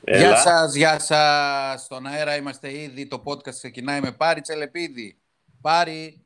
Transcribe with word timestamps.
Γεια 0.00 0.36
σας, 0.36 0.74
γεια 0.74 0.98
σας. 0.98 1.82
Στον 1.82 2.06
αέρα 2.06 2.36
είμαστε 2.36 2.80
ήδη. 2.80 3.06
Το 3.06 3.22
podcast 3.24 3.54
ξεκινάει 3.54 4.00
με 4.00 4.12
Πάρη 4.12 4.40
Τσελεπίδη. 4.40 5.18
Πάρη. 5.60 6.24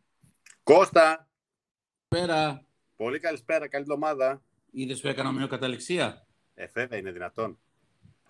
Κώστα. 0.63 1.29
Πέρα. 2.09 2.65
Πολύ 2.97 3.19
καλησπέρα, 3.19 3.69
καλή 3.69 3.85
εβδομάδα. 3.89 4.43
Είδες 4.71 5.01
που 5.01 5.09
έκανα 5.09 5.33
μια 5.33 5.47
καταληξία. 5.47 6.27
Ε, 6.55 6.67
βέβαια 6.73 6.99
είναι 6.99 7.11
δυνατόν. 7.11 7.59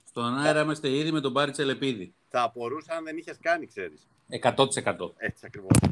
Στον 0.05 0.39
αέρα 0.39 0.61
είμαστε 0.61 0.91
ήδη 0.91 1.13
με 1.13 1.21
τον 1.21 1.33
Πάρη 1.33 1.51
Τσελεπίδη. 1.51 2.15
Θα 2.29 2.43
απορούσα 2.43 2.95
αν 2.95 3.05
δεν 3.05 3.17
είχες 3.17 3.39
κάνει, 3.41 3.67
ξέρεις. 3.67 4.07
100%. 4.29 5.15
Έτσι 5.17 5.47
ακριβώς. 5.47 5.92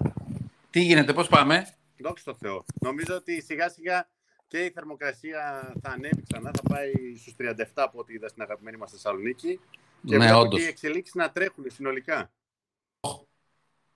Τι 0.71 0.81
γίνεται, 0.81 1.13
πώς 1.13 1.29
πάμε; 1.29 1.75
Δόξα 1.99 2.25
τω 2.25 2.35
Θεώ. 2.41 2.65
Νομίζω 2.81 3.15
ότι 3.15 3.43
σιγά 3.43 3.69
σιγά 3.69 4.09
και 4.49 4.65
η 4.65 4.71
θερμοκρασία 4.71 5.73
θα 5.83 5.91
ανέβει 5.91 6.23
ξανά. 6.29 6.51
Θα 6.55 6.63
πάει 6.69 6.93
στους 7.21 7.35
37 7.39 7.65
από 7.75 7.99
ό,τι 7.99 8.13
είδα 8.15 8.29
στην 8.29 8.43
αγαπημένη 8.43 8.77
μας 8.77 8.91
Θεσσαλονίκη. 8.91 9.61
Και 10.07 10.17
Ναι, 10.17 10.25
βλέπω 10.25 10.41
όντως. 10.41 10.59
και 10.61 10.65
οι 10.65 10.69
εξελίξεις 10.69 11.15
να 11.15 11.31
τρέχουν 11.31 11.65
συνολικά. 11.71 12.31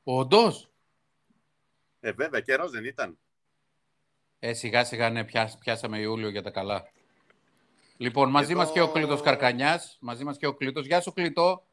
Όντως. 0.04 0.68
Ε, 2.00 2.12
βέβαια, 2.12 2.40
καιρός 2.40 2.70
δεν 2.70 2.84
ήταν. 2.84 3.18
Ε, 4.38 4.52
σιγά 4.54 4.84
σιγά 4.84 5.10
ναι, 5.10 5.24
πιάσ- 5.24 5.58
πιάσαμε 5.58 5.98
Ιούλιο 5.98 6.28
για 6.28 6.42
τα 6.42 6.50
καλά. 6.50 6.88
Λοιπόν, 7.96 8.30
μαζί 8.30 8.52
Εδώ- 8.52 8.60
μας 8.62 8.72
και 8.72 8.80
ο 8.80 8.88
Κλήτος 8.92 9.20
Καρκανιάς. 9.20 9.96
Μαζί 10.00 10.24
μας 10.24 10.36
και 10.36 10.46
ο 10.46 10.54
Κλήτος. 10.54 10.86
Γεια 10.86 11.00
σου 11.00 11.12
Κλήτο. 11.12 11.66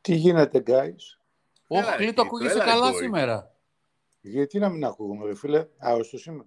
Τι 0.00 0.14
γίνεται, 0.14 0.62
guys; 0.66 1.18
Όχι, 1.66 1.82
Έλα, 1.82 1.90
ρε, 1.90 1.96
Κλήτο, 1.96 1.96
Κλήτο, 1.96 2.22
ακούγεσαι 2.22 2.54
έλα, 2.54 2.64
ρε, 2.64 2.70
καλά 2.70 2.90
boy. 2.92 2.96
σήμερα; 2.96 3.54
Γιατί 4.20 4.58
να 4.58 4.68
μην 4.68 4.84
ακούγουμε, 4.84 5.26
ρε 5.26 5.34
φίλε; 5.34 5.66
Άρρωστος 5.78 6.26
είμαι. 6.26 6.44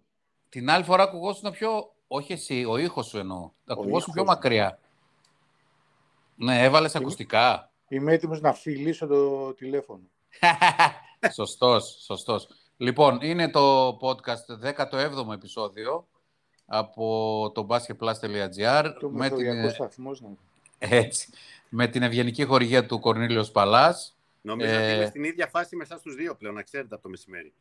Την 0.49 0.69
άλλη 0.69 0.83
φορά 0.83 1.03
ακουγόσουν 1.03 1.51
πιο... 1.51 1.93
Όχι 2.07 2.33
εσύ, 2.33 2.65
ο 2.69 2.77
ήχος 2.77 3.05
σου 3.05 3.17
εννοώ. 3.17 3.51
Ακουγόσουν 3.65 3.97
ήχος 3.97 4.13
πιο 4.13 4.23
μου. 4.23 4.29
μακριά. 4.29 4.79
Ναι, 6.35 6.63
έβαλες 6.63 6.95
ακουστικά. 6.95 7.71
Είμαι 7.87 8.13
έτοιμος 8.13 8.41
να 8.41 8.53
φιλήσω 8.53 9.07
το 9.07 9.53
τηλέφωνο. 9.53 10.01
σωστός, 11.33 12.03
σωστός. 12.05 12.47
Λοιπόν, 12.77 13.19
είναι 13.21 13.49
το 13.49 13.87
podcast 14.01 14.73
17ο 14.75 15.33
επεισόδιο 15.33 16.07
από 16.65 17.51
το 17.53 17.67
basketplus.gr 17.69 18.93
Το 18.99 19.09
με 19.09 19.17
μεθοριακό 19.17 19.61
την, 19.61 19.69
σταθμός 19.69 20.21
να 20.21 20.29
έτσι, 20.77 21.31
με 21.69 21.87
την 21.87 22.03
ευγενική 22.03 22.43
χορηγία 22.45 22.85
του 22.85 22.99
Κορνίλιος 22.99 23.51
Παλάς. 23.51 24.17
Νομίζω 24.41 24.71
Ε, 24.71 24.85
ότι 24.85 24.95
είμαι 24.95 25.05
στην 25.05 25.23
ίδια 25.23 25.47
φάση 25.47 25.75
με 25.75 25.83
εσάς 25.83 26.01
τους 26.01 26.15
δύο 26.15 26.35
πλέον, 26.35 26.53
να 26.53 26.61
ξέρετε 26.61 26.93
από 26.93 27.03
το 27.03 27.09
μεσημέρι. 27.09 27.53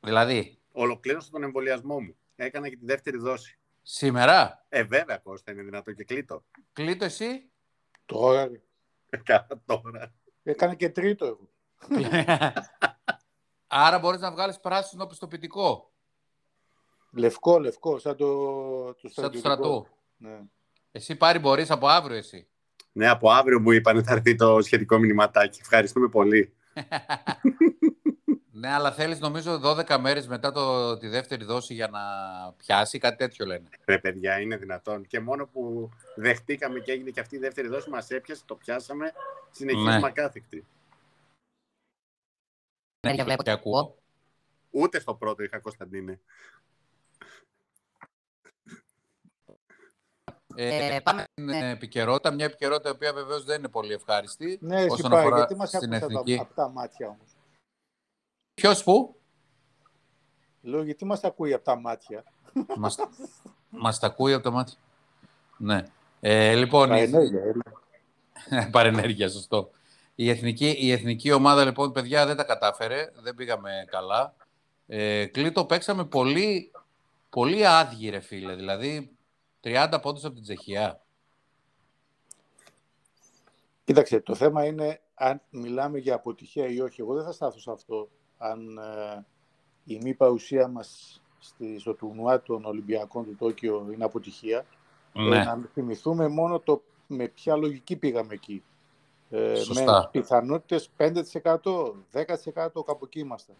Δηλαδή, 0.00 0.58
Ολοκλήρωσα 0.72 1.30
τον 1.30 1.42
εμβολιασμό 1.42 2.00
μου. 2.00 2.16
Έκανα 2.36 2.68
και 2.68 2.76
τη 2.76 2.84
δεύτερη 2.84 3.16
δόση. 3.18 3.58
σήμερα, 3.82 4.64
Ε, 4.68 4.82
βέβαια, 4.82 5.16
Κώστα, 5.18 5.52
είναι 5.52 5.62
δυνατό 5.62 5.92
και 5.92 6.04
κλείτο. 6.04 6.44
κλείτο 6.72 7.04
εσύ; 7.04 7.50
Τώρα, 8.06 8.46
ρε. 8.46 8.60
Έκανα 9.10 9.46
τώρα. 9.66 10.12
Έκανε 10.42 10.74
και 10.74 10.88
τρίτο 10.88 11.26
εγώ. 11.26 11.48
Άρα 13.66 13.98
μπορείς 13.98 14.20
να 14.20 14.30
βγάλεις 14.32 14.60
πράσινο 14.60 15.06
πιστοποιητικό, 15.06 15.92
Λευκό, 17.10 17.58
λευκό, 17.58 17.98
σαν 17.98 18.16
το, 18.16 18.26
το 18.84 18.92
σαν 18.92 18.94
του 19.02 19.08
στρατιωτικό. 19.10 19.40
στρατού. 19.54 19.86
Ναι. 20.16 20.40
Εσύ 20.92 21.16
πάρει 21.16 21.38
μπορείς 21.38 21.70
από 21.70 21.88
αύριο 21.88 22.16
εσύ. 22.16 22.48
Ναι, 22.92 23.08
από 23.08 23.30
αύριο 23.30 23.60
μου 23.60 23.70
είπαν 23.70 24.04
θα 24.04 24.12
έρθει 24.12 24.34
το 24.34 24.60
σχετικό 24.62 24.98
μηνυματάκι. 24.98 25.58
Ευχαριστούμε 25.60 26.08
πολύ. 26.08 26.54
Ναι, 28.58 28.68
αλλά 28.72 28.92
θέλεις 28.92 29.20
νομίζω 29.20 29.60
12 29.64 29.98
μέρες 30.00 30.26
μετά 30.26 30.52
το, 30.52 30.96
τη 30.98 31.08
δεύτερη 31.08 31.44
δόση 31.44 31.74
για 31.74 31.88
να 31.88 32.00
πιάσει, 32.52 32.98
κάτι 32.98 33.16
τέτοιο 33.16 33.46
λένε. 33.46 33.68
Ρε 33.84 33.98
παιδιά, 33.98 34.40
είναι 34.40 34.56
δυνατόν. 34.56 35.06
Και 35.06 35.20
μόνο 35.20 35.46
που 35.46 35.90
δεχτήκαμε 36.16 36.78
και 36.80 36.92
έγινε 36.92 37.10
και 37.10 37.20
αυτή 37.20 37.36
η 37.36 37.38
δεύτερη 37.38 37.68
δόση, 37.68 37.90
μας 37.90 38.10
έπιασε, 38.10 38.42
το 38.46 38.54
πιάσαμε. 38.54 39.12
Συνεχίζουμε 39.50 39.98
Ναι. 39.98 40.06
ακάθεκτη. 40.06 40.66
Ναι, 43.06 43.22
βλέπω 43.24 43.42
και 43.42 43.50
ακούω. 43.50 43.96
Ούτε 44.70 45.00
στο 45.00 45.14
πρώτο 45.14 45.42
είχα 45.42 45.58
Κωνσταντίνε. 45.60 46.20
Ε, 50.54 50.94
Ε, 50.94 51.00
πάμε. 51.00 51.24
στην 51.32 51.48
επικαιρότητα, 51.52 52.30
μια 52.30 52.44
επικαιρότητα 52.44 52.88
η 52.88 52.92
οποία 52.92 53.12
βεβαίως 53.12 53.44
δεν 53.44 53.58
είναι 53.58 53.68
πολύ 53.68 53.92
ευχάριστη. 53.92 54.58
Ναι, 54.60 54.76
εσύ 54.76 54.88
όσον 54.90 55.10
πάει, 55.10 55.20
αφορά 55.20 55.36
γιατί 55.36 55.54
μας 55.54 55.68
στην 55.68 55.94
ακούς 55.94 56.02
από 56.14 56.18
εθνική. 56.20 56.36
τα, 56.36 56.42
απ' 56.42 56.54
τα 56.54 56.68
μάτια 56.68 57.06
όμως. 57.08 57.27
Ποιος 58.58 58.82
που; 58.84 59.16
Λέω, 60.62 60.82
γιατί 60.82 61.04
μας 61.04 61.24
ακούει 61.24 61.52
από 61.52 61.64
τα 61.64 61.76
μάτια. 61.80 62.24
μας, 62.76 62.96
μας 63.70 63.98
τα 63.98 64.06
ακούει 64.06 64.32
από 64.32 64.42
τα 64.42 64.50
μάτια. 64.50 64.76
Ναι. 65.58 65.82
Ε, 66.20 66.54
λοιπόν, 66.54 66.88
Τα 66.88 66.98
η- 66.98 67.02
ενέργεια, 67.02 67.40
έλα. 67.42 68.70
Παρενέργεια, 68.70 69.28
σωστό. 69.28 69.70
Η 70.14 70.30
εθνική, 70.30 70.68
η 70.78 70.90
εθνική 70.92 71.32
ομάδα, 71.32 71.64
λοιπόν, 71.64 71.92
παιδιά, 71.92 72.26
δεν 72.26 72.36
τα 72.36 72.44
κατάφερε. 72.44 73.12
Δεν 73.14 73.34
πήγαμε 73.34 73.70
καλά. 73.90 74.34
Ε, 74.86 75.26
Κλήτο, 75.26 75.64
παίξαμε 75.64 76.04
πολύ, 76.04 76.72
πολύ 77.30 77.66
άδειοι, 77.66 78.08
ρε 78.10 78.20
φίλε. 78.20 78.54
Δηλαδή, 78.54 79.16
30 79.64 79.98
πόντους 80.02 80.24
από 80.24 80.34
την 80.34 80.42
Τσεχία. 80.42 81.00
Κοίταξε, 83.84 84.20
το 84.20 84.34
θέμα 84.34 84.64
είναι 84.64 85.00
αν 85.14 85.40
μιλάμε 85.50 85.98
για 85.98 86.14
αποτυχία 86.14 86.66
ή 86.66 86.80
όχι. 86.80 87.00
Εγώ 87.00 87.14
δεν 87.14 87.24
θα 87.24 87.32
στάθω 87.32 87.58
σε 87.60 87.70
αυτό. 87.70 88.08
Αν 88.38 88.78
ε, 88.78 89.24
η 89.84 89.98
μη 90.02 90.14
παρουσία 90.14 90.68
μας 90.68 91.20
στη, 91.38 91.78
στο 91.78 91.94
τουρνουά 91.94 92.42
των 92.42 92.64
Ολυμπιακών 92.64 93.24
του 93.24 93.36
Τόκιο 93.38 93.86
είναι 93.92 94.04
αποτυχία. 94.04 94.66
Ε, 95.12 95.22
Ναι. 95.22 95.44
να 95.44 95.68
θυμηθούμε 95.72 96.28
μόνο 96.28 96.60
το 96.60 96.82
με 97.06 97.28
ποια 97.28 97.56
λογική 97.56 97.96
πήγαμε 97.96 98.34
εκεί. 98.34 98.62
Ε, 99.30 99.54
Σωστά. 99.54 100.00
Με 100.00 100.08
πιθανότητες 100.10 100.90
5%, 100.96 101.94
10% 102.12 102.84
κάπου 102.86 103.04
εκεί 103.04 103.18
ήμασταν. 103.18 103.56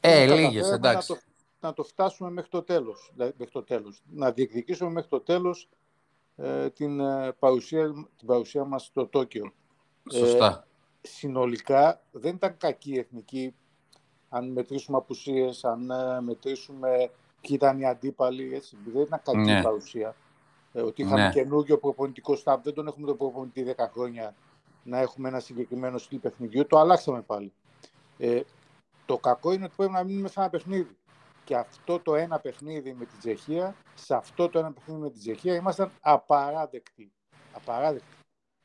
Ε, 0.00 0.26
Και 0.26 0.34
λίγες, 0.34 0.62
καταφέραμε 0.62 0.74
εντάξει. 0.74 1.12
Να 1.12 1.18
το, 1.18 1.24
να 1.60 1.72
το 1.72 1.82
φτάσουμε 1.82 2.30
μέχρι 2.30 2.50
το 2.50 2.62
τέλος. 2.62 3.10
δηλαδή, 3.14 3.32
μέχρι 3.38 3.52
το 3.52 3.62
τέλος. 3.62 4.02
Να 4.12 4.30
διεκδικήσουμε 4.32 4.90
μέχρι 4.90 5.08
το 5.08 5.20
τέλος 5.20 5.68
ε, 6.36 6.70
την, 6.70 7.00
ε, 7.00 7.32
παρουσία, 7.38 7.92
την 8.16 8.26
παρουσία 8.26 8.64
μας 8.64 8.84
στο 8.84 9.06
Τόκιο. 9.06 9.52
Σωστά. 10.12 10.66
Συνολικά 11.00 12.02
δεν 12.10 12.34
ήταν 12.34 12.56
κακή 12.56 12.92
η 12.92 12.98
εθνική 12.98 13.54
αν 14.36 14.52
μετρήσουμε 14.52 14.96
απουσίες, 14.96 15.64
αν 15.64 15.90
ε, 15.90 16.20
μετρήσουμε 16.20 16.88
ποιοι 17.40 17.50
ήταν 17.50 17.78
οι 17.80 17.86
αντίπαλοι. 17.86 18.54
Έτσι. 18.54 18.76
Δεν 18.92 19.02
ήταν 19.02 19.20
κακή 19.24 19.38
Ναι. 19.38 19.58
η 19.58 19.62
παρουσία. 19.62 20.14
Ε, 20.72 20.80
ότι 20.80 21.02
είχαμε 21.02 21.22
Ναι. 21.26 21.30
καινούργιο 21.32 21.78
προπονητικό 21.78 22.36
στаб, 22.36 22.62
δεν 22.62 22.74
τον 22.74 22.86
έχουμε 22.86 23.06
τον 23.06 23.16
προπονητή 23.16 23.62
10 23.62 23.88
χρόνια 23.92 24.34
να 24.82 24.98
έχουμε 24.98 25.28
ένα 25.28 25.40
συγκεκριμένο 25.40 25.98
στυλ 25.98 26.18
παιχνιδιού. 26.18 26.66
Το 26.66 26.78
αλλάξαμε 26.78 27.22
πάλι. 27.22 27.52
Ε, 28.18 28.40
το 29.06 29.18
κακό 29.18 29.52
είναι 29.52 29.64
ότι 29.64 29.72
πρέπει 29.76 29.92
να 29.92 30.04
μείνουμε 30.04 30.28
σε 30.28 30.40
ένα 30.40 30.50
παιχνίδι. 30.50 30.96
Και 31.44 31.56
αυτό 31.56 31.98
το 31.98 32.14
ένα 32.14 32.38
παιχνίδι 32.38 32.94
με 32.94 33.04
την 33.04 33.18
Τσεχία, 33.18 33.76
σε 33.94 34.14
αυτό 34.14 34.48
το 34.48 34.58
ένα 34.58 34.72
παιχνίδι 34.72 35.00
με 35.00 35.10
την 35.10 35.20
Τσεχία, 35.20 35.54
ήμασταν 35.54 35.90
απαράδεκτοι. 36.00 37.12
Απαράδεκτοι. 37.52 38.16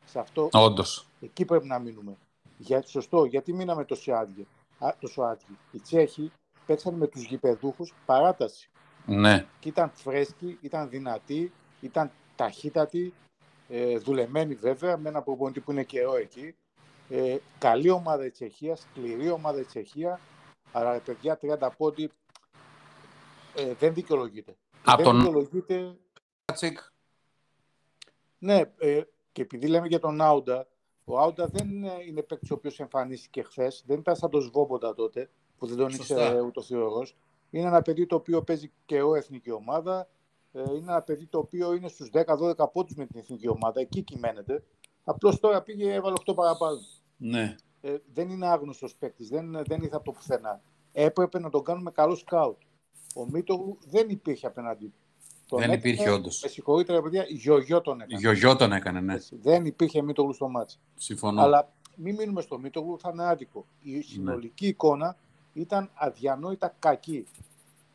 Σε 0.05 0.19
αυτό 0.19 0.49
Όντως. 0.51 1.07
Εκεί 1.21 1.45
πρέπει 1.45 1.67
να 1.67 1.79
μείνουμε. 1.79 2.17
Για, 2.57 2.81
σωστό, 2.81 3.25
γιατί 3.25 3.53
μείναμε 3.53 3.85
τόσο 3.85 4.13
άδειοι. 4.13 4.47
Α, 4.85 4.95
τόσο 4.99 5.21
άδειοι. 5.21 5.57
Οι 5.71 5.79
Τσέχοι 5.79 6.31
παίξαν 6.65 6.93
με 6.93 7.07
τους 7.07 7.23
γηπεδούχους 7.23 7.93
παράταση. 8.05 8.69
Ναι. 9.05 9.45
Και 9.59 9.69
ήταν 9.69 9.91
φρέσκοι, 9.93 10.57
ήταν 10.61 10.89
δυνατοί, 10.89 11.51
ήταν 11.81 12.11
ταχύτατοι, 12.35 13.13
ε, 13.69 13.97
δουλεμένοι 13.97 14.55
βέβαια, 14.55 14.97
με 14.97 15.09
ένα 15.09 15.21
προπονητή 15.21 15.59
που 15.59 15.71
είναι 15.71 15.83
καιρό 15.83 16.15
εκεί. 16.15 16.55
Ε, 17.09 17.37
καλή 17.57 17.89
ομάδα 17.89 18.25
η 18.25 18.29
Τσεχία, 18.31 18.75
σκληρή 18.75 19.29
ομάδα 19.29 19.59
η 19.59 19.63
Τσεχία, 19.63 20.19
αλλά 20.71 20.91
ρε 20.93 20.99
παιδιά 20.99 21.39
30 21.41 21.69
πόντι 21.77 22.11
ε, 23.55 23.73
δεν 23.73 23.93
δικαιολογείται. 23.93 24.55
Απ' 24.85 24.95
δεν 24.95 25.05
τον- 25.05 25.17
δικαιολογείται 25.17 25.95
Τσικ. 26.53 26.79
Ναι, 28.37 28.61
ε, 28.77 29.01
και 29.31 29.41
επειδή 29.41 29.67
λέμε 29.67 29.87
για 29.87 29.99
τον 29.99 30.21
Άουντα, 30.21 30.67
ο 31.11 31.19
Άουντα 31.19 31.47
δεν 31.47 31.69
είναι, 31.69 31.91
είναι 32.07 32.21
παίκτης 32.21 32.51
ο 32.51 32.53
οποίος 32.53 32.79
εμφανίστηκε 32.79 33.41
χθες. 33.41 33.83
Δεν 33.87 33.99
ήταν 33.99 34.15
σαν 34.15 34.29
τον 34.29 34.41
Σβόμποντα 34.41 34.93
τότε, 34.93 35.29
που 35.57 35.67
δεν 35.67 35.77
τον 35.77 35.91
Σωστά. 35.91 36.13
ήξερε 36.13 36.41
ούτε 36.41 36.59
ο 36.59 36.63
Θεό. 36.63 37.05
Είναι 37.49 37.67
ένα 37.67 37.81
παιδί 37.81 38.05
το 38.05 38.15
οποίο 38.15 38.43
παίζει 38.43 38.71
και 38.85 39.01
ο 39.01 39.15
εθνική 39.15 39.51
ομάδα. 39.51 40.09
Ε, 40.51 40.61
είναι 40.61 40.91
ένα 40.91 41.01
παιδί 41.01 41.25
το 41.25 41.37
οποίο 41.37 41.73
είναι 41.73 41.87
στους 41.87 42.09
10-12 42.13 42.71
πόντους 42.73 42.95
με 42.95 43.05
την 43.05 43.19
εθνική 43.19 43.47
ομάδα. 43.47 43.79
Εκεί 43.79 44.01
κυμαίνεται. 44.01 44.63
Απλώς 45.03 45.39
τώρα 45.39 45.61
πήγε, 45.61 45.93
έβαλε 45.93 46.15
8 46.25 46.35
παραπάνω. 46.35 46.77
Ναι. 47.17 47.55
Ε, 47.81 47.97
δεν 48.13 48.29
είναι 48.29 48.47
άγνωστος 48.47 48.95
παίκτης, 48.95 49.29
δεν, 49.29 49.51
δεν 49.65 49.81
ήρθε 49.81 49.95
από 49.95 50.05
το 50.05 50.11
πουθενά. 50.11 50.61
Έπρεπε 50.91 51.39
να 51.39 51.49
τον 51.49 51.63
κάνουμε 51.63 51.91
καλό 51.91 52.15
σκάουτ. 52.15 52.61
Ο 53.15 53.25
Μίτογλου 53.29 53.77
δεν 53.85 54.09
υπήρχε 54.09 54.47
απέναντί 54.47 54.85
του. 54.85 54.99
Τον 55.51 55.59
Δεν 55.59 55.69
έκανε- 55.69 55.85
υπήρχε 55.85 56.09
όντως. 56.09 56.41
Με 56.41 56.49
συγχωρείτε, 56.49 56.93
ρε 56.93 57.01
παιδιά, 57.01 57.25
γιογιό 57.29 57.81
τον 57.81 58.01
έκανε. 58.01 58.19
Γιογιό 58.19 58.55
τον 58.55 58.71
έκανε, 58.71 58.99
ναι. 59.01 59.13
Έτσι. 59.13 59.35
Δεν 59.41 59.65
υπήρχε 59.65 60.01
Μίτογλου 60.01 60.33
στο 60.33 60.49
μάτς. 60.49 60.79
Συμφωνώ. 60.95 61.41
Αλλά 61.41 61.71
μην 61.95 62.15
μείνουμε 62.15 62.41
στο 62.41 62.59
Μίτογλου, 62.59 62.99
θα 62.99 63.09
είναι 63.13 63.23
άδικο. 63.27 63.65
Η 63.81 64.01
συνολική 64.01 64.67
εικόνα 64.67 65.17
ήταν 65.53 65.89
αδιανόητα 65.93 66.75
κακή. 66.79 67.25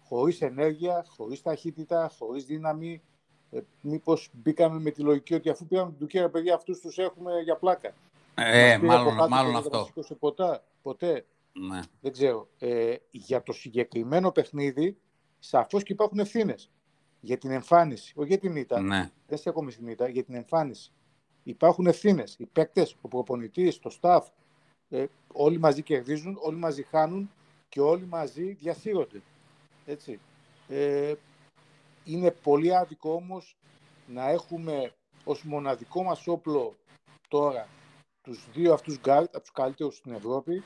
χωρίς 0.08 0.41
ενέργεια, 0.41 1.05
χωρίς 1.17 1.43
ταχύτητα, 1.43 2.11
χωρίς 2.19 2.44
δύναμη. 2.44 3.03
Ε, 3.50 3.61
μήπως 3.81 4.29
μπήκαμε 4.32 4.81
με 4.81 4.91
τη 4.91 5.02
λογική 5.02 5.35
ότι 5.35 5.49
αφού 5.49 5.67
πήγαμε 5.67 5.91
την 5.91 5.99
Τουρκία, 5.99 6.31
παιδιά, 6.31 6.55
αυτούς 6.55 6.81
τους 6.81 6.99
έχουμε 6.99 7.41
για 7.44 7.56
πλάκα. 7.56 7.94
Ε, 8.35 8.79
μάλλον, 8.79 9.29
μάλλον 9.29 9.56
αυτό. 9.56 9.88
Σε 9.99 10.14
ποτά, 10.14 10.64
ποτέ. 10.82 11.25
Ναι. 11.52 11.81
Δεν 12.00 12.12
ξέρω. 12.12 12.49
Ε, 12.59 12.94
για 13.11 13.43
το 13.43 13.52
συγκεκριμένο 13.52 14.31
παιχνίδι, 14.31 14.97
σαφώς 15.38 15.82
και 15.82 15.93
υπάρχουν 15.93 16.19
ευθύνες. 16.19 16.70
Για 17.26 17.38
την 17.38 17.50
εμφάνιση, 17.50 18.12
όχι 18.17 18.28
για 18.28 18.38
την 18.38 18.56
ήττα. 18.56 18.81
Ναι. 18.81 19.11
Δεν 19.26 19.38
στέκομαι 19.38 19.70
στην 19.70 19.88
ήττα, 19.88 20.08
για 20.08 20.25
την 20.25 20.34
εμφάνιση. 20.34 20.93
Υπάρχουν 21.43 21.87
ευθύνες. 21.87 22.34
Οι 22.38 22.46
παίκτες, 22.46 22.96
ο 23.00 23.08
προπονητής, 23.08 23.78
το 23.78 23.99
staff, 24.00 24.20
ε, 24.88 25.06
όλοι 25.32 25.58
μαζί 25.58 25.82
κερδίζουν, 25.82 26.38
όλοι 26.40 26.56
μαζί 26.56 26.82
χάνουν 26.82 27.31
και 27.69 27.81
όλοι 27.81 28.06
μαζί 28.06 28.52
διασύρονται. 28.52 29.23
Έτσι. 29.87 30.20
Ε, 30.69 31.14
είναι 32.05 32.31
πολύ 32.31 32.76
άδικο 32.76 33.12
όμως 33.12 33.56
να 34.06 34.28
έχουμε 34.31 34.93
ως 35.25 35.43
μοναδικό 35.43 36.02
μας 36.02 36.26
όπλο 36.26 36.76
τώρα 37.28 37.69
τους 38.23 38.49
δύο 38.52 38.73
αυτούς 38.73 38.99
γκαρντ, 38.99 39.34
από 39.34 39.40
τους 39.40 39.52
καλύτερους 39.52 39.96
στην 39.96 40.12
Ευρώπη 40.12 40.62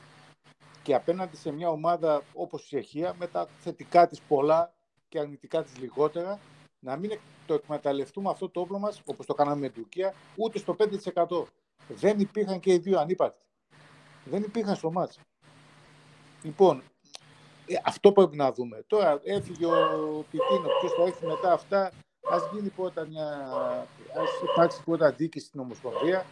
και 0.83 0.95
απέναντι 0.95 1.35
σε 1.35 1.51
μια 1.51 1.69
ομάδα 1.69 2.21
όπως 2.33 2.61
η 2.61 2.65
Τσεχία 2.65 3.15
με 3.19 3.27
τα 3.27 3.47
θετικά 3.59 4.07
της 4.07 4.21
πολλά 4.21 4.73
και 5.09 5.19
αρνητικά 5.19 5.63
της 5.63 5.77
λιγότερα 5.77 6.39
να 6.83 6.97
μην 6.97 7.19
το 7.45 7.53
εκμεταλλευτούμε 7.53 8.29
αυτό 8.29 8.49
το 8.49 8.59
όπλο 8.59 8.79
μας 8.79 9.01
όπως 9.05 9.25
το 9.25 9.33
κάναμε 9.33 9.59
με 9.59 9.69
την 9.69 9.81
Τουρκία 9.81 10.13
ούτε 10.35 10.57
στο 10.57 10.75
5%. 11.13 11.43
Δεν 11.87 12.19
υπήρχαν 12.19 12.59
και 12.59 12.73
οι 12.73 12.77
δύο 12.77 12.99
ανύπαρκτοι. 12.99 13.45
Δεν 14.25 14.43
υπήρχαν 14.43 14.75
στο 14.75 14.91
μάτς. 14.91 15.19
Λοιπόν, 16.43 16.83
ε, 17.67 17.75
αυτό 17.83 18.11
πρέπει 18.11 18.35
να 18.35 18.51
δούμε. 18.51 18.83
Τώρα 18.87 19.21
έφυγε 19.23 19.65
ο 19.65 20.25
Πιτίνο, 20.31 20.67
ποιος 20.79 20.93
θα 20.97 21.03
έρθει 21.03 21.25
μετά 21.25 21.53
αυτά. 21.53 21.91
Α 22.31 22.37
γίνει 22.53 22.69
πρώτα 22.69 23.07
μια. 23.07 23.27
Α 24.13 24.23
υπάρξει 24.51 24.83
πρώτα 24.83 25.11
δίκη 25.11 25.39
στην 25.39 25.59
Ομοσπονδία 25.59 26.25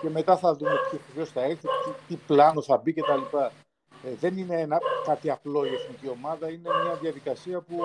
και 0.00 0.10
μετά 0.10 0.36
θα 0.36 0.54
δούμε 0.54 0.74
ποιος 1.12 1.30
θα 1.30 1.42
έρθει, 1.42 1.66
τι, 1.66 2.14
τι 2.14 2.16
πλάνο 2.26 2.62
θα 2.62 2.76
μπει 2.76 2.92
κτλ. 2.92 3.36
Ε, 4.04 4.14
δεν 4.20 4.38
είναι 4.38 4.60
ένα, 4.60 4.78
κάτι 5.04 5.30
απλό 5.30 5.64
η 5.64 5.74
εθνική 5.74 6.08
ομάδα, 6.08 6.50
είναι 6.50 6.68
μια 6.84 6.94
διαδικασία 6.94 7.60
που 7.60 7.76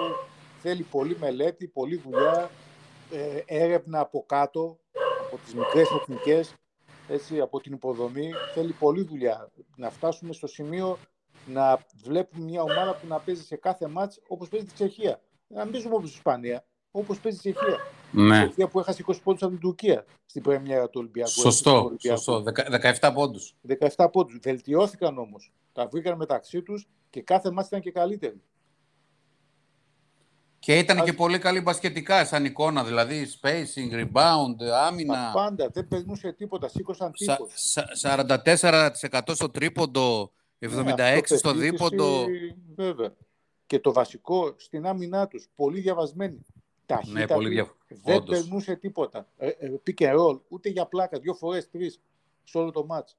θέλει 0.62 0.84
πολύ 0.84 1.18
μελέτη, 1.20 1.68
πολλή 1.68 1.96
δουλειά, 1.96 2.50
ε, 3.12 3.42
έρευνα 3.46 4.00
από 4.00 4.24
κάτω, 4.28 4.78
από 5.26 5.38
τις 5.44 5.54
μικρές 5.54 5.90
εθνικές, 5.92 6.54
έτσι, 7.08 7.40
από 7.40 7.60
την 7.62 7.74
υποδομή. 7.74 8.32
Θέλει 8.54 8.72
πολλή 8.72 9.04
δουλειά 9.04 9.52
να 9.76 9.90
φτάσουμε 9.90 10.34
στο 10.34 10.48
σημείο 10.48 10.98
να 11.46 11.80
βλέπουμε 12.04 12.46
μια 12.46 12.62
ομάδα 12.62 12.96
που 12.96 13.08
να 13.08 13.20
παίζει 13.20 13.44
σε 13.44 13.56
κάθε 13.56 13.88
μάτς 13.88 14.22
όπως 14.28 14.50
παίζει 14.50 14.66
τη 14.66 14.74
Τσεχία. 14.74 15.22
Να 15.48 15.64
μην 15.64 15.72
παίζουμε 15.72 15.96
όπως 15.96 16.10
η 16.10 16.14
Ισπανία, 16.16 16.66
όπως 16.92 17.20
παίζει 17.20 17.38
η 17.38 17.42
Τσεχία. 17.42 17.78
Ναι. 18.12 18.38
Η 18.38 18.46
Τσεχία 18.46 18.68
που 18.68 18.80
έχασε 18.80 19.04
20 19.08 19.22
πόντους 19.24 19.42
από 19.42 19.52
την 19.52 19.62
Τουρκία 19.62 20.06
στην 20.26 20.42
πρεμιέρα 20.42 20.86
του 20.86 21.00
Ολυμπιακού. 21.00 21.30
Σωστό, 21.30 21.92
σωστό. 22.00 22.44
17 23.00 23.12
πόντους. 23.14 23.56
17 23.96 24.10
πόντους. 24.12 24.40
Βελτιώθηκαν 24.42 25.18
όμως. 25.18 25.52
Τα 25.74 25.88
βρήκαν 25.88 26.18
μεταξύ 26.18 26.62
τους 26.62 26.88
και 27.10 27.22
κάθε 27.22 27.52
μάτς 27.52 27.68
ήταν 27.68 27.82
και 27.82 27.92
καλύτερη. 27.92 28.42
Και 30.66 30.78
ήταν 30.78 31.04
και 31.04 31.14
πολύ 31.14 31.40
καλή 31.40 31.62
μπασκετικά 31.62 32.26
σαν 32.26 32.46
εικόνα, 32.46 32.84
δηλαδή 32.84 33.28
spacing, 33.42 33.94
rebound, 33.94 34.64
άμυνα. 34.74 35.18
Μα 35.18 35.32
πάντα, 35.34 35.70
δεν 35.70 35.88
περνούσε 35.88 36.32
τίποτα, 36.32 36.68
σήκωσαν 36.68 37.12
τύπος. 37.12 37.52
Σα, 37.54 38.26
44% 38.26 39.20
στο 39.34 39.50
τρίποντο, 39.50 40.32
76% 40.60 40.96
ναι, 41.30 41.38
στο 41.38 41.54
δίποντο. 41.54 42.26
Βέβαια. 42.76 43.14
Και 43.66 43.80
το 43.80 43.94
βασικό 43.94 44.54
στην 44.58 44.86
άμυνά 44.86 45.28
τους, 45.28 45.50
πολύ 45.56 45.80
διαβασμένοι. 45.80 46.46
Ταχύτητα 46.86 47.20
ναι, 47.20 47.28
πολύ 47.28 47.50
δια... 47.50 47.74
δεν 47.88 48.16
Όντως. 48.16 48.40
περνούσε 48.40 48.76
τίποτα. 48.76 49.28
Ε, 49.38 49.48
ε, 49.48 49.72
pick 49.88 50.16
and 50.16 50.40
ούτε 50.48 50.70
για 50.70 50.86
πλάκα, 50.86 51.20
δύο 51.20 51.34
φορές, 51.34 51.70
τρεις, 51.70 52.02
σε 52.44 52.58
όλο 52.58 52.72
το 52.72 52.86
μάτς. 52.86 53.18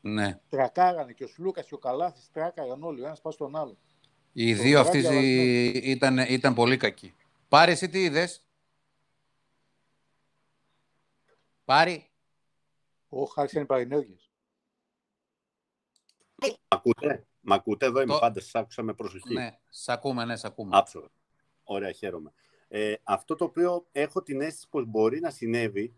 Ναι. 0.00 0.40
Τρακάρανε 0.48 1.12
και 1.12 1.24
ο 1.24 1.28
Σλούκας 1.28 1.66
και 1.66 1.74
ο 1.74 1.78
Καλάθης 1.78 2.30
τράκαραν 2.32 2.82
όλοι, 2.82 3.02
ο 3.02 3.06
ένας 3.06 3.20
πάει 3.20 3.32
στον 3.32 3.56
άλλο. 3.56 3.76
Οι 4.40 4.56
το 4.56 4.62
δύο 4.62 4.80
αυτοί 4.80 4.98
ήταν, 5.84 6.18
ήταν 6.18 6.54
πολύ 6.54 6.76
κακοί. 6.76 7.14
Πάρε 7.48 7.72
εσύ 7.72 7.88
τι 7.88 8.02
είδες. 8.02 8.44
Πάρει. 11.64 12.10
Όχι, 13.08 13.32
άρχισαν 13.36 13.62
οι 13.62 13.66
παρενέργειες. 13.66 14.30
Μ' 16.34 16.46
ακούτε, 16.68 17.26
μ' 17.40 17.52
ακούτε 17.52 17.86
εδώ, 17.86 18.00
είμαι 18.00 18.12
το... 18.12 18.18
πάντα, 18.18 18.40
σας 18.40 18.54
άκουσα 18.54 18.82
με 18.82 18.94
προσοχή. 18.94 19.32
Ναι, 19.32 19.58
σ' 19.68 19.88
ακούμε, 19.88 20.24
ναι, 20.24 20.36
σ' 20.36 20.44
ακούμε. 20.44 20.76
Άψογα. 20.76 21.08
Ωραία, 21.64 21.92
χαίρομαι. 21.92 22.32
Ε, 22.68 22.94
αυτό 23.02 23.34
το 23.34 23.44
οποίο 23.44 23.86
έχω 23.92 24.22
την 24.22 24.40
αίσθηση 24.40 24.68
πως 24.68 24.84
μπορεί 24.86 25.20
να 25.20 25.30
συνέβη 25.30 25.94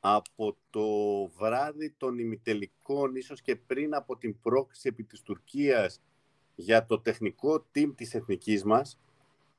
από 0.00 0.56
το 0.70 0.86
βράδυ 1.28 1.90
των 1.90 2.18
ημιτελικών, 2.18 3.16
ίσως 3.16 3.42
και 3.42 3.56
πριν 3.56 3.94
από 3.94 4.16
την 4.16 4.40
πρόκληση 4.40 4.88
επί 4.88 5.04
της 5.04 5.22
Τουρκίας 5.22 6.00
για 6.60 6.86
το 6.86 6.98
τεχνικό 6.98 7.66
team 7.74 7.92
της 7.96 8.14
εθνικής 8.14 8.64
μας, 8.64 8.98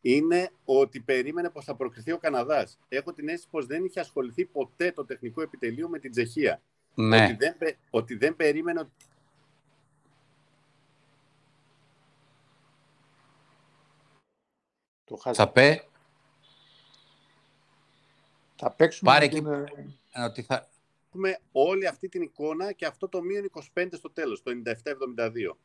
είναι 0.01 0.51
ότι 0.65 0.99
περίμενε 0.99 1.49
πως 1.49 1.65
θα 1.65 1.75
προκριθεί 1.75 2.11
ο 2.11 2.17
Καναδάς. 2.17 2.79
Έχω 2.89 3.13
την 3.13 3.27
αίσθηση 3.27 3.47
πως 3.51 3.65
δεν 3.65 3.85
είχε 3.85 3.99
ασχοληθεί 3.99 4.45
ποτέ 4.45 4.91
το 4.91 5.05
τεχνικό 5.05 5.41
επιτελείο 5.41 5.89
με 5.89 5.99
την 5.99 6.11
Τσεχία. 6.11 6.61
Ναι. 6.95 7.23
Ότι, 7.23 7.33
δεν, 7.33 7.55
ότι 7.89 8.15
δεν 8.15 8.35
περίμενε 8.35 8.89
Το 15.03 15.33
θα 15.33 15.49
πέ... 15.49 15.83
Θα 18.55 18.71
παίξουμε... 18.71 19.11
Πάρε 19.11 19.25
εκεί... 19.25 19.43
Ότι 20.25 20.41
θα... 20.41 20.69
Έχουμε 21.07 21.39
όλη 21.51 21.87
αυτή 21.87 22.09
την 22.09 22.21
εικόνα 22.21 22.71
και 22.71 22.85
αυτό 22.85 23.09
το 23.09 23.21
μείον 23.21 23.51
25 23.73 23.87
στο 23.91 24.11
τέλος, 24.11 24.43
το 24.43 24.51
97-72. 24.65 25.55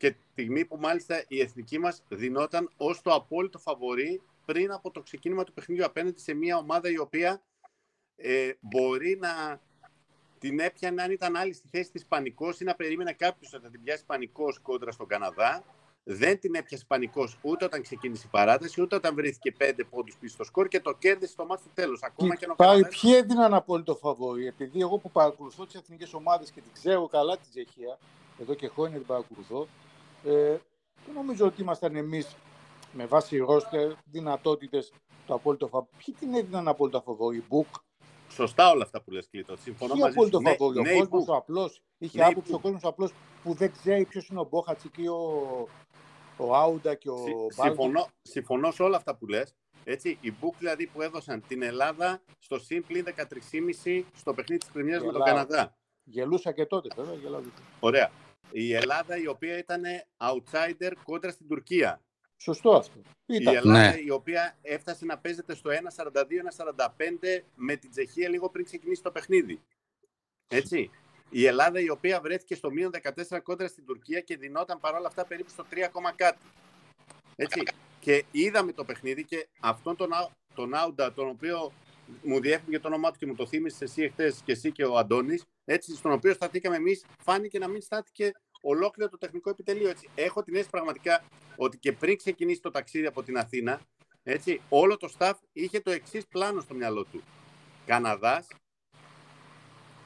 Και 0.00 0.10
τη 0.10 0.22
στιγμή 0.30 0.64
που 0.64 0.76
μάλιστα 0.76 1.24
η 1.28 1.40
εθνική 1.40 1.78
μας 1.78 2.02
δινόταν 2.08 2.70
ως 2.76 3.02
το 3.02 3.12
απόλυτο 3.14 3.58
φαβορή 3.58 4.22
πριν 4.44 4.72
από 4.72 4.90
το 4.90 5.00
ξεκίνημα 5.00 5.44
του 5.44 5.52
παιχνιδιού 5.52 5.84
απέναντι 5.84 6.20
σε 6.20 6.34
μια 6.34 6.56
ομάδα 6.56 6.90
η 6.90 6.98
οποία 6.98 7.42
ε, 8.16 8.52
μπορεί 8.60 9.18
να 9.20 9.60
την 10.38 10.60
έπιανε 10.60 11.02
αν 11.02 11.10
ήταν 11.10 11.36
άλλη 11.36 11.52
στη 11.52 11.68
θέση 11.68 11.90
της 11.90 12.06
πανικός 12.06 12.60
ή 12.60 12.64
να 12.64 12.74
περίμενε 12.74 13.12
κάποιος 13.12 13.52
ότι 13.54 13.64
θα 13.64 13.70
την 13.70 13.82
πιάσει 13.82 14.04
πανικός 14.06 14.58
κόντρα 14.58 14.90
στον 14.90 15.06
Καναδά 15.06 15.64
δεν 16.04 16.40
την 16.40 16.54
έπιασε 16.54 16.84
πανικός 16.86 17.38
ούτε 17.42 17.64
όταν 17.64 17.82
ξεκίνησε 17.82 18.22
η 18.26 18.30
παράταση, 18.30 18.82
ούτε 18.82 18.94
όταν 18.96 19.14
βρέθηκε 19.14 19.52
πέντε 19.52 19.84
πόντους 19.84 20.16
πίσω 20.16 20.34
στο 20.34 20.44
σκορ 20.44 20.68
και 20.68 20.80
το 20.80 20.92
κέρδισε 20.92 21.32
στο 21.32 21.46
μάτι 21.46 21.62
του 21.62 21.70
τέλου. 21.74 21.98
Ακόμα 22.00 22.34
και, 22.34 22.46
και 22.46 22.52
Πάει, 22.56 22.86
ποιοι 22.86 23.12
έδιναν 23.16 23.54
απόλυτο 23.54 23.94
φαβόρι, 23.94 24.46
επειδή 24.46 24.80
εγώ 24.80 24.98
που 24.98 25.10
παρακολουθώ 25.10 25.66
τις 25.66 25.74
εθνικές 25.74 26.14
ομάδες 26.14 26.50
και 26.50 26.60
την 26.60 26.72
ξέρω 26.72 27.08
καλά 27.08 27.36
την 27.36 27.50
Τσεχία, 27.50 27.98
εδώ 28.40 28.54
και 28.54 28.68
χρόνια 28.68 28.98
την 28.98 29.06
παρακολουθώ, 29.06 29.68
ε, 30.24 30.56
δεν 31.04 31.14
νομίζω 31.14 31.46
ότι 31.46 31.62
ήμασταν 31.62 31.96
εμείς 31.96 32.36
με 32.92 33.06
βάση 33.06 33.38
ρόστερ, 33.38 33.92
δυνατότητες, 34.04 34.92
το 35.26 35.34
απόλυτο 35.34 35.66
φαβόρι. 35.66 35.90
Ποιοι 36.04 36.14
την 36.18 36.34
έδιναν 36.34 36.68
απόλυτο 36.68 37.00
φαβόρι, 37.00 37.44
book. 37.48 37.66
Σωστά 38.28 38.70
όλα 38.70 38.82
αυτά 38.82 39.02
που 39.02 39.10
λες, 39.10 39.28
Κλήτο. 39.30 39.56
Συμφωνώ 39.56 39.94
μαζί 39.94 40.12
σου. 40.12 40.18
απόλυτο 40.18 40.40
φαβόρι. 40.40 40.78
ο 40.78 40.98
κόσμος 40.98 41.28
ο 41.28 41.34
απλός. 41.34 41.82
Είχε 41.98 42.24
άποψη 42.24 42.52
ο 42.52 42.58
κόσμος 42.58 42.84
απλός 42.84 43.12
που 43.42 43.54
δεν 43.54 43.72
ξέρει 43.72 44.04
ποιος 44.04 44.28
είναι 44.28 44.40
ο 44.40 44.46
Μπόχατσικ 44.50 44.98
ή 44.98 45.08
ο, 45.08 45.22
ο 46.36 46.56
Αούντα 46.56 46.94
και 46.94 47.10
ο 47.10 47.16
Συ, 47.16 47.62
συμφωνώ, 47.62 48.06
συμφωνώ 48.22 48.70
σε 48.70 48.82
όλα 48.82 48.96
αυτά 48.96 49.14
που 49.14 49.26
λες. 49.26 49.54
Έτσι, 49.84 50.18
οι 50.20 50.32
book 50.32 50.54
δηλαδή 50.58 50.86
που 50.86 51.02
έδωσαν 51.02 51.42
την 51.48 51.62
Ελλάδα 51.62 52.22
στο 52.38 52.58
σύμπλη 52.58 53.04
13,5 53.84 54.02
στο 54.16 54.34
παιχνίδι 54.34 54.60
της 54.60 54.70
Πρεμιέρας 54.70 55.04
με 55.04 55.12
τον 55.12 55.22
Καναδά. 55.22 55.76
Γελούσα 56.04 56.52
και 56.52 56.66
τότε, 56.66 56.88
βέβαια. 56.96 57.14
Γελάω. 57.14 57.40
Ωραία. 57.80 58.10
Η 58.52 58.74
Ελλάδα 58.74 59.16
η 59.16 59.26
οποία 59.26 59.58
ήταν 59.58 59.82
outsider 60.16 60.92
κόντρα 61.04 61.30
στην 61.30 61.48
Τουρκία. 61.48 62.00
Σωστό 62.36 62.76
αυτό. 62.76 63.00
Ήταν. 63.26 63.52
Η 63.52 63.56
Ελλάδα 63.56 63.90
ναι. 63.90 63.96
η 64.04 64.10
οποία 64.10 64.58
έφτασε 64.62 65.04
να 65.04 65.18
παίζεται 65.18 65.54
στο 65.54 65.70
1.42-1.45 65.70 66.22
με 67.54 67.76
την 67.76 67.90
Τσεχία 67.90 68.28
λίγο 68.28 68.50
πριν 68.50 68.64
ξεκινήσει 68.64 69.02
το 69.02 69.10
παιχνίδι. 69.10 69.60
Έτσι. 70.48 70.90
Η 71.30 71.46
Ελλάδα 71.46 71.80
η 71.80 71.90
οποία 71.90 72.20
βρέθηκε 72.20 72.54
στο 72.54 72.70
μείον 72.70 72.90
14 73.28 73.38
κόντρα 73.42 73.68
στην 73.68 73.84
Τουρκία 73.84 74.20
και 74.20 74.36
δινόταν 74.36 74.80
παρόλα 74.80 75.06
αυτά 75.06 75.24
περίπου 75.24 75.50
στο 75.50 75.64
3, 75.70 75.88
κάτι. 76.16 76.38
Έτσι. 77.36 77.62
Και 78.00 78.24
είδαμε 78.30 78.72
το 78.72 78.84
παιχνίδι 78.84 79.24
και 79.24 79.48
αυτόν 79.60 79.96
τον, 79.96 80.08
τον 80.54 80.74
Άουντα, 80.74 81.12
τον 81.12 81.28
οποίο 81.28 81.72
μου 82.22 82.40
διέφυγε 82.40 82.78
το 82.78 82.88
όνομά 82.88 83.10
του 83.10 83.18
και 83.18 83.26
μου 83.26 83.34
το 83.34 83.46
θύμισε 83.46 83.84
εσύ 83.84 84.02
εχθές 84.02 84.40
και 84.44 84.52
εσύ 84.52 84.72
και 84.72 84.84
ο 84.84 84.96
Αντώνης, 84.96 85.44
έτσι, 85.72 85.96
στον 85.96 86.12
οποίο 86.12 86.34
σταθήκαμε 86.34 86.76
εμείς, 86.76 87.04
φάνηκε 87.22 87.58
να 87.58 87.68
μην 87.68 87.80
στάθηκε 87.80 88.32
ολόκληρο 88.60 89.10
το 89.10 89.18
τεχνικό 89.18 89.50
επιτελείο. 89.50 89.88
Έτσι. 89.88 90.08
Έχω 90.14 90.42
την 90.42 90.52
αίσθηση 90.54 90.70
πραγματικά 90.70 91.24
ότι 91.56 91.78
και 91.78 91.92
πριν 91.92 92.16
ξεκινήσει 92.16 92.60
το 92.60 92.70
ταξίδι 92.70 93.06
από 93.06 93.22
την 93.22 93.38
Αθήνα, 93.38 93.80
έτσι, 94.22 94.60
όλο 94.68 94.96
το 94.96 95.12
staff 95.18 95.32
είχε 95.52 95.80
το 95.80 95.90
εξής 95.90 96.26
πλάνο 96.26 96.60
στο 96.60 96.74
μυαλό 96.74 97.04
του. 97.04 97.22
Καναδάς, 97.86 98.46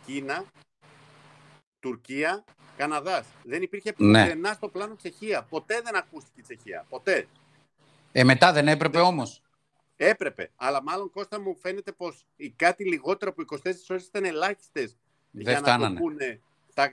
Κίνα 0.06 0.44
Τουρκία, 1.80 2.44
Καναδάς. 2.76 3.26
Δεν 3.42 3.62
υπήρχε 3.62 3.94
ναι. 3.96 4.22
πουθενά 4.22 4.52
στο 4.52 4.68
πλάνο 4.68 4.96
Τσεχία. 4.96 5.42
Ποτέ 5.42 5.80
δεν 5.84 5.96
ακούστηκε 5.96 6.40
η 6.40 6.42
Τσεχία. 6.42 6.86
Ποτέ. 6.88 7.26
Ε, 8.12 8.24
μετά 8.24 8.52
δεν 8.52 8.68
έπρεπε 8.68 9.00
όμως. 9.00 9.42
Έπρεπε. 9.96 10.50
Αλλά 10.56 10.82
μάλλον 10.82 11.10
Κώστα 11.10 11.40
μου 11.40 11.56
φαίνεται 11.56 11.92
πως 11.92 12.26
οι 12.36 12.50
κάτι 12.50 12.84
λιγότερο 12.84 13.30
από 13.36 13.58
24 13.64 13.72
ώρες 13.88 14.06
ήταν 14.06 14.24
ελάχιστες 15.34 15.52
για 15.52 15.52
να 15.52 15.60
το 15.60 15.70
φτάνανε. 15.70 16.00
πούνε 16.00 16.40
τα, 16.74 16.90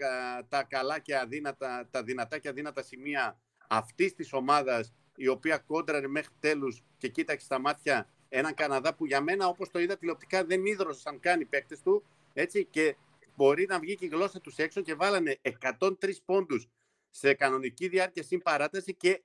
τα 0.49 0.63
καλά 0.63 0.99
και 0.99 1.17
αδύνατα, 1.17 1.87
τα 1.91 2.03
δυνατά 2.03 2.37
και 2.37 2.49
αδύνατα 2.49 2.83
σημεία 2.83 3.37
αυτής 3.67 4.13
της 4.13 4.33
ομάδας 4.33 4.93
η 5.15 5.27
οποία 5.27 5.57
κόντραρε 5.57 6.07
μέχρι 6.07 6.33
τέλους 6.39 6.83
και 6.97 7.07
κοίταξε 7.07 7.45
στα 7.45 7.59
μάτια 7.59 8.07
έναν 8.29 8.53
Καναδά 8.53 8.95
που 8.95 9.05
για 9.05 9.21
μένα 9.21 9.47
όπως 9.47 9.69
το 9.69 9.79
είδα 9.79 9.97
τηλεοπτικά 9.97 10.45
δεν 10.45 10.65
ίδρωσαν 10.65 11.19
καν 11.19 11.39
οι 11.39 11.45
παίκτες 11.45 11.81
του 11.81 12.03
έτσι, 12.33 12.65
και 12.65 12.95
μπορεί 13.35 13.65
να 13.69 13.79
βγει 13.79 13.95
και 13.95 14.05
η 14.05 14.07
γλώσσα 14.07 14.41
τους 14.41 14.57
έξω 14.57 14.81
και 14.81 14.95
βάλανε 14.95 15.39
103 15.79 15.93
πόντους 16.25 16.67
σε 17.09 17.33
κανονική 17.33 17.87
διάρκεια 17.87 18.23
συν 18.23 18.41
παράταση 18.41 18.93
και 18.93 19.21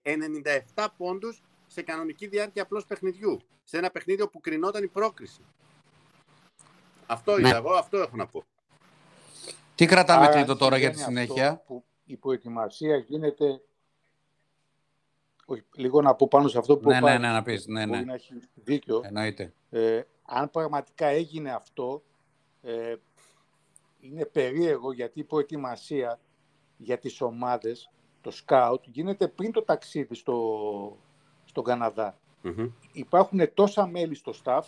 97 0.74 0.86
πόντους 0.96 1.42
σε 1.66 1.82
κανονική 1.82 2.26
διάρκεια 2.26 2.62
απλώς 2.62 2.84
παιχνιδιού. 2.86 3.40
Σε 3.64 3.78
ένα 3.78 3.90
παιχνίδι 3.90 4.22
όπου 4.22 4.40
κρινόταν 4.40 4.82
η 4.82 4.88
πρόκριση. 4.88 5.40
Αυτό 7.06 7.38
Ναι. 7.38 7.48
είδα 7.48 7.56
εγώ, 7.56 7.72
αυτό 7.72 7.96
έχω 7.98 8.16
να 8.16 8.26
πω. 8.26 8.44
Τι 9.76 9.86
κρατάμε 9.86 10.24
Άρα 10.24 10.34
κλείτο 10.34 10.56
τώρα 10.56 10.76
για 10.76 10.90
τη 10.90 10.98
συμβαίνει 10.98 11.20
αυτό 11.20 11.32
συνέχεια. 11.34 11.62
Που 11.66 11.84
η 12.04 12.16
προετοιμασία 12.16 12.96
γίνεται. 12.96 13.60
Όχι, 15.46 15.64
λίγο 15.74 16.02
να 16.02 16.14
πω 16.14 16.28
πάνω 16.28 16.48
σε 16.48 16.58
αυτό 16.58 16.76
που 16.76 16.88
Ναι, 16.88 16.96
ο 16.96 17.00
ναι, 17.00 17.02
Πάρης 17.06 17.20
ναι, 17.20 17.28
να 17.28 17.36
είπε. 17.36 17.52
πεις, 17.52 17.66
ναι, 17.66 17.86
Μπορεί 17.86 17.98
ναι. 17.98 18.04
να 18.04 18.14
έχει 18.14 18.32
δίκιο. 18.54 19.00
Εννοείται. 19.04 19.52
Ε, 19.70 20.02
αν 20.22 20.50
πραγματικά 20.50 21.06
έγινε 21.06 21.50
αυτό, 21.50 22.02
ε, 22.62 22.94
είναι 24.00 24.24
περίεργο 24.24 24.92
γιατί 24.92 25.20
η 25.20 25.24
προετοιμασία 25.24 26.18
για 26.76 26.98
τις 26.98 27.20
ομάδες, 27.20 27.90
το 28.20 28.30
σκάουτ, 28.30 28.84
γίνεται 28.86 29.28
πριν 29.28 29.52
το 29.52 29.62
ταξίδι 29.62 30.14
στο, 30.14 30.96
στον 31.44 31.64
Καναδά. 31.64 32.18
Μμμ. 32.42 32.70
Υπάρχουν 32.92 33.54
τόσα 33.54 33.86
μέλη 33.86 34.14
στο 34.14 34.32
staff, 34.44 34.62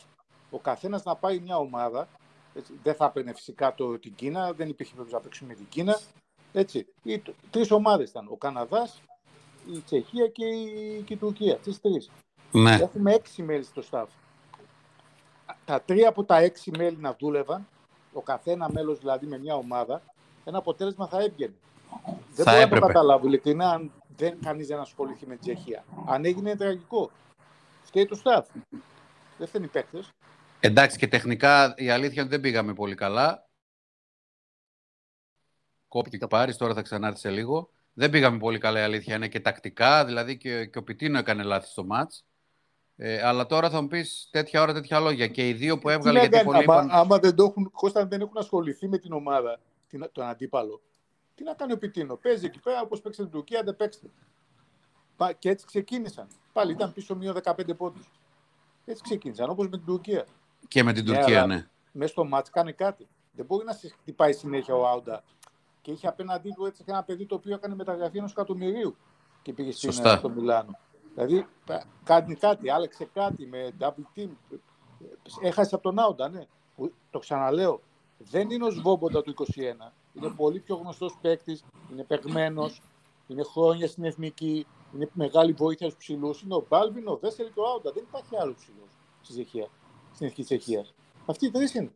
ο 0.50 0.58
καθένας 0.58 1.04
να 1.04 1.16
πάει 1.16 1.38
μια 1.38 1.56
ομάδα, 1.56 2.00
έτσι, 2.00 2.17
δεν 2.82 2.94
θα 2.94 3.04
έπαιρνε 3.04 3.32
φυσικά 3.34 3.74
το, 3.74 3.98
την 3.98 4.14
Κίνα, 4.14 4.52
δεν 4.52 4.68
υπήρχε 4.68 4.92
περίπτωση 4.94 5.14
να 5.14 5.20
παίξουμε 5.28 5.54
την 5.54 5.68
Κίνα, 5.68 5.98
έτσι. 6.52 6.86
Οι, 7.02 7.18
τ- 7.18 7.34
τρεις 7.50 7.70
ομάδες 7.70 8.10
ήταν, 8.10 8.26
ο 8.30 8.36
Καναδάς, 8.36 9.02
η 9.72 9.80
Τσεχία 9.80 10.26
και 10.28 10.46
η, 10.46 11.02
και 11.06 11.14
η 11.14 11.16
Τουρκία, 11.16 11.56
τις 11.56 11.80
τρεις. 11.80 12.10
Ναι. 12.52 12.74
Έχουμε 12.74 13.12
έξι 13.14 13.42
μέλη 13.42 13.62
στο 13.64 13.82
staff. 13.90 14.06
Τα 15.64 15.80
τρία 15.82 16.08
από 16.08 16.24
τα 16.24 16.36
έξι 16.36 16.70
μέλη 16.76 16.96
να 16.96 17.16
δούλευαν, 17.20 17.68
ο 18.12 18.20
καθένα 18.22 18.70
μέλος 18.72 18.98
δηλαδή 18.98 19.26
με 19.26 19.38
μια 19.38 19.54
ομάδα, 19.54 20.02
ένα 20.44 20.58
αποτέλεσμα 20.58 21.06
θα 21.06 21.18
έβγαινε. 21.22 21.54
Δεν 22.34 22.44
Θα 22.44 22.50
μπορώ 22.50 22.56
να 22.56 22.62
έπρεπε. 22.62 22.80
το 22.80 22.86
καταλάβω 22.86 23.26
ειλικρινά 23.26 23.70
αν 23.70 23.92
δεν, 24.16 24.38
κανείς 24.42 24.66
δεν 24.66 24.78
ασχοληθεί 24.78 25.26
με 25.26 25.34
τη 25.34 25.40
Τσεχία. 25.40 25.84
Αν 26.06 26.24
έγινε 26.24 26.48
είναι 26.50 26.58
τραγικό. 26.58 27.10
Φταίει 27.82 28.06
το 28.06 28.20
staff. 28.24 28.42
Δεν 29.38 29.46
φταίνει 29.46 29.64
οι 29.64 29.68
παίκτες. 29.68 30.08
Εντάξει 30.60 30.98
και 30.98 31.08
τεχνικά 31.08 31.74
η 31.76 31.90
αλήθεια 31.90 32.12
είναι 32.12 32.20
ότι 32.20 32.30
δεν 32.30 32.40
πήγαμε 32.40 32.74
πολύ 32.74 32.94
καλά. 32.94 33.48
Κόπηκε 35.88 36.24
ο 36.24 36.26
Πάρης, 36.26 36.56
τώρα 36.56 36.74
θα 36.74 36.82
ξανάρθεις 36.82 37.20
σε 37.20 37.30
λίγο. 37.30 37.70
Δεν 37.92 38.10
πήγαμε 38.10 38.38
πολύ 38.38 38.58
καλά 38.58 38.80
η 38.80 38.82
αλήθεια 38.82 39.14
είναι 39.16 39.28
και 39.28 39.40
τακτικά, 39.40 40.04
δηλαδή 40.04 40.36
και, 40.36 40.66
και 40.66 40.78
ο 40.78 40.82
Πιτίνο 40.82 41.18
έκανε 41.18 41.42
λάθη 41.42 41.66
στο 41.68 41.84
μάτς. 41.84 42.24
Ε, 42.96 43.22
αλλά 43.22 43.46
τώρα 43.46 43.70
θα 43.70 43.80
μου 43.80 43.88
πεις 43.88 44.28
τέτοια 44.30 44.62
ώρα 44.62 44.72
τέτοια 44.72 45.00
λόγια 45.00 45.28
και 45.28 45.48
οι 45.48 45.52
δύο 45.52 45.78
που 45.78 45.88
έβγαλε 45.88 46.20
Τι 46.20 46.28
να 46.28 46.36
γιατί 46.36 46.46
κάνεις, 46.46 46.64
πολλοί 46.66 46.78
άμα, 46.78 46.84
είπαν... 46.84 46.98
άμα 47.00 47.18
δεν, 47.18 47.34
το 47.34 47.44
έχουν, 47.44 47.70
Κώστα, 47.70 48.06
δεν 48.06 48.20
έχουν 48.20 48.38
ασχοληθεί 48.38 48.88
με 48.88 48.98
την 48.98 49.12
ομάδα, 49.12 49.60
την, 49.88 50.08
τον 50.12 50.24
αντίπαλο, 50.24 50.82
τι 51.34 51.44
να 51.44 51.54
κάνει 51.54 51.72
ο 51.72 51.78
Πιτίνο; 51.78 52.16
Παίζει 52.16 52.46
εκεί 52.46 52.58
πέρα 52.60 52.80
όπως 52.80 53.00
παίξε 53.00 53.22
την 53.22 53.30
Τουρκία, 53.30 53.62
δεν 53.62 53.76
παίξτε. 53.76 54.06
Πα- 55.16 55.32
Και 55.32 55.48
έτσι 55.48 55.66
ξεκίνησαν. 55.66 56.26
Πάλι 56.52 56.72
ήταν 56.72 56.92
πίσω 56.92 57.16
μείω 57.16 57.36
15 57.44 57.76
πόντους. 57.76 58.10
Έτσι 58.84 59.02
ξεκίνησαν, 59.02 59.50
όπως 59.50 59.68
με 59.68 59.76
την 59.76 59.86
Τουρκία. 59.86 60.26
Και 60.68 60.82
με 60.82 60.92
την 60.92 61.04
Ναι, 61.04 61.14
Τουρκία, 61.16 61.42
αλλά- 61.42 61.54
ναι. 61.54 61.66
Μέσα 61.92 62.12
στο 62.12 62.24
μάτς 62.24 62.50
κάνει 62.50 62.72
κάτι. 62.72 63.08
Δεν 63.32 63.44
μπορεί 63.46 63.64
να 63.64 63.72
σε 63.72 63.88
χτυπάει 63.88 64.32
συνέχεια 64.32 64.74
ο 64.74 64.86
Άουντα. 64.88 65.22
Και 65.82 65.90
είχε 65.90 66.06
απέναντί 66.06 66.52
του 66.56 66.64
έτσι 66.66 66.82
ένα 66.86 67.02
παιδί 67.02 67.26
το 67.26 67.34
οποίο 67.34 67.54
έκανε 67.54 67.74
μεταγραφή 67.74 68.18
ενός 68.18 68.30
εκατομμυρίου 68.30 68.96
και 69.42 69.52
πήγε 69.52 69.72
στην, 69.72 69.92
Σωστά. 69.92 70.16
στο 70.16 70.28
Μιλάνο. 70.28 70.78
Δηλαδή 71.14 71.46
πα- 71.66 71.84
κάνει 72.04 72.34
κάτι, 72.34 72.70
άλλαξε 72.70 73.04
κάτι 73.14 73.46
με 73.46 73.70
double 73.80 74.18
team. 74.18 74.28
Έχασε 75.40 75.74
από 75.74 75.84
τον 75.84 75.98
Άουντα, 75.98 76.28
ναι. 76.28 76.46
Που, 76.76 76.92
το 77.10 77.18
ξαναλέω, 77.18 77.80
δεν 78.18 78.50
είναι 78.50 78.64
ο 78.64 78.70
Σβόμποντα 78.70 79.22
του 79.22 79.30
21. 79.30 79.92
Είναι 80.12 80.30
πολύ 80.36 80.60
πιο 80.60 80.76
γνωστός 80.76 81.18
παίκτης, 81.20 81.64
είναι 81.92 82.02
παιγμένος, 82.04 82.82
είναι 83.26 83.42
χρόνια 83.42 83.88
στην 83.88 84.04
εθνική, 84.04 84.66
είναι 84.94 85.08
μεγάλη 85.12 85.52
βοήθεια 85.52 85.86
στους 85.86 85.98
ψηλούς. 85.98 86.42
Είναι 86.42 86.54
ο 86.54 86.66
Μπάλβιν, 86.68 87.08
ο 87.08 87.16
Βέσελ 87.16 87.46
και 87.54 87.60
ο 87.60 87.66
Άουντα. 87.68 87.92
Δεν 87.92 88.02
υπάρχει 88.08 88.36
άλλος 88.36 88.56
ψηλός 88.56 88.88
στη 89.22 89.32
Τσεχία, 89.32 89.68
στην 90.18 90.30
εθνική 90.30 90.42
Τσεχίας. 90.44 90.94
Αυτοί 91.26 91.46
οι 91.46 91.50
τρεις 91.50 91.74
είναι. 91.74 91.90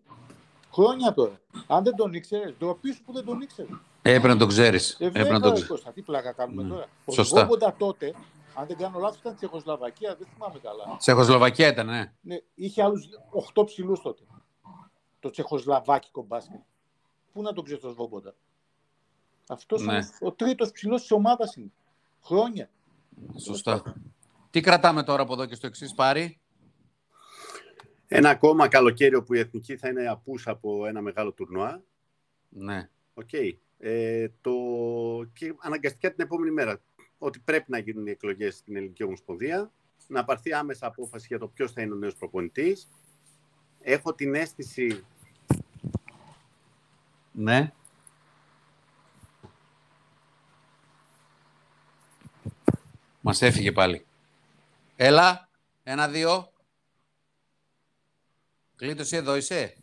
Χρόνια 0.72 1.14
τώρα. 1.14 1.40
Αν 1.66 1.84
δεν 1.84 1.96
τον 1.96 2.12
ήξερες, 2.14 2.54
ντροπή 2.58 2.92
σου 2.92 3.02
που 3.04 3.12
δεν 3.12 3.24
τον 3.24 3.40
ήξερες. 3.40 3.70
Έπρεπε 4.02 4.28
να 4.28 4.36
το 4.36 4.46
ξέρεις. 4.46 4.90
Ε, 4.90 4.94
Έπρεπε 5.06 5.18
βέβαια, 5.18 5.32
να 5.32 5.40
το 5.40 5.46
ρε 5.46 5.52
ξέρεις. 5.52 5.70
Κώστα, 5.70 5.92
τι 5.92 6.02
πλάκα 6.02 6.32
κάνουμε 6.32 6.62
Ναι. 6.62 6.68
τώρα. 6.68 6.86
Ο 7.04 7.12
Σωστά. 7.12 7.38
Σβόμποντα 7.38 7.74
τότε, 7.78 8.14
αν 8.54 8.66
δεν 8.66 8.76
κάνω 8.76 8.98
λάθος, 8.98 9.18
ήταν 9.18 9.34
Τσεχοσλαβακία, 9.36 10.16
δεν 10.18 10.26
θυμάμαι 10.34 10.58
καλά. 10.58 10.96
Τσεχοσλοβακία 10.98 11.68
ήταν, 11.68 11.86
ναι. 11.86 12.12
Ναι, 12.20 12.36
είχε 12.54 12.82
άλλους 12.82 13.08
8 13.54 13.64
ψηλούς 13.64 14.00
τότε. 14.02 14.22
Το 15.20 15.30
τσεχοσλαβάκικο 15.30 16.22
μπάσκετ. 16.28 16.60
Πού 17.32 17.42
να 17.42 17.52
τον 17.52 17.64
ξέρεις 17.64 17.82
το 17.82 17.90
Σβόμποντα. 17.90 18.34
Αυτός 19.48 19.82
Ναι. 19.82 19.92
είναι 19.92 20.08
ο 20.20 20.32
τρίτος 20.32 20.70
ψηλός 20.72 21.00
της 21.00 21.10
ομάδας 21.10 21.56
είναι. 21.56 21.70
Χρόνια. 22.24 22.68
Σωστά. 23.44 23.82
Τι 24.50 24.60
κρατάμε 24.60 25.02
τώρα 25.02 25.22
από 25.22 25.32
εδώ 25.32 25.46
και 25.46 25.54
στο 25.54 25.66
εξής 25.66 25.94
πάρει. 25.94 26.40
Ένα 28.14 28.30
ακόμα 28.30 28.68
καλοκαίρι 28.68 29.14
όπου 29.14 29.34
η 29.34 29.38
Εθνική 29.38 29.76
θα 29.76 29.88
είναι 29.88 30.08
απούσα 30.08 30.50
από 30.50 30.86
ένα 30.86 31.00
μεγάλο 31.00 31.32
τουρνουά. 31.32 31.82
Ναι. 32.48 32.88
Οκ. 33.14 33.32
Ε, 33.78 34.28
το... 34.40 34.52
Και 35.32 35.54
αναγκαστικά 35.58 36.12
την 36.12 36.24
επόμενη 36.24 36.50
μέρα 36.50 36.80
ότι 37.18 37.38
πρέπει 37.38 37.70
να 37.70 37.78
γίνουν 37.78 38.06
οι 38.06 38.10
εκλογές 38.10 38.54
στην 38.54 38.76
Ελληνική 38.76 39.04
Ομοσπονδία, 39.04 39.72
να 40.06 40.24
πάρθει 40.24 40.52
άμεσα 40.52 40.86
απόφαση 40.86 41.26
για 41.28 41.38
το 41.38 41.48
ποιος 41.48 41.72
θα 41.72 41.82
είναι 41.82 41.92
ο 41.92 41.96
νέος 41.96 42.16
προπονητής. 42.16 42.88
Έχω 43.80 44.14
την 44.14 44.34
αίσθηση 44.34 45.04
Ναι. 47.32 47.72
Μας 53.20 53.42
έφυγε 53.42 53.72
πάλι. 53.72 54.06
Έλα. 54.96 55.48
Ένα-δύο. 55.82 56.51
Κλείτος 58.82 59.06
εσύ 59.06 59.16
εδώ 59.16 59.36
είσαι; 59.36 59.76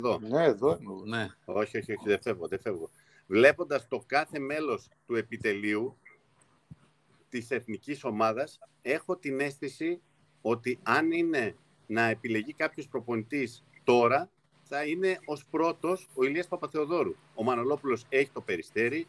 εδώ. 0.00 0.18
Ναι, 0.18 0.44
εδώ 0.44 0.78
είμαι. 0.80 0.92
εγώ. 0.92 1.02
Ναι. 1.04 1.28
Όχι, 1.44 1.78
όχι, 1.78 1.92
όχι, 1.92 2.04
δεν 2.04 2.20
φεύγω, 2.22 2.48
δεν 2.48 2.60
φεύγω. 2.60 2.90
Βλέποντας 3.26 3.88
το 3.88 4.02
κάθε 4.06 4.38
μέλος 4.38 4.88
του 5.06 5.14
επιτελείου 5.14 5.96
της 7.28 7.50
εθνικής 7.50 8.04
ομάδας, 8.04 8.58
έχω 8.82 9.16
την 9.16 9.40
αίσθηση 9.40 10.00
ότι 10.40 10.78
αν 10.82 11.12
είναι 11.12 11.56
να 11.86 12.02
επιλεγεί 12.02 12.52
κάποιος 12.52 12.88
προπονητής 12.88 13.64
τώρα, 13.84 14.30
θα 14.62 14.84
είναι 14.84 15.18
ως 15.24 15.44
πρώτος 15.50 16.08
ο 16.14 16.24
Ηλίας 16.24 16.48
Παπαθεοδόρου. 16.48 17.14
Ο 17.34 17.42
Μανολόπουλος 17.42 18.04
έχει 18.08 18.30
το 18.30 18.40
περιστέρι, 18.40 19.06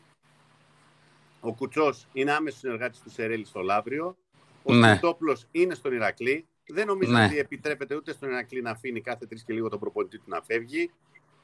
ο 1.39 1.53
Κουτσός 1.53 2.07
είναι 2.13 2.31
άμεσος 2.31 2.59
συνεργάτης 2.59 2.99
του 2.99 3.09
Σερέλη 3.09 3.45
στο 3.45 3.61
Λαύριο, 3.61 4.17
ο 4.63 4.73
Ναι. 4.73 4.91
Κουτσόπουλος 4.91 5.47
είναι 5.51 5.73
στον 5.73 5.93
Ηρακλή, 5.93 6.47
δεν 6.67 6.87
νομίζω 6.87 7.11
Ναι. 7.11 7.25
ότι 7.25 7.37
επιτρέπεται 7.37 7.95
ούτε 7.95 8.13
στον 8.13 8.29
Ηρακλή 8.29 8.61
να 8.61 8.71
αφήνει 8.71 9.01
κάθε 9.01 9.25
τρεις 9.25 9.43
και 9.43 9.53
λίγο 9.53 9.69
τον 9.69 9.79
προπονητή 9.79 10.17
του 10.17 10.23
να 10.27 10.41
φεύγει. 10.41 10.91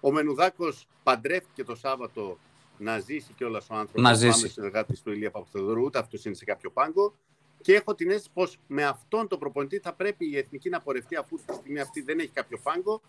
Ο 0.02 0.12
Μενουδάκος 0.12 0.88
παντρεύτηκε 1.04 1.64
το 1.64 1.76
Σάββατο 1.76 2.38
να 2.78 3.00
ζήσει 3.00 3.34
κιόλας 3.34 3.70
ο 3.70 3.74
άνθρωπος. 3.74 4.02
Να 4.02 4.14
ζήσει. 4.14 4.32
Πάμε 4.40 4.48
συνεργάτης 4.48 5.02
του 5.02 5.12
Ηλία 5.12 5.32
Παπαθεδωρού, 5.32 5.84
ούτε 5.84 6.00
αυτός 6.00 6.26
είναι 6.26 6.36
σε 6.36 6.46
κάποιο 6.46 6.72
πάγκο. 6.72 7.14
Και 7.62 7.74
έχω 7.76 7.96
την 7.96 8.10
αίσθηση 8.10 8.30
πως 8.34 8.58
με 8.68 8.84
αυτόν 8.86 9.28
τον 9.28 9.40
προπονητή 9.40 9.80
θα 9.80 9.94
πρέπει 9.94 10.30
η 10.32 10.38
εθνική 10.38 10.70
να 10.70 10.82
πορευτεί 10.82 11.16
αφού 11.16 11.36
τη 11.46 11.54
στιγμή 11.54 11.80
αυτή 11.80 12.02
δεν 12.02 12.20
έχει 12.20 12.30
κάποιο 12.30 12.60
πάγκο. 12.64 13.02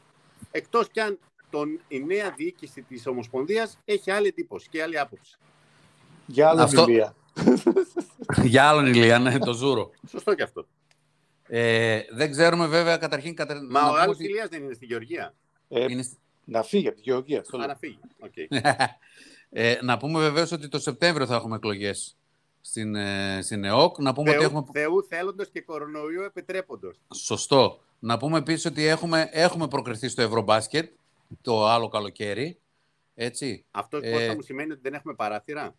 Εκτός 0.51 0.89
κι 0.89 1.01
αν 1.01 1.19
τον, 1.51 1.81
η 1.89 2.05
νέα 2.05 2.31
διοίκηση 2.31 2.83
της 2.83 3.07
Ομοσπονδίας 3.07 3.79
έχει 3.85 4.11
άλλη 4.11 4.27
εντύπωση 4.27 4.69
και 4.69 4.83
άλλη 4.83 4.99
άποψη. 4.99 5.37
Για 6.27 6.49
άλλη 6.49 6.61
Αυτό- 6.61 6.83
ομιλία. 6.83 7.15
Για 8.45 8.69
άλλον 8.69 8.87
Ηλία, 8.87 9.19
ναι, 9.19 9.39
το 9.39 9.53
Ζούρο. 9.53 9.91
Σωστό 10.09 10.35
κι 10.35 10.43
αυτό. 10.43 10.67
Ε, 11.49 12.01
δεν 12.13 12.31
ξέρουμε 12.31 12.67
βέβαια 12.67 12.97
καταρχήν... 12.97 13.35
Κατα... 13.35 13.55
Μα 13.55 13.81
να 13.81 13.87
ο 13.87 13.89
πούμε 13.89 14.01
άλλο 14.01 14.11
ότι 14.11 14.25
Ηλίας 14.25 14.49
δεν 14.49 14.63
είναι 14.63 14.75
στη 14.75 14.87
Γεωργία. 14.87 15.35
Ε, 15.69 15.85
είναι 15.89 16.03
στη- 16.03 16.17
να 16.45 16.63
φύγει 16.63 16.87
από 16.87 16.97
τη 16.97 17.03
Γεωργία. 17.03 17.41
αυτό 17.41 17.57
Α, 17.57 17.61
λέω. 17.61 17.69
να 17.69 17.77
φύγει. 17.77 17.99
Οκ. 18.19 18.33
ε, 19.51 19.79
να 19.83 19.97
πούμε 19.97 20.21
βεβαίως 20.21 20.53
ότι 20.53 20.69
το 20.69 20.79
Σεπτέμβριο 20.79 21.27
θα 21.27 21.35
έχουμε 21.35 21.57
εκλογές 21.57 22.17
στην, 22.61 22.95
ε, 22.95 23.39
στην 23.43 23.65
ΕΟΚ. 23.65 23.99
Να 23.99 24.13
πούμε 24.13 24.31
ότι 24.31 24.39
Θεού, 24.39 24.49
έχουμε... 24.49 24.65
Θεού 24.73 25.05
θέλοντος 25.09 25.51
και 25.51 25.61
κορονοϊού 25.61 26.23
επιτρέποντος. 26.23 27.01
Σωστό. 27.15 27.81
Να 27.99 28.17
πούμε 28.17 28.39
επίσης 28.39 28.65
ότι 28.65 28.87
έχουμε, 28.87 29.29
έχουμε 29.33 29.69
προκριθεί 29.69 30.09
στο 30.09 30.23
Ευρωμπάσκετ 30.23 30.93
το 31.43 31.67
άλλο 31.67 31.89
καλοκαίρι. 31.89 32.59
Έτσι. 33.15 33.65
Αυτός 33.71 34.03
Ε, 34.03 34.11
Κώστα 34.13 34.35
μου 34.35 34.43
σημαίνει 34.43 34.73
ότι 34.73 34.81
δεν 34.81 34.95
έχουμε 34.95 35.15
παράθυρα; 35.15 35.75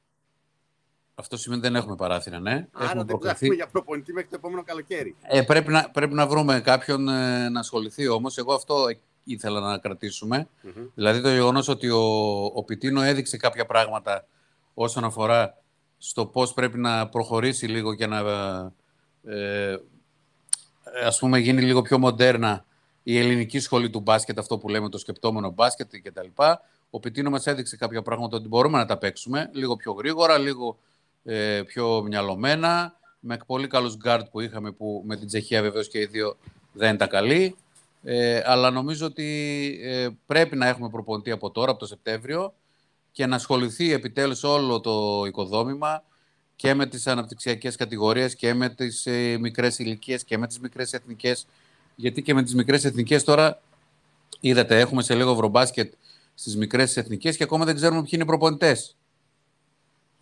Αυτό 1.15 1.37
σημαίνει 1.37 1.61
ότι 1.61 1.69
δεν 1.69 1.81
έχουμε 1.81 1.95
παράθυρα, 1.95 2.39
ναι. 2.39 2.67
Άρα 2.71 2.89
έχουμε 2.89 3.03
δεν 3.03 3.17
ψάχνουμε 3.17 3.55
για 3.55 3.67
προπονητή 3.67 4.13
μέχρι 4.13 4.29
το 4.29 4.35
επόμενο 4.35 4.63
καλοκαίρι. 4.63 5.15
Ε, 5.21 5.41
πρέπει, 5.41 5.71
να, 5.71 5.89
πρέπει 5.89 6.13
να 6.13 6.27
βρούμε 6.27 6.59
κάποιον 6.59 7.07
ε, 7.09 7.49
να 7.49 7.59
ασχοληθεί 7.59 8.07
όμως. 8.07 8.37
Εγώ 8.37 8.53
αυτό 8.53 8.85
ήθελα 9.23 9.59
να 9.59 9.77
κρατήσουμε. 9.77 10.47
Mm-hmm. 10.63 10.89
Δηλαδή 10.95 11.21
το 11.21 11.29
γεγονός 11.29 11.67
ότι 11.67 11.89
ο, 11.89 12.01
ο 12.53 12.63
Πιτίνο 12.63 13.01
έδειξε 13.01 13.37
κάποια 13.37 13.65
πράγματα 13.65 14.27
όσον 14.73 15.03
αφορά 15.03 15.57
στο 15.97 16.25
πώς 16.25 16.53
πρέπει 16.53 16.77
να 16.77 17.09
προχωρήσει 17.09 17.67
λίγο 17.67 17.93
και 17.93 18.07
να 18.07 18.19
ε, 19.25 19.77
ας 21.05 21.19
πούμε 21.19 21.39
γίνει 21.39 21.61
λίγο 21.61 21.81
πιο 21.81 21.99
μοντέρνα 21.99 22.65
η 23.03 23.17
ελληνική 23.17 23.59
σχολή 23.59 23.89
του 23.89 23.99
μπάσκετ, 23.99 24.39
αυτό 24.39 24.57
που 24.57 24.69
λέμε 24.69 24.89
το 24.89 24.97
σκεπτόμενο 24.97 25.49
μπάσκετ 25.49 25.91
κτλ. 26.03 26.27
Ο 26.89 26.99
Πιτίνο 26.99 27.29
μας 27.29 27.47
έδειξε 27.47 27.77
κάποια 27.77 28.01
πράγματα 28.01 28.37
ότι 28.37 28.47
μπορούμε 28.47 28.77
να 28.77 28.85
τα 28.85 28.97
παίξουμε 28.97 29.49
λίγο 29.53 29.75
πιο 29.75 29.91
γρήγορα, 29.91 30.37
λίγο 30.37 30.77
ε, 31.25 31.61
πιο 31.65 32.01
μυαλωμένα, 32.01 32.99
με 33.19 33.37
πολύ 33.45 33.67
καλούς 33.67 33.97
γκαρντ 33.97 34.27
που 34.31 34.39
είχαμε 34.39 34.71
που 34.71 35.03
με 35.05 35.15
την 35.17 35.27
Τσεχία 35.27 35.61
βεβαίως 35.61 35.87
και 35.87 35.99
οι 35.99 36.05
δύο 36.05 36.37
δεν 36.73 36.95
ήταν 36.95 37.07
καλοί. 37.07 37.55
Ε, 38.03 38.41
αλλά 38.45 38.71
νομίζω 38.71 39.05
ότι 39.05 39.79
ε, 39.83 40.07
πρέπει 40.25 40.55
να 40.55 40.67
έχουμε 40.67 40.89
προπονητή 40.89 41.31
από 41.31 41.51
τώρα, 41.51 41.71
από 41.71 41.79
το 41.79 41.85
Σεπτέμβριο 41.85 42.53
και 43.11 43.25
να 43.25 43.35
ασχοληθεί 43.35 43.91
επιτέλους 43.91 44.43
όλο 44.43 44.79
το 44.79 45.23
οικοδόμημα 45.27 46.03
και 46.55 46.73
με 46.73 46.85
τις 46.85 47.07
αναπτυξιακές 47.07 47.75
κατηγορίες 47.75 48.35
και 48.35 48.53
με 48.53 48.69
τις 48.69 49.05
ε, 49.05 49.37
μικρές 49.37 49.79
ηλικίες 49.79 50.23
και 50.23 50.37
με 50.37 50.47
τις 50.47 50.59
μικρές 50.59 50.93
εθνικές. 50.93 51.47
Γιατί 51.95 52.21
και 52.21 52.33
με 52.33 52.43
τις 52.43 52.55
μικρές 52.55 52.85
εθνικές 52.85 53.23
τώρα, 53.23 53.61
είδατε, 54.39 54.79
έχουμε 54.79 55.03
σε 55.03 55.15
λίγο 55.15 55.31
ευρωμπάσκετ 55.31 55.93
στις 56.33 56.55
μικρές 56.57 56.97
εθνικές 56.97 57.37
και 57.37 57.43
ακόμα 57.43 57.65
δεν 57.65 57.75
ξέρουμε 57.75 58.01
ποιοι 58.01 58.09
είναι 58.13 58.23
οι 58.23 58.25
προπονητές. 58.25 58.95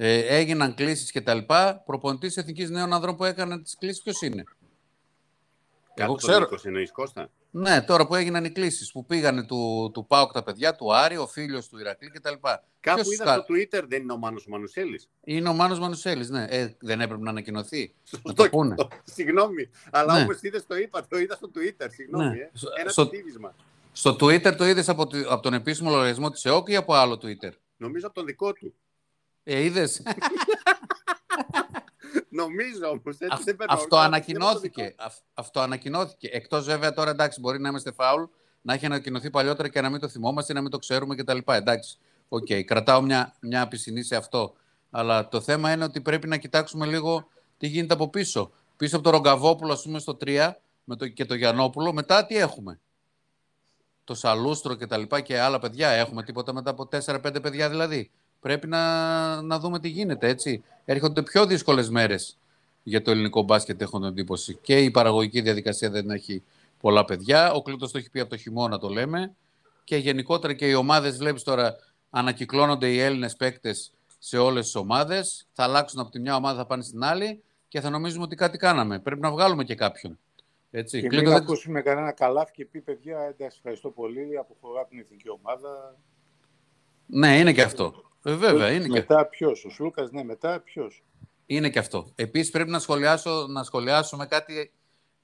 Ε, 0.05 0.37
έγιναν 0.37 0.73
κλήσεις 0.73 1.11
και 1.11 1.21
τα 1.21 1.33
λοιπά. 1.33 1.83
Προπονητής 1.85 2.37
εθνικής 2.37 2.69
νέων 2.69 2.93
ανδρών 2.93 3.15
που 3.15 3.23
έκανε 3.23 3.61
τις 3.61 3.75
κλήσεις 3.79 4.01
ποιος 4.01 4.21
είναι; 4.21 4.43
Εγώ 5.93 6.15
ξέρω. 6.15 6.49
εννοείς 6.63 6.91
Κώστα; 6.91 7.29
Ναι, 7.51 7.81
τώρα 7.81 8.07
που 8.07 8.15
έγιναν 8.15 8.45
οι 8.45 8.51
κλήσεις 8.51 8.91
που 8.91 9.05
πήγανε 9.05 9.43
του, 9.43 9.91
του 9.93 10.05
ΠΑΟΚ 10.05 10.31
τα 10.31 10.43
παιδιά, 10.43 10.75
του 10.75 10.93
Άρη, 10.93 11.17
ο 11.17 11.27
φίλος 11.27 11.69
του 11.69 11.79
Ηρακλή 11.79 12.09
κτλ. 12.09 12.33
Κάπου 12.79 13.01
Ποιος 13.01 13.13
είδα 13.13 13.33
στο 13.33 13.45
Twitter, 13.49 13.83
δεν 13.87 14.01
είναι 14.01 14.13
ο 14.13 14.17
Μάνος 14.17 14.47
Μανουσέλης. 14.47 15.09
Είναι 15.23 15.49
ο 15.49 15.53
Μάνος 15.53 15.79
Μανουσέλης, 15.79 16.29
ναι. 16.29 16.45
Ε, 16.49 16.75
δεν 16.79 17.01
έπρεπε 17.01 17.21
να 17.21 17.29
ανακοινωθεί. 17.29 17.93
να 18.23 18.33
το 18.33 18.49
πούνε. 18.49 18.75
Συγγνώμη, 19.15 19.69
αλλά 19.91 20.13
ναι. 20.13 20.23
όπω 20.23 20.31
είδες 20.41 20.65
το 20.67 20.75
είπα, 20.75 21.07
το 21.07 21.19
είδα 21.19 21.35
στο 21.35 21.51
Twitter. 21.55 21.87
Συγγνώμη. 21.89 22.29
Ναι. 22.29 22.35
Ε. 22.35 22.49
Ένα 22.79 22.89
στο, 22.89 23.09
στο 23.91 24.11
Twitter 24.11 24.55
το 24.55 24.65
είδες 24.65 24.89
από, 24.89 25.07
από 25.29 25.41
τον 25.41 25.53
επίσημο 25.53 25.89
λογαριασμό 25.89 26.29
της 26.29 26.45
ΕΟΚ 26.45 26.69
ή 26.69 26.75
από 26.75 26.93
άλλο 26.93 27.19
Twitter; 27.21 27.51
Νομίζω 27.77 28.05
από 28.05 28.15
τον 28.15 28.25
δικό 28.25 28.53
του. 28.53 28.73
Ε, 29.43 29.63
είδες; 29.63 30.01
Νομίζω 32.29 32.87
όμως. 32.87 33.17
Αυτό 33.67 33.97
ανακοινώθηκε. 33.97 34.95
Αυτό 35.33 35.59
ανακοινώθηκε. 35.59 36.29
Εκτός 36.31 36.65
βέβαια 36.65 36.93
τώρα 36.93 37.09
εντάξει, 37.09 37.39
μπορεί 37.39 37.59
να 37.59 37.69
είμαστε 37.69 37.91
φάουλ, 37.91 38.23
να 38.61 38.73
έχει 38.73 38.85
ανακοινωθεί 38.85 39.29
παλιότερα 39.29 39.67
και 39.67 39.81
να 39.81 39.89
μην 39.89 39.99
το 39.99 40.07
θυμόμαστε, 40.07 40.53
να 40.53 40.61
μην 40.61 40.71
το 40.71 40.77
ξέρουμε 40.77 41.15
κτλ. 41.15 41.37
Εντάξει. 41.45 41.97
OK, 42.29 42.45
okay. 42.49 42.63
κρατάω 42.63 43.01
μια, 43.01 43.35
μια 43.39 43.67
πισινή 43.67 44.03
σε 44.03 44.15
αυτό. 44.15 44.53
Αλλά 44.91 45.27
το 45.27 45.41
θέμα 45.41 45.71
είναι 45.71 45.83
ότι 45.83 46.01
πρέπει 46.01 46.27
να 46.27 46.37
κοιτάξουμε 46.37 46.85
λίγο 46.85 47.27
τι 47.57 47.67
γίνεται 47.67 47.93
από 47.93 48.09
πίσω. 48.09 48.51
Πίσω 48.77 48.95
από 48.95 49.03
το 49.05 49.09
Ρογκαβόπουλο, 49.09 49.73
ας 49.73 49.81
πούμε, 49.81 49.99
στο 49.99 50.17
3 50.25 50.51
με 50.83 50.95
το, 50.95 51.07
και 51.07 51.25
το 51.25 51.35
Γιανόπουλο, 51.35 51.93
μετά 51.93 52.25
τι 52.25 52.37
έχουμε; 52.37 52.79
Το 54.03 54.15
Σαλούστρο 54.15 54.75
και 54.75 54.87
τα 54.87 54.97
λοιπά 54.97 55.21
και 55.21 55.39
άλλα 55.39 55.59
παιδιά. 55.59 55.89
Έχουμε 55.89 56.23
τίποτα 56.23 56.53
μετά 56.53 56.69
από 56.69 56.89
4-5 57.05 57.41
παιδιά 57.41 57.69
δηλαδή; 57.69 58.11
Πρέπει 58.43 58.67
να, 58.67 59.41
να 59.41 59.59
δούμε 59.59 59.79
τι 59.79 59.87
γίνεται, 59.87 60.27
έτσι. 60.27 60.63
Έρχονται 60.85 61.21
πιο 61.21 61.45
δύσκολες 61.45 61.89
μέρες 61.89 62.37
για 62.83 63.01
το 63.01 63.11
ελληνικό 63.11 63.41
μπάσκετ, 63.41 63.81
έχω 63.81 63.99
την 63.99 64.07
εντύπωση. 64.07 64.57
Και 64.61 64.79
η 64.79 64.91
παραγωγική 64.91 65.41
διαδικασία 65.41 65.89
δεν 65.89 66.09
έχει 66.09 66.43
πολλά 66.79 67.05
παιδιά. 67.05 67.51
Ο 67.51 67.61
Κλήτο 67.61 67.91
το 67.91 67.97
έχει 67.97 68.09
πει 68.09 68.19
από 68.19 68.29
το 68.29 68.37
χειμώνα, 68.37 68.77
το 68.77 68.87
λέμε. 68.87 69.35
Και 69.83 69.97
γενικότερα 69.97 70.53
και 70.53 70.67
οι 70.67 70.73
ομάδες, 70.73 71.17
βλέπεις 71.17 71.43
τώρα, 71.43 71.75
ανακυκλώνονται 72.09 72.91
οι 72.91 72.99
Έλληνες 72.99 73.35
παίκτες 73.35 73.91
σε 74.19 74.37
όλες 74.37 74.65
τις 74.65 74.75
ομάδες. 74.75 75.47
Θα 75.53 75.63
αλλάξουν 75.63 75.99
από 75.99 76.11
τη 76.11 76.19
μια 76.19 76.35
ομάδα, 76.35 76.57
θα 76.57 76.65
πάνε 76.65 76.83
στην 76.83 77.03
άλλη 77.03 77.41
και 77.67 77.81
θα 77.81 77.89
νομίζουμε 77.89 78.23
ότι 78.23 78.35
κάτι 78.35 78.57
κάναμε. 78.57 78.99
Πρέπει 78.99 79.21
να 79.21 79.31
βγάλουμε 79.31 79.63
και 79.63 79.75
κάποιον. 79.75 80.19
Έτσι. 80.71 81.01
Και 81.01 81.07
Κλήτο, 81.07 81.23
μην 81.23 81.33
δεν... 81.33 81.41
ακούσουμε 81.41 81.81
κανένα 81.81 82.11
καλάφι 82.11 82.51
και 82.51 82.65
πει 82.65 82.81
παιδιά, 82.81 83.19
εντάξει, 83.19 83.57
ευχαριστώ 83.57 83.89
πολύ, 83.89 84.37
αποχωρά 84.39 84.85
την 84.85 84.99
εθνική 84.99 85.29
ομάδα. 85.29 85.95
Ναι, 87.05 87.39
είναι 87.39 87.53
και 87.53 87.61
αυτό. 87.61 88.11
Ε, 88.23 88.33
βέβαια, 88.33 88.71
είναι 88.71 88.87
μετά 88.87 89.21
και... 89.21 89.27
ποιος, 89.29 89.65
ο 89.65 89.69
Σλούκας, 89.69 90.11
ναι, 90.11 90.23
μετά 90.23 90.59
ποιος. 90.59 91.03
Είναι 91.45 91.69
και 91.69 91.79
αυτό. 91.79 92.11
Επίσης, 92.15 92.51
πρέπει 92.51 92.69
να, 92.69 92.79
σχολιάσω, 92.79 93.45
να 93.49 93.63
σχολιάσουμε 93.63 94.25
κάτι 94.25 94.71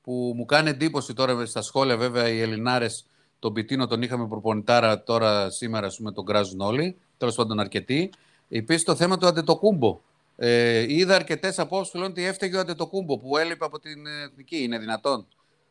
που 0.01 0.33
μου 0.35 0.45
κάνει 0.45 0.69
εντύπωση 0.69 1.13
τώρα 1.13 1.45
στα 1.45 1.62
σχόλια. 1.62 1.97
Βέβαια, 1.97 2.29
οι 2.29 2.41
Ελληνάρες, 2.41 3.05
τον 3.39 3.53
Πιτίνο 3.53 3.88
τον 3.88 4.01
είχαμε 4.01 4.27
προπονητάρα 4.27 5.03
τώρα 5.03 5.49
σήμερα, 5.49 5.88
ας 5.88 5.97
πούμε, 5.97 6.12
τον 6.12 6.25
κράζουν 6.25 6.62
όλοι. 6.62 6.97
Τέλος 7.17 7.35
πάντων, 7.35 7.59
αρκετοί. 7.59 8.09
Επίσης, 8.49 8.83
το 8.83 8.95
θέμα 8.95 9.17
του 9.17 9.27
Αντετοκούμπο. 9.27 10.01
Ε, 10.35 10.93
είδα 10.93 11.15
αρκετές 11.15 11.59
απόψεις 11.59 11.91
που 11.91 11.97
λένε 11.97 12.09
ότι 12.09 12.25
έφταιγε 12.25 12.55
ο 12.55 12.59
Αντετοκούμπο 12.59 13.17
που 13.17 13.38
έλειπε 13.38 13.65
από 13.65 13.79
την 13.79 14.05
εθνική. 14.05 14.63
Είναι 14.63 14.77
δυνατόν 14.77 15.27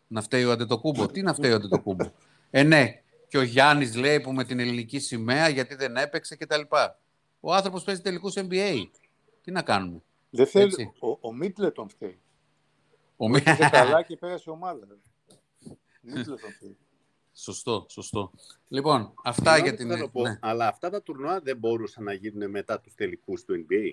να 0.06 0.22
φταίει 0.22 0.44
ο 0.44 0.50
Αντετοκούμπο; 0.50 1.06
Τι 1.06 1.22
να 1.22 1.34
φταίει 1.34 1.52
ο 1.52 1.54
Αντετοκούμπο; 1.54 2.10
Ε, 2.50 2.62
ναι. 2.62 3.02
Και 3.28 3.38
ο 3.38 3.42
Γιάννης 3.42 3.96
λέει 3.96 4.20
που 4.20 4.32
με 4.32 4.44
την 4.44 4.60
ελληνική 4.60 4.98
σημαία 4.98 5.48
γιατί 5.48 5.74
δεν 5.74 5.96
έπαιξε 5.96 6.36
κτλ. 6.36 6.60
Ο 7.40 7.54
άνθρωπος 7.54 7.84
παίζει 7.84 8.00
τελικούς 8.00 8.34
NBA. 8.36 8.84
Τι 9.42 9.50
να 9.50 9.62
κάνουμε. 9.62 10.02
Δεν 10.30 10.46
θέλει. 10.46 10.92
Ο, 10.98 11.28
ο 11.28 11.32
Μίτλετον 11.32 11.88
φταίει. 11.88 12.18
Ο 13.16 13.28
Μίτλετον 13.28 13.70
καλά 13.80 14.02
και 14.02 14.16
πέρασε 14.16 14.50
ομάδα. 14.50 14.86
Μίτλετον 16.00 16.52
φταίει. 16.52 16.76
Σωστό, 17.34 17.86
σωστό. 17.88 18.30
Λοιπόν, 18.68 19.12
αυτά 19.24 19.58
για 19.58 19.74
την. 19.74 20.10
Πω, 20.12 20.22
ναι. 20.22 20.38
Αλλά 20.40 20.68
αυτά 20.68 20.90
τα 20.90 21.02
τουρνουά 21.02 21.40
δεν 21.40 21.56
μπορούσαν 21.56 22.04
να 22.04 22.12
γίνουν 22.12 22.50
μετά 22.50 22.80
τους 22.80 22.94
τελικούς 22.94 23.44
του 23.44 23.66
NBA. 23.68 23.92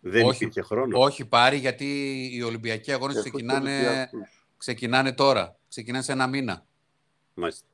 Δεν 0.00 0.26
όχι, 0.26 0.42
υπήρχε 0.42 0.62
χρόνο. 0.62 0.98
Όχι, 1.00 1.24
πάρει 1.24 1.56
γιατί 1.56 1.84
οι 2.32 2.42
Ολυμπιακοί 2.42 2.92
αγώνες 2.92 3.18
ξεκινάνε, 3.18 4.10
ξεκινάνε 4.56 5.12
τώρα. 5.12 5.56
Ξεκινάνε 5.68 6.04
σε 6.04 6.12
ένα 6.12 6.26
μήνα. 6.26 6.66
Μάλιστα. 7.34 7.66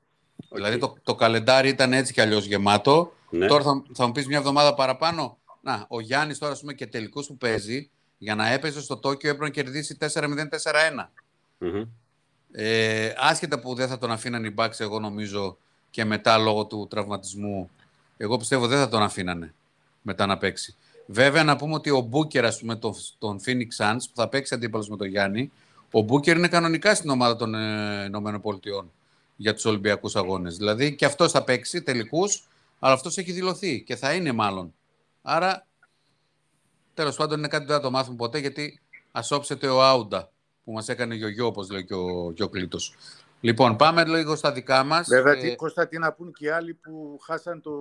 Δηλαδή 0.52 0.78
το, 0.78 0.96
το 1.02 1.14
καλεντάρι 1.14 1.68
ήταν 1.68 1.92
έτσι 1.92 2.12
κι 2.12 2.20
αλλιώς 2.20 2.44
γεμάτο. 2.44 3.12
Ναι. 3.30 3.46
Τώρα 3.46 3.62
θα, 3.62 3.82
θα 3.94 4.06
μου 4.06 4.12
πεις 4.12 4.26
μια 4.26 4.38
εβδομάδα 4.38 4.74
παραπάνω. 4.74 5.38
Να, 5.60 5.84
ο 5.88 6.00
Γιάννης 6.00 6.38
τώρα 6.38 6.56
πούμε, 6.60 6.72
και 6.72 6.86
τελικούς 6.86 7.26
που 7.26 7.36
παίζει, 7.36 7.90
για 8.18 8.34
να 8.34 8.48
έπαιζε 8.48 8.80
στο 8.80 8.96
Τόκιο 8.96 9.30
έπρεπε 9.30 9.44
να 9.44 9.50
κερδίσει 9.50 9.96
4-0-4-1. 10.00 10.26
Mm-hmm. 11.60 11.86
Ε, 12.52 13.12
άσχετα 13.18 13.58
που 13.58 13.74
δεν 13.74 13.88
θα 13.88 13.98
τον 13.98 14.10
αφήναν 14.10 14.44
οι 14.44 14.54
Bucks, 14.56 14.78
εγώ 14.80 14.98
νομίζω 14.98 15.56
και 15.90 16.04
μετά 16.04 16.38
λόγω 16.38 16.66
του 16.66 16.86
τραυματισμού, 16.90 17.70
εγώ 18.16 18.36
πιστεύω 18.36 18.66
δεν 18.66 18.78
θα 18.78 18.88
τον 18.88 19.02
αφήνανε 19.02 19.54
μετά 20.02 20.26
να 20.26 20.38
παίξει. 20.38 20.74
Βέβαια, 21.06 21.44
να 21.44 21.56
πούμε 21.56 21.74
ότι 21.74 21.90
ο 21.90 22.00
Μπούκερ, 22.00 22.44
ας 22.44 22.58
πούμε, 22.58 22.76
τον, 22.76 22.94
τον 23.18 23.40
Phoenix 23.46 23.66
Suns, 23.76 23.98
που 23.98 24.14
θα 24.14 24.28
παίξει 24.28 24.54
αντίπαλος 24.54 24.88
με 24.88 24.96
τον 24.96 25.06
Γιάννη, 25.06 25.52
ο 25.90 26.00
Μπούκερ 26.00 26.36
είναι 26.36 26.48
κανονικά 26.48 26.94
στην 26.94 27.10
ομάδα 27.10 27.36
των 27.36 27.54
ε, 27.54 28.04
ΗΠΑ 28.04 28.84
για 29.36 29.54
τους 29.54 29.64
Ολυμπιακούς 29.64 30.16
Αγώνες. 30.16 30.56
Δηλαδή 30.56 30.94
και 30.94 31.04
αυτός 31.04 31.32
θα 31.32 31.44
παίξει 31.44 31.82
τελικούς, 31.82 32.48
αλλά 32.80 32.94
αυτός 32.94 33.18
έχει 33.18 33.32
δηλωθεί 33.32 33.82
και 33.82 33.96
θα 33.96 34.14
είναι 34.14 34.32
μάλλον. 34.32 34.74
Άρα, 35.22 35.66
τέλος 36.94 37.16
πάντων, 37.16 37.38
είναι 37.38 37.48
κάτι 37.48 37.62
που 37.62 37.68
δεν 37.68 37.76
θα 37.78 37.82
το 37.82 37.90
μάθουμε 37.90 38.16
ποτέ 38.16 38.38
γιατί 38.38 38.80
ασόψεται 39.10 39.68
ο 39.68 39.82
Άουντα 39.82 40.32
που 40.64 40.72
μας 40.72 40.88
έκανε 40.88 41.14
γιογιό, 41.14 41.46
όπως 41.46 41.70
λέει 41.70 41.84
και 41.84 41.94
ο, 41.94 42.32
και 42.32 42.68
Λοιπόν, 43.40 43.76
πάμε 43.76 44.04
λίγο 44.04 44.36
στα 44.36 44.52
δικά 44.52 44.84
μας. 44.84 45.08
Βέβαια, 45.08 45.32
ε... 45.32 45.40
τι, 45.40 45.56
Κώστα, 45.56 45.88
τι 45.88 45.98
να 45.98 46.12
πούν 46.12 46.32
και 46.32 46.44
οι 46.44 46.48
άλλοι 46.48 46.74
που 46.74 47.18
χάσαν 47.22 47.60
το 47.60 47.72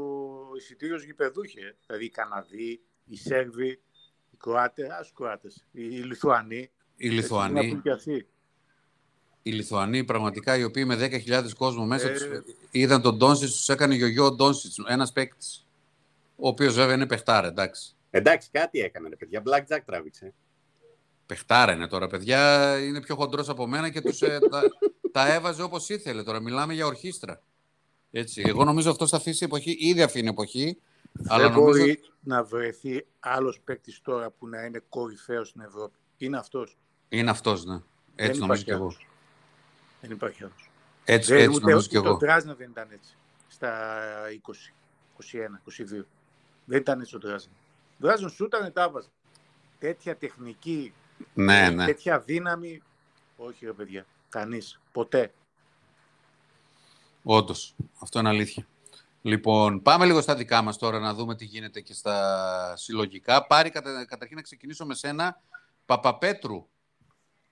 εισιτήριο 0.57 0.95
γηπεδούχε. 0.95 1.75
Δηλαδή 1.85 2.05
οι 2.05 2.09
Καναδοί, 2.09 2.81
οι 3.05 3.15
Σέρβοι, 3.15 3.81
οι 4.31 4.37
Κροάτες, 4.37 4.89
ας 4.89 5.11
Κροάτες, 5.15 5.65
οι 5.71 5.81
Λιθουανοί. 5.81 6.71
Οι 6.95 7.09
Λιθουανοί 7.09 7.81
οι 9.49 9.53
Λιθουανοί 9.53 10.03
πραγματικά 10.03 10.57
οι 10.57 10.63
οποίοι 10.63 10.83
με 10.87 11.21
10.000 11.27 11.43
κόσμο 11.57 11.85
μέσα 11.85 12.09
ε... 12.09 12.11
τους, 12.11 12.27
είδαν 12.71 13.01
τον 13.01 13.17
Ντόνσιτς, 13.17 13.55
τους 13.55 13.69
έκανε 13.69 13.95
γιογιό 13.95 14.25
ο 14.25 14.31
Ντόνσιτς, 14.31 14.77
ένας 14.87 15.11
παίκτης. 15.11 15.65
Ο 16.35 16.47
οποίος 16.47 16.73
βέβαια 16.73 16.95
είναι 16.95 17.05
παιχτάρα, 17.05 17.47
εντάξει. 17.47 17.95
Εντάξει, 18.09 18.49
κάτι 18.51 18.79
έκανε, 18.79 19.09
παιδιά. 19.15 19.43
Blackjack 19.45 19.79
τράβηξε. 19.85 20.33
Παιχτάρα 21.25 21.73
είναι 21.73 21.87
τώρα, 21.87 22.07
παιδιά. 22.07 22.73
Είναι 22.79 23.01
πιο 23.01 23.15
χοντρός 23.15 23.49
από 23.49 23.67
μένα 23.67 23.89
και 23.89 24.01
τους, 24.01 24.21
ε, 24.21 24.39
τα, 24.49 24.61
τα 25.11 25.33
έβαζε 25.33 25.61
όπως 25.61 25.89
ήθελε. 25.89 26.23
Τώρα 26.23 26.39
μιλάμε 26.39 26.73
για 26.73 26.85
ορχήστρα. 26.85 27.41
Έτσι. 28.11 28.43
Εγώ 28.45 28.63
νομίζω 28.63 28.89
αυτό 28.89 29.07
θα 29.07 29.17
αφήσει 29.17 29.45
εποχή, 29.45 29.75
ήδη 29.79 30.01
αφήνει 30.01 30.27
εποχή. 30.27 30.77
Δεν 31.11 31.25
αλλά 31.29 31.49
μπορεί 31.49 31.79
νομίζω... 31.79 31.95
να 32.19 32.43
βρεθεί 32.43 33.05
άλλος 33.19 33.61
παίκτης 33.63 34.01
τώρα 34.01 34.29
που 34.29 34.47
να 34.47 34.65
είναι 34.65 34.83
κορυφαίο 34.89 35.43
στην 35.43 35.61
Ευρώπη. 35.61 35.97
Είναι 36.17 36.37
αυτός. 36.37 36.77
Είναι 37.09 37.29
αυτός, 37.29 37.65
ναι. 37.65 37.79
Έτσι 38.15 38.39
νομίζω 38.39 38.63
και 38.63 38.71
εγώ. 38.71 38.95
Δεν 40.01 40.11
υπάρχει 40.11 40.43
άλλος. 40.43 40.69
Έτσι, 41.05 41.33
έτσι 41.33 41.49
ούτε, 41.55 41.69
νομίζω 41.69 41.87
και 41.87 41.97
εγώ. 41.97 42.09
Το 42.09 42.17
Τράζνα 42.17 42.53
δεν 42.55 42.69
ήταν 42.69 42.87
έτσι. 42.91 43.15
Στα 43.47 43.97
20, 44.29 44.73
21, 45.17 46.01
22. 46.01 46.05
Δεν 46.65 46.79
ήταν 46.79 46.99
έτσι 47.01 47.15
ο 47.15 47.19
Τράζνα. 47.19 47.51
Βγάζουν 47.97 48.29
σούτα, 48.29 48.71
τα 48.71 48.89
βάζουν. 48.89 49.11
Τέτοια 49.79 50.17
τεχνική, 50.17 50.93
Ναι, 51.33 51.69
ναι. 51.69 51.85
τέτοια 51.85 52.19
δύναμη. 52.19 52.81
Όχι, 53.37 53.65
ρε 53.65 53.73
παιδιά. 53.73 54.05
Κανείς. 54.29 54.79
Ποτέ. 54.91 55.33
Όντως. 57.23 57.75
Αυτό 57.99 58.19
είναι 58.19 58.29
αλήθεια. 58.29 58.67
Λοιπόν, 59.21 59.81
πάμε 59.81 60.05
λίγο 60.05 60.21
στα 60.21 60.35
δικά 60.35 60.61
μας 60.61 60.77
τώρα 60.77 60.99
να 60.99 61.13
δούμε 61.13 61.35
τι 61.35 61.45
γίνεται 61.45 61.81
και 61.81 61.93
στα 61.93 62.73
συλλογικά. 62.77 63.47
Πάρει 63.47 63.69
κατα... 63.69 64.05
καταρχήν 64.05 64.35
να 64.35 64.41
ξεκινήσω 64.41 64.85
με 64.85 64.93
σένα, 64.93 65.41
Παπαπέτρου. 65.85 66.67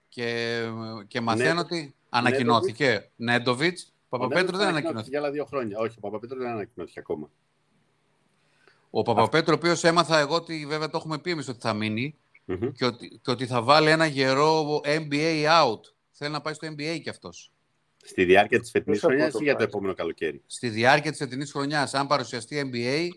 Και, 0.10 0.62
και 1.07 1.21
μαθαίνω 1.21 1.47
Νέντο- 1.53 1.62
ότι 1.62 1.95
ανακοινώθηκε. 2.09 3.09
Νέντοβιτς. 3.15 3.93
Ο 4.09 4.17
Παπαπέτρου 4.17 4.35
Νέντοβιτς 4.39 4.57
δεν 4.57 4.67
ανακοινώθηκε 4.67 4.77
ανακοινώθηκε. 4.77 5.09
Για 5.09 5.19
άλλα 5.19 5.31
δύο 5.31 5.45
χρόνια. 5.45 5.77
Όχι, 5.79 5.95
ο 5.97 5.99
Παπαπέτρου 5.99 6.37
δεν 6.39 6.47
ανακοινώθηκε 6.47 6.99
ακόμα. 6.99 7.29
Ο 8.89 9.01
Παπαπέτρου, 9.01 9.53
ο 9.53 9.55
οποίος 9.55 9.83
έμαθα 9.83 10.19
εγώ 10.19 10.35
ότι 10.35 10.65
βέβαια 10.67 10.89
το 10.89 10.97
έχουμε 10.97 11.17
πει 11.19 11.31
εμείς 11.31 11.47
ότι 11.47 11.59
θα 11.61 11.73
μείνει 11.73 12.17
Μμμ. 12.45 12.71
και 12.71 12.85
ότι, 12.85 13.19
και 13.21 13.31
ότι 13.31 13.45
θα 13.45 13.61
βάλει 13.61 13.89
ένα 13.89 14.05
γερό 14.05 14.81
NBA 14.83 15.45
out. 15.63 15.79
Θέλει 16.11 16.31
να 16.31 16.41
πάει 16.41 16.53
στο 16.53 16.67
NBA 16.67 16.99
κι 17.01 17.09
αυτός. 17.09 17.51
Στη 18.03 18.25
διάρκεια 18.25 18.59
της 18.59 18.71
φετινής 18.71 18.99
Πώς 18.99 19.09
θα 19.09 19.15
χρονιάς 19.15 19.31
πω 19.31 19.37
το 19.37 19.43
ή 19.43 19.43
για 19.43 19.51
το 19.51 19.57
πράγμα. 19.57 19.77
επόμενο 19.77 19.93
καλοκαίρι; 19.93 20.41
Στη 20.45 20.69
διάρκεια 20.69 21.11
της 21.11 21.21
ετηνής 21.21 21.51
χρονιάς, 21.51 21.93
αν 21.93 22.07
παρουσιαστεί 22.07 22.71
NBA, 22.73 23.07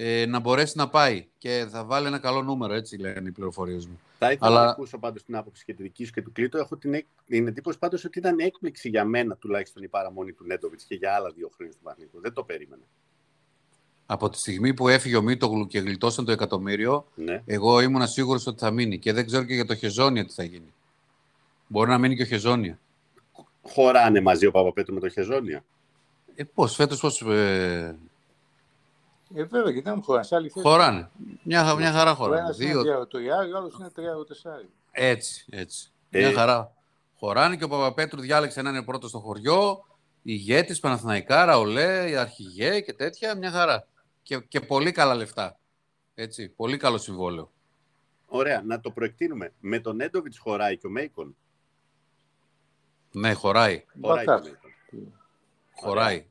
ε, 0.00 0.26
να 0.26 0.38
μπορέσει 0.38 0.72
να 0.76 0.88
πάει. 0.88 1.26
Και 1.38 1.66
θα 1.70 1.84
βάλει 1.84 2.06
ένα 2.06 2.18
καλό 2.18 2.42
νούμερο, 2.42 2.74
έτσι 2.74 2.96
λένε 2.96 3.28
οι 3.28 3.32
πληροφορίες 3.32 3.86
μου. 3.86 4.00
Θα 4.18 4.32
ήθελα 4.32 4.50
Αλλά- 4.50 4.64
να 4.64 4.70
ακούσω 4.70 4.98
πάντως 4.98 5.24
την 5.24 5.36
άποψη 5.36 5.64
και 5.64 5.74
τη 5.74 5.82
δική 5.82 6.04
σου 6.04 6.12
και 6.12 6.22
του 6.22 6.32
Κλήτο. 6.32 6.58
Έχω 6.58 6.76
την, 6.76 6.94
εκ- 6.94 7.06
την 7.26 7.46
εντύπωση 7.46 7.78
πάντως 7.78 8.04
ότι 8.04 8.18
ήταν 8.18 8.38
έκπληξη 8.38 8.88
για 8.88 9.04
μένα 9.04 9.36
τουλάχιστον 9.36 9.82
η 9.82 9.88
παραμονή 9.88 10.32
του 10.32 10.44
Νέντοβιτς 10.46 10.84
και 10.84 10.94
για 10.94 11.14
άλλα 11.14 11.30
δύο 11.30 11.50
χρόνια 11.56 11.74
του 11.74 11.80
Παναθηναϊκού. 11.82 12.20
Δεν 12.20 12.32
το 12.32 12.42
περίμενα. 12.42 12.82
Από 14.06 14.28
τη 14.30 14.38
στιγμή 14.38 14.74
που 14.74 14.88
έφυγε 14.88 15.16
ο 15.16 15.22
Μίτογλου 15.22 15.66
και 15.66 15.78
γλιτώσαν 15.78 16.24
το 16.24 16.32
εκατομμύριο, 16.32 17.06
Ναι. 17.14 17.42
εγώ 17.46 17.80
ήμουν 17.80 18.06
σίγουρος 18.08 18.46
ότι 18.46 18.58
θα 18.58 18.70
μείνει. 18.70 18.98
Και 18.98 19.12
δεν 19.12 19.26
ξέρω 19.26 19.44
και 19.44 19.54
για 19.54 19.64
το 19.66 19.74
Χεζόνια 19.74 20.26
τι 20.26 20.32
θα 20.32 20.42
γίνει. 20.42 20.72
Μπορεί 21.66 21.90
να 21.90 21.98
μείνει 21.98 22.16
και 22.16 22.22
ο 22.22 22.26
Χεζόνια. 22.26 22.78
Χωράνε 23.62 24.20
μαζί 24.20 24.46
ο 24.46 24.50
Παπαπέτρου 24.50 24.94
με 24.94 25.00
το 25.00 25.08
Χεζόνια. 25.08 25.64
Ε, 26.34 26.44
πώς, 26.44 26.74
φέτος 26.74 27.00
πώς 27.00 27.20
ε, 27.22 27.96
Ε, 29.34 29.44
βέβαια, 29.44 29.70
γιατί 29.72 29.90
δεν 29.90 30.02
χωράνε. 30.02 30.24
Σε 30.24 30.34
άλλη 30.34 30.48
θέση. 30.48 30.66
χωράνε. 30.66 31.10
Μια, 31.42 31.74
μια 31.74 31.92
χαρά 31.92 32.10
Ο 32.10 32.14
χωράνε. 32.14 32.40
ένας 32.40 32.58
είναι 32.58 32.70
Δύο, 32.70 32.82
διαρωτοριάρι, 32.82 33.52
ο 33.52 33.56
άλλος 33.56 33.76
είναι 33.80 33.90
τριάρι. 33.90 34.18
έτσι, 34.90 35.46
έτσι. 35.50 35.92
Ε. 36.10 36.18
Μια 36.18 36.32
χαρά. 36.32 36.72
Χωράνε 37.18 37.56
και 37.56 37.64
ο 37.64 37.68
Παπαπέτρου 37.68 38.20
διάλεξε 38.20 38.62
να 38.62 38.70
είναι 38.70 38.82
πρώτος 38.82 39.10
στο 39.10 39.18
χωριό. 39.18 39.84
Ηγέτης, 40.22 40.80
Παναθηναϊκάρα, 40.80 41.58
Ολέ, 41.58 42.18
Αρχηγέ 42.18 42.80
και 42.80 42.92
τέτοια. 42.92 43.36
Μια 43.36 43.50
χαρά. 43.50 43.86
Και, 44.22 44.38
και 44.38 44.60
πολύ 44.60 44.92
καλά 44.92 45.14
λεφτά. 45.14 45.58
Έτσι, 46.14 46.48
πολύ 46.48 46.76
καλό 46.76 46.98
συμβόλαιο. 46.98 47.52
Ωραία, 48.26 48.62
να 48.62 48.80
το 48.80 48.90
προεκτείνουμε. 48.90 49.52
Με 49.60 49.78
τον 49.80 49.96
Νέντοβιτ 49.96 50.34
χωράει 50.38 50.76
και 50.76 50.86
ο 50.86 50.90
Μέικον. 50.90 51.36
Ναι, 53.12 53.32
χωράει. 53.32 53.84
Χωράει 54.00 54.24
και 54.24 54.30
ο 54.30 54.34
Μπακάς. 54.34 54.42
Μέικον. 54.90 55.12
Χωράει. 55.74 56.26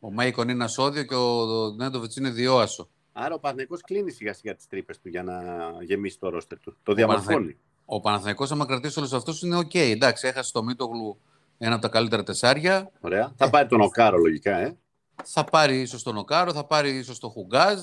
Ο 0.00 0.10
Μέικον 0.12 0.48
είναι 0.48 0.64
ασόδυο 0.64 1.02
και 1.02 1.14
ο 1.14 1.70
Νέντοβιτς 1.76 2.16
είναι 2.16 2.30
δυόασο. 2.30 2.88
Άρα 3.12 3.34
ο 3.34 3.38
Παναθηναϊκός 3.38 3.80
κλείνει 3.80 4.10
σιγά 4.10 4.32
σιγά 4.34 4.54
τις 4.54 4.66
τρύπες 4.66 4.98
του 5.00 5.08
για 5.08 5.22
να 5.22 5.42
γεμίσει 5.82 6.18
το 6.18 6.28
ρόστερ 6.28 6.58
του. 6.60 6.76
Το 6.82 6.92
διαμορφώνει. 6.94 7.56
Ο 7.84 8.00
Παναθηναϊκός 8.00 8.50
άμα 8.52 8.66
κρατήσει 8.66 8.98
όλους 8.98 9.12
αυτούς 9.12 9.42
είναι 9.42 9.56
οκ. 9.56 9.74
Εντάξει, 9.74 10.26
έχασε 10.26 10.52
το 10.52 10.62
Μίτογλου 10.62 11.18
ένα 11.58 11.72
από 11.72 11.82
τα 11.82 11.88
καλύτερα 11.88 12.22
τεσσάρια. 12.22 12.90
Ωραία. 13.00 13.32
Θα 13.36 13.50
πάρει 13.50 13.68
τον 13.68 13.80
Οκάρο 13.80 14.16
λογικά, 14.18 14.56
ε. 14.58 14.76
Θα 15.24 15.44
πάρει 15.44 15.80
ίσως 15.80 16.02
τον 16.02 16.16
Οκάρο, 16.16 16.52
θα 16.52 16.64
πάρει 16.64 16.90
ίσως 16.96 17.18
τον 17.18 17.30
Χουγκάζ. 17.30 17.78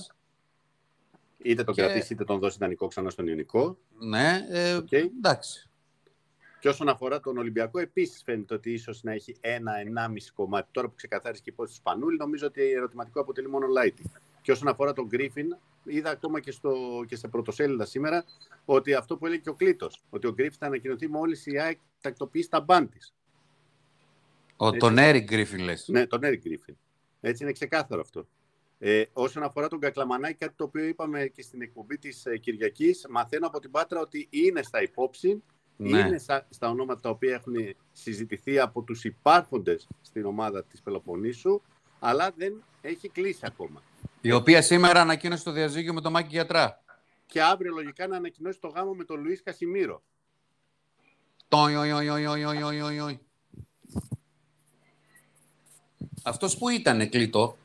Είτε 1.38 1.64
τον 1.64 1.74
Και- 1.74 1.82
κρατήσει 1.82 2.14
είτε 2.14 2.24
τον 2.24 2.40
δώσει 2.40 2.58
δανεικό 2.60 2.88
ξανά 2.88 3.10
στον 3.10 3.28
Ιωνικό. 3.28 3.78
Ναι, 4.00 4.46
ε, 4.50 4.74
Οκ. 4.74 4.92
εντάξει. 4.92 5.70
Και 6.66 6.72
όσον 6.72 6.90
αφορά 6.90 7.20
τον 7.20 7.38
Ολυμπιακό, 7.38 7.80
επίσης 7.80 8.22
φαίνεται 8.24 8.54
ότι 8.54 8.72
ίσως 8.72 9.04
να 9.04 9.12
έχει 9.12 9.36
ένα-ενάμιση 9.42 10.32
κομμάτι. 10.32 10.68
Τώρα 10.72 10.88
που 10.88 10.96
ξεκαθάρισε 10.96 11.42
και 11.44 11.50
η 11.50 11.54
υπόθεση 11.54 11.76
του 11.76 11.82
Σπανούλη, 11.82 12.18
νομίζω 12.18 12.48
ότι 12.48 12.72
ερωτηματικό 12.72 13.22
αποτελεί 13.22 13.50
μόνο 13.50 13.68
Λάιτι. 13.68 14.12
Και 14.42 14.52
όσον 14.52 14.68
αφορά 14.68 14.94
τον 14.94 15.06
Γκρίφιν, 15.06 15.58
είδα 15.84 16.10
ακόμα 16.10 16.40
και, 16.40 16.52
στο, 16.52 16.74
και 17.08 17.16
σε 17.16 17.28
πρωτοσέλιδα 17.28 17.86
σήμερα 17.86 18.26
ότι 18.66 18.94
αυτό 18.94 19.18
που 19.18 19.26
έλεγε 19.26 19.42
και 19.42 19.50
ο 19.50 19.54
Κλήτος, 19.54 20.04
ότι 20.10 20.28
ο 20.28 20.32
Γκρίφιν 20.32 20.58
θα 20.60 20.66
ανακοινωθεί 20.66 21.08
μόλις 21.08 21.46
η 21.46 21.60
ΑΕΚ 21.60 21.78
τακτοποιήσει 22.02 22.50
τα 22.50 22.62
ban 22.62 22.90
της. 22.90 23.14
Ο, 24.58 24.68
Έτσι. 24.68 24.80
τον 24.80 24.98
Έρικ 24.98 25.24
Γκρίφιν 25.24 25.60
λες. 25.60 25.88
Ναι, 25.88 26.08
τον 26.08 26.24
Έρικ 26.24 26.42
Γκρίφιν. 26.42 26.78
Έτσι 27.22 27.44
είναι 27.44 27.52
ξεκάθαρο 27.52 28.02
αυτό. 28.02 28.28
Ε, 28.80 29.04
όσον 29.14 29.44
αφορά 29.44 29.68
τον 29.68 29.80
Κακλαμανάκη, 29.80 30.36
κάτι 30.36 30.54
το 30.56 30.64
οποίο 30.64 30.84
είπαμε 30.84 31.26
και 31.26 31.42
στην 31.42 31.62
εκπομπή 31.62 31.98
της 31.98 32.26
ε, 32.26 32.38
Κυριακής, 32.38 33.06
μαθαίνω 33.10 33.48
από 33.48 33.60
την 33.60 33.72
Πάτρα 33.72 34.00
ότι 34.00 34.28
είναι 34.30 34.62
στα 34.62 34.82
υπόψη 34.82 35.44
ναι. 35.78 36.00
είναι 36.00 36.18
στα, 36.18 36.46
στα 36.50 36.70
ονόματα 36.70 37.00
τα 37.00 37.10
οποία 37.10 37.34
έχουν 37.34 37.54
συζητηθεί 37.92 38.60
από 38.60 38.82
τους 38.82 39.04
υπάρχοντες 39.04 39.88
στην 40.02 40.26
ομάδα 40.26 40.64
της 40.64 40.82
Πελοποννήσου, 40.82 41.62
αλλά 42.00 42.34
δεν 42.38 42.64
έχει 42.82 43.10
κλείσει 43.10 43.42
ακόμα. 43.44 43.82
Η 44.22 44.32
οποία 44.32 44.62
σήμερα 44.62 45.02
ανακοίνωσε 45.02 45.44
το 45.44 45.52
διαζύγιο 45.52 45.94
με 45.94 46.02
τον 46.02 46.12
Μάκη 46.12 46.28
Γιατρά. 46.32 46.84
Και 47.26 47.42
αύριο 47.42 47.74
λογικά 47.74 48.08
να 48.08 48.16
ανακοινώσει 48.16 48.60
το 48.60 48.68
γάμο 48.68 48.94
με 48.94 49.04
τον 49.04 49.22
Λουίς 49.22 49.44
Κασιμίρο. 49.44 50.02
Αυτός 56.24 56.58
που 56.58 56.70
ήταν, 56.70 57.10
κλειτο. 57.10 57.58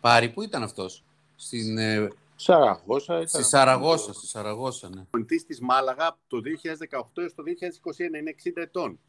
Πάρη, 0.00 0.30
που 0.30 0.42
ήταν 0.42 0.62
αυτός; 0.62 1.04
Στην 1.36 1.78
ε, 1.78 2.08
Σαραγώσα 2.36 3.14
ήταν. 3.14 3.26
στη 3.28 3.42
Σαραγώσα, 3.42 4.12
στη 4.12 4.26
Σαραγώσα, 4.26 4.88
ναι. 4.88 5.00
Ο 5.00 5.24
της 5.46 5.60
Μάλαγα 5.60 6.06
από 6.06 6.18
το 6.26 6.40
2018 6.40 7.22
έως 7.22 7.34
το 7.34 7.42
2021 7.42 8.18
είναι 8.18 8.30
60 8.30 8.60
ετών. 8.62 9.00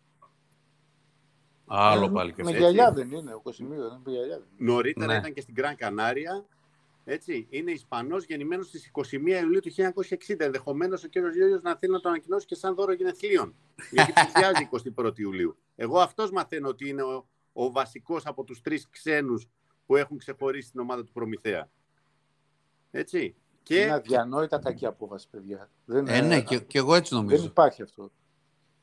Άλλο 1.68 2.06
Ε, 2.06 2.10
πάλι 2.10 2.34
και 2.34 2.44
Με 2.44 2.50
αυτό. 2.50 2.62
γυαλιά 2.62 2.92
δεν 2.92 3.12
είναι, 3.12 3.34
ο 3.34 3.40
Κωσιμίρο 3.40 3.82
δεν 3.82 3.92
είναι 3.92 4.02
με 4.06 4.12
γυαλιά. 4.12 4.38
δεν 4.38 4.48
είναι. 4.60 4.72
Νωρίτερα 4.72 5.06
Ναι. 5.14 5.18
ήταν 5.18 5.34
και 5.34 5.42
στην 5.42 5.54
Γκραν 5.54 5.76
Κανάρια. 5.76 6.46
Έτσι, 7.10 7.48
είναι 7.50 7.72
Ισπανός 7.72 8.24
γεννημένος 8.26 8.68
στις 8.68 8.86
21 8.86 9.40
Ιουλίου 9.42 9.60
του 9.60 9.70
1960. 9.72 10.44
Ενδεχομένως 10.46 11.04
ο 11.04 11.08
κύριος 11.08 11.36
Γιώργος 11.36 11.62
να 11.62 11.76
θέλει 11.76 11.92
να 11.94 12.00
το 12.00 12.10
ανακοινώσει 12.10 12.46
και 12.46 12.56
σαν 12.56 12.76
δώρο 12.76 12.94
γενεθλίων. 12.94 13.56
Γιατί 13.92 14.14
πλησιάζει 14.14 14.64
21 14.64 15.18
Ιουλίου. 15.26 15.58
Εγώ 15.76 16.00
αυτός 16.00 16.32
μαθαίνω 16.32 16.68
ότι 16.68 16.90
είναι 16.90 17.02
ο, 17.04 17.28
ο 17.54 17.72
βασικός 17.72 18.26
από 18.26 18.44
τους 18.44 18.62
τρεις 18.62 18.90
ξένους 18.90 19.48
που 19.86 19.96
έχουν 19.96 20.18
ξεχωρίσει 20.18 20.72
την 20.72 20.80
ομάδα 20.80 21.04
του 21.04 21.12
Προμηθέα. 21.12 21.70
Έτσι. 22.92 23.36
Και 23.64 23.82
Είναι 23.82 23.92
αδιανόητα 23.94 24.60
κακή 24.60 24.86
απόφαση, 24.86 25.28
παιδιά. 25.30 25.70
Δεν, 25.86 26.08
Ε, 26.08 26.22
ναι, 26.22 26.42
και, 26.42 26.60
και 26.60 26.78
εγώ 26.78 26.96
έτσι 26.96 27.14
δεν 27.16 27.24
νομίζω. 27.24 27.46
υπάρχει 27.46 27.82
αυτό. 27.82 28.12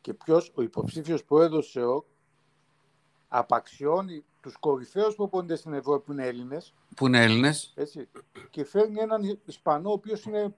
Και 0.00 0.14
ποιος, 0.14 0.52
ο 0.54 0.62
υποψήφιος 0.62 1.24
πρόεδρος 1.24 1.72
τη 1.72 1.80
ΕΟΚ, 1.80 2.06
απαξιώνει 3.28 4.24
τους 4.40 4.56
κορυφαίους 4.56 5.14
προπονητέ 5.14 5.56
στην 5.56 5.72
Ευρώπη 5.72 6.04
που 6.04 6.12
είναι 6.12 6.26
Έλληνες, 6.26 6.74
Που 6.96 7.06
είναι 7.06 7.22
Έλληνες. 7.22 7.72
έτσι, 7.76 8.08
και 8.50 8.64
φέρνει 8.64 9.00
έναν 9.00 9.40
Ισπανό, 9.44 9.88
ο 9.88 9.92
οποίος 9.92 10.24
είναι. 10.24 10.54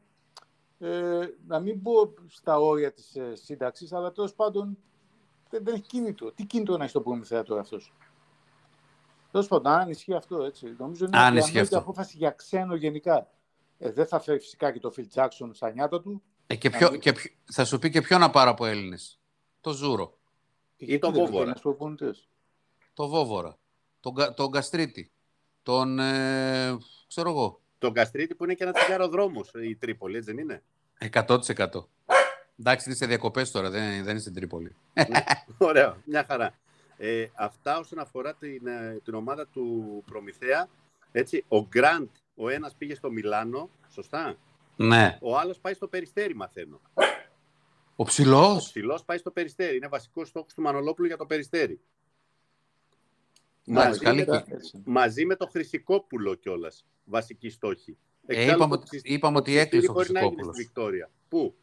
Ε, 0.79 1.27
να 1.47 1.61
μην 1.61 1.83
πω 1.83 2.15
στα 2.27 2.59
όρια 2.59 2.93
της 2.93 3.17
ε, 3.17 3.35
σύνταξης, 3.35 3.93
αλλά 3.93 4.13
τέλος 4.13 4.35
πάντων 4.35 4.79
δεν, 5.51 5.65
δεν 5.65 5.75
έχει 5.75 5.83
κίνητρο. 5.83 6.33
Τι 6.33 6.45
κίνητρο 6.45 6.77
να 6.77 6.83
έχει 6.83 6.91
στο 6.91 7.01
Προμηθέα 7.01 7.43
τώρα 7.43 7.61
αυτός; 7.61 7.93
Τέλος 9.31 9.49
πάντων, 9.49 9.73
αν 9.73 9.89
ισχύει 9.91 10.15
αυτό, 10.15 10.43
έτσι. 10.43 10.75
Νομίζω 10.79 11.05
είναι 11.05 11.19
Αν 11.19 11.33
μια 11.33 11.43
ισχύει 11.43 11.59
αυτό. 11.59 11.79
απόφαση 11.79 12.17
για 12.17 12.31
ξένο 12.31 12.75
γενικά. 12.75 13.31
Ε, 13.79 13.93
δεν 13.93 14.07
θα 14.07 14.21
φέρει 14.21 14.39
φυσικά 14.39 14.73
και 14.73 14.81
το 14.81 14.91
Φιλ 14.91 15.09
Τζάξον 15.09 15.55
στα 15.55 15.71
νιάτα 15.71 16.01
του. 16.01 16.23
Ε, 16.47 16.57
και 16.57 16.71
ποιο, 16.71 16.97
και 16.97 17.13
ποιο- 17.13 17.33
θα 17.53 17.65
σου 17.65 17.79
πει 17.79 17.91
και 17.91 18.01
ποιο 18.01 18.19
να 18.19 18.31
πάρω 18.31 18.51
από 18.51 18.67
Έλληνες. 18.67 19.19
Το 19.61 19.73
Ζούρο, 19.73 20.19
Ή 20.77 20.99
τον 20.99 21.13
Δεν 21.13 21.21
Βόβορα. 21.21 21.41
είναι 21.41 21.51
ένας 21.51 21.61
προπονητής. 21.61 22.29
το 22.95 23.09
Βόβορα, 23.09 23.59
τον, 24.01 24.15
Κα- 24.15 24.35
τον 24.35 24.51
Καστρίτη, 24.51 25.11
τον, 25.63 25.99
ε, 25.99 26.77
ξέρω 27.07 27.31
εγώ, 27.31 27.61
τον 27.79 27.93
Καστρίτη 27.93 28.35
που 28.35 28.45
είναι 28.45 28.55
και 28.55 28.63
ένα 28.65 28.73
τσιγάρο 28.73 29.09
δρόμος 29.09 29.51
η 29.63 29.77
Τρίπολη, 29.77 30.17
έτσι 30.17 30.33
δεν 30.33 30.43
είναι; 30.43 30.63
100%. 30.99 31.89
Εντάξει, 32.59 32.89
είναι 32.89 32.97
σε 32.97 33.07
διακοπές 33.07 33.51
τώρα, 33.51 33.71
δεν, 33.71 34.03
δεν 34.03 34.11
είναι 34.11 34.19
στην 34.21 34.35
Τρίπολη. 34.35 34.75
Ωραία, 35.59 35.97
μια 36.05 36.25
χαρά. 36.29 36.55
Ε, 36.97 37.27
αυτά 37.35 37.79
όσον 37.79 37.99
αφορά 37.99 38.35
την, 38.35 38.67
ε, 38.67 39.01
την 39.05 39.15
ομάδα 39.15 39.47
του 39.47 40.03
Προμηθέα. 40.07 40.69
Έτσι, 41.13 41.45
ο 41.49 41.67
Γκραντ, 41.67 42.09
ο 42.37 42.49
ένας 42.49 42.75
πήγε 42.79 42.95
στο 42.95 43.11
Μιλάνο, 43.11 43.71
σωστά; 43.93 44.37
Ναι. 44.77 45.19
Ο 45.21 45.39
άλλος 45.39 45.59
πάει 45.59 45.75
στο 45.75 45.89
Περιστέρι, 45.89 46.35
μαθαίνω. 46.35 46.81
Ο 46.95 47.03
Ο 47.97 48.05
ψηλός. 48.05 48.65
ψηλός 48.69 49.05
πάει 49.05 49.19
στο 49.19 49.31
Περιστέρι. 49.31 49.77
Είναι 49.77 49.89
βασικός 49.89 50.29
στόχος 50.29 50.55
του 50.55 50.63
Μανολόπουλου 50.63 51.07
για 51.07 51.17
το 51.17 51.27
Περιστέρι. 51.27 51.81
Εντάξει, 53.69 53.89
Μαζί, 53.89 54.01
καλή 54.01 54.25
με, 54.27 54.43
και- 54.47 54.55
Έτσι. 54.55 54.83
μαζί 54.85 55.25
με 55.27 55.37
το 55.37 55.47
Χρυσικόπουλο 55.47 56.35
κιόλας. 56.35 56.85
Βασική 57.05 57.49
στόχη. 57.51 57.97
Ε, 58.27 58.33
Εξάλλου, 58.35 58.57
είπαμε, 58.57 58.75
το 58.77 58.81
ότι- 58.81 58.89
Ξυσ- 58.91 59.07
είπαμε 59.09 59.35
το 59.35 59.41
ότι 59.41 59.57
έκλεισε 59.57 59.91
ο 59.91 59.93
Ξυστήρι 59.95 60.13
μπορεί 60.13 60.13
να 60.13 60.19
έγινε 60.21 60.53
Χρυσικόπουλος. 60.53 60.55
στη 60.55 60.65
Βικτόρια. 60.65 61.11
Πού; 61.29 61.55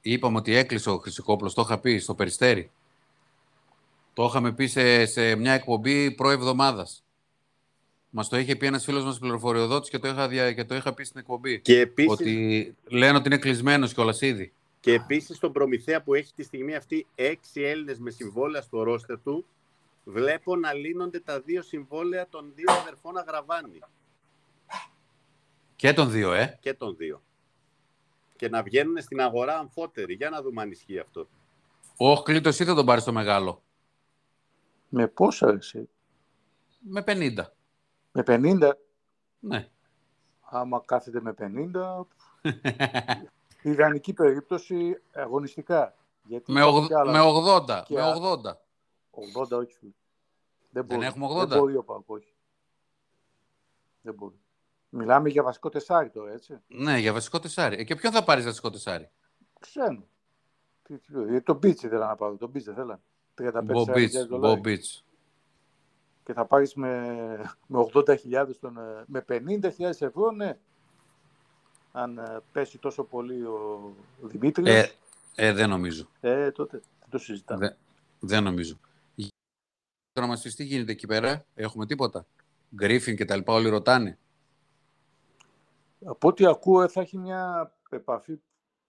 Είπαμε 0.00 0.38
ότι 0.38 0.54
έκλεισε 0.54 0.90
ο 0.90 0.98
Χρυσικόπουλος, 0.98 1.54
το 1.54 1.62
είχα 1.62 1.78
πει 1.80 1.98
στο 1.98 2.14
Περιστέρι. 2.14 2.70
Το 4.12 4.24
είχαμε 4.24 4.52
πει 4.52 4.66
σε, 4.66 5.06
σε 5.06 5.34
μια 5.34 5.52
εκπομπή 5.52 6.10
προεβδομάδας. 6.12 7.04
Μας 8.10 8.28
το 8.28 8.36
είχε 8.36 8.56
πει 8.56 8.66
ένας 8.66 8.84
φίλος 8.84 9.04
μας 9.04 9.18
πληροφοριοδότης 9.18 9.90
και, 9.90 9.98
το 9.98 10.08
είχα 10.08 10.28
δια... 10.28 10.52
και 10.52 10.64
το 10.64 10.74
είχα 10.74 10.94
πει 10.94 11.04
στην 11.04 11.20
εκπομπή. 11.20 11.60
Και 11.60 11.80
επίσης, 11.80 12.10
Ότι 12.12 12.76
λένε 12.84 13.16
ότι 13.16 13.26
είναι 13.28 13.38
κλεισμένος 13.38 13.94
κιόλας 13.94 14.20
ήδη. 14.20 14.52
και 14.80 14.92
επίσης 14.92 15.38
τον 15.38 15.52
Προμηθέα 15.52 16.02
που 16.02 16.14
έχει 16.14 16.32
τη 16.34 16.42
στιγμή 16.42 16.74
αυτή 16.74 17.06
έξι 17.14 17.60
Έλληνες 17.62 17.98
με 17.98 18.10
συμβόλαια 18.10 18.62
στο 18.62 18.82
ρόστερ 18.82 19.20
του, 19.22 19.44
βλέπω 20.04 20.56
να 20.56 20.72
λύνονται 20.72 21.20
τα 21.20 21.40
δύο 21.40 21.62
συμβόλαια 21.62 22.28
των 22.28 22.52
δύο 22.54 22.72
αδερφών 22.80 23.16
Αγραβάνη 23.18 23.78
Και 25.76 25.92
των 25.92 26.10
δύο, 26.10 26.32
ε. 26.32 26.58
και 26.60 26.74
των 26.74 26.96
δύο. 26.96 27.22
Και 28.36 28.48
να 28.48 28.62
βγαίνουν 28.62 29.00
στην 29.00 29.20
αγορά 29.20 29.58
αμφότεροι. 29.58 30.14
Για 30.14 30.30
να 30.30 30.42
δούμε 30.42 30.62
αν 30.62 30.70
ισχύει 30.70 30.98
αυτό. 30.98 31.28
Ο 31.96 32.22
Κλήτο 32.22 32.48
ή 32.48 32.52
θα 32.52 32.74
τον 32.74 32.86
πάρεις 32.86 33.02
στο 33.02 33.12
μεγάλο. 33.12 33.62
Με 34.88 35.06
πόσα 35.06 35.48
εσύ; 35.48 35.88
Με 36.78 37.04
50. 37.06 37.32
Με 38.12 38.22
50. 38.26 38.70
Ναι. 39.38 39.68
Άμα 40.40 40.82
κάθεται 40.84 41.20
με 41.20 41.34
50, 41.38 42.00
ιδανική 43.62 44.12
περίπτωση 44.12 45.02
αγωνιστικά. 45.12 45.94
Γιατί 46.24 46.52
με, 46.52 46.60
υπάρχουν 46.60 46.78
ογδ- 46.78 46.88
και 46.88 46.94
άλλα. 46.98 47.12
με 47.12 47.18
80. 47.20 47.82
και 47.86 47.94
με 47.94 48.00
α- 48.00 48.14
80. 48.14 48.56
80 49.42 49.58
όχι. 49.58 49.72
φίλε. 49.74 49.92
Δεν, 50.70 50.86
Δεν 50.86 50.96
μπορεί. 50.96 51.06
έχουμε 51.06 51.26
80? 51.42 51.48
Δεν 51.48 51.58
μπορεί 51.58 51.76
ο 51.76 51.82
Πάουκ, 51.84 52.10
όχι. 52.10 52.32
Δεν 54.00 54.14
μπορεί. 54.14 54.38
Μιλάμε 54.88 55.28
για 55.28 55.42
βασικό 55.42 55.68
τεσάρι 55.68 56.10
τώρα, 56.10 56.32
έτσι. 56.32 56.58
Ναι, 56.66 56.98
για 56.98 57.12
βασικό 57.12 57.38
τεσάρι. 57.38 57.76
Ε, 57.78 57.84
και 57.84 57.94
ποιον 57.96 58.12
θα 58.12 58.24
πάρεις 58.24 58.44
βασικό 58.44 58.70
τεσάρι; 58.70 59.10
Ξένο. 59.60 60.06
Τι, 60.82 60.98
τι, 60.98 61.34
ε, 61.34 61.40
το 61.40 61.54
Beach 61.54 61.82
ήθελα 61.82 62.06
να 62.06 62.14
πάρω. 62.16 62.36
Το 62.36 62.46
Beach 62.54 62.62
δεν 62.62 62.74
θέλανε. 62.74 63.00
35 63.34 63.60
Μπομπίτ. 64.38 64.84
Δολάρια. 66.32 66.32
Μπομπίτ. 66.32 66.32
Και 66.32 66.32
θα 66.32 66.44
πάρεις 66.44 66.74
με, 66.74 67.06
με 67.66 67.86
80.000 67.92 68.56
τον, 68.60 68.76
ε, 68.78 69.04
με 69.06 69.24
50.000 69.28 70.00
ευρώ, 70.00 70.30
ναι. 70.30 70.58
Αν 71.92 72.18
ε, 72.18 72.40
πέσει 72.52 72.78
τόσο 72.78 73.04
πολύ 73.04 73.44
ο 73.44 73.94
Δημήτρης, 74.20 74.66
Ε, 74.66 74.92
ε, 75.34 75.46
ε, 75.46 75.52
δεν 75.52 75.68
νομίζω. 75.68 76.08
τότε 76.54 76.80
δεν 77.00 77.10
το 77.10 77.18
συζητάμε. 77.18 77.66
Δεν, 77.66 77.76
δεν 78.20 78.42
νομίζω. 78.42 78.78
Τώρα 80.12 80.30
μας 80.30 80.42
πεις 80.42 80.54
τι 80.54 80.64
γίνεται 80.64 80.92
εκεί 80.92 81.06
πέρα. 81.06 81.44
Έχουμε 81.54 81.86
τίποτα; 81.86 82.26
Γκρίφιν 82.74 83.16
και 83.16 83.24
τα 83.24 83.36
λοιπά 83.36 83.52
όλοι 83.52 83.68
ρωτάνε. 83.68 84.18
Από 86.04 86.28
ό,τι 86.28 86.46
ακούω 86.46 86.82
ε, 86.82 86.88
θα 86.88 87.00
έχει 87.00 87.18
μια 87.18 87.72
επαφή 87.90 88.40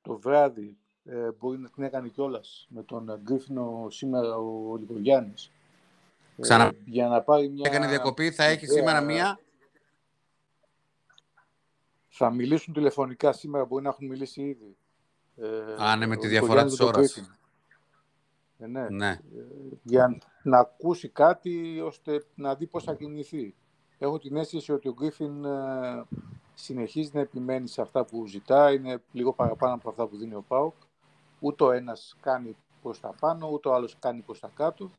το 0.01 0.19
βράδυ. 0.19 0.77
Ε, 1.03 1.31
μπορεί 1.31 1.57
να 1.57 1.69
την 1.69 1.83
έκανε 1.83 2.07
κιόλας 2.07 2.67
με 2.69 2.83
τον 2.83 3.09
ε, 3.09 3.17
Γκρίφινο 3.17 3.87
σήμερα 3.89 4.37
ο 4.37 4.75
Λικογιάννης. 4.75 5.51
Ε, 6.39 6.41
Ξανά. 6.41 6.71
για 6.85 7.07
να 7.07 7.21
πάρει 7.21 7.49
μια... 7.49 7.69
Έκανε 7.69 7.87
διακοπή, 7.87 8.31
θα 8.31 8.43
έχει 8.43 8.65
ιδέα. 8.65 8.77
σήμερα 8.77 9.01
μία. 9.01 9.39
Θα 12.09 12.31
μιλήσουν 12.31 12.73
τηλεφωνικά 12.73 13.31
σήμερα, 13.33 13.65
μπορεί 13.65 13.83
να 13.83 13.89
έχουν 13.89 14.07
μιλήσει 14.07 14.41
ήδη. 14.41 14.77
Ε, 15.35 15.83
Α, 15.83 15.95
ναι, 15.95 16.05
με 16.05 16.15
ο 16.15 16.19
τη 16.19 16.27
διαφορά 16.27 16.63
Λικογιάννης 16.63 16.77
της 16.77 16.85
με 16.85 16.91
τον 16.91 16.95
ώρας. 16.95 17.13
Γκρίφιν. 17.13 17.33
Ε, 18.57 18.67
ναι. 18.67 18.89
Ναι. 18.89 19.19
για 19.83 20.17
να 20.43 20.59
ακούσει 20.59 21.09
κάτι 21.09 21.79
ώστε 21.79 22.25
να 22.35 22.55
δει 22.55 22.67
πώς 22.67 22.83
θα 22.83 22.93
κινηθεί. 22.93 23.55
Έχω 23.97 24.19
την 24.19 24.35
αίσθηση 24.35 24.71
ότι 24.71 24.87
ο 24.87 24.93
Γκρίφιν 24.93 25.45
ε, 25.45 26.05
συνεχίζει 26.53 27.09
να 27.13 27.19
επιμένει 27.19 27.67
σε 27.67 27.81
αυτά 27.81 28.05
που 28.05 28.25
ζητά, 28.27 28.71
είναι 28.71 29.01
λίγο 29.11 29.33
παραπάνω 29.33 29.73
από 29.73 29.89
αυτά 29.89 30.07
που 30.07 30.17
δίνει 30.17 30.33
ο 30.33 30.43
Πάουκ. 30.47 30.73
Ούτε 31.39 31.63
ο 31.63 31.71
ένας 31.71 32.15
κάνει 32.21 32.55
προς 32.81 32.99
τα 32.99 33.15
πάνω, 33.19 33.49
ούτε 33.49 33.69
ο 33.69 33.73
άλλος 33.73 33.95
κάνει 33.99 34.21
προς 34.21 34.39
τα 34.39 34.51
κάτω. 34.55 34.91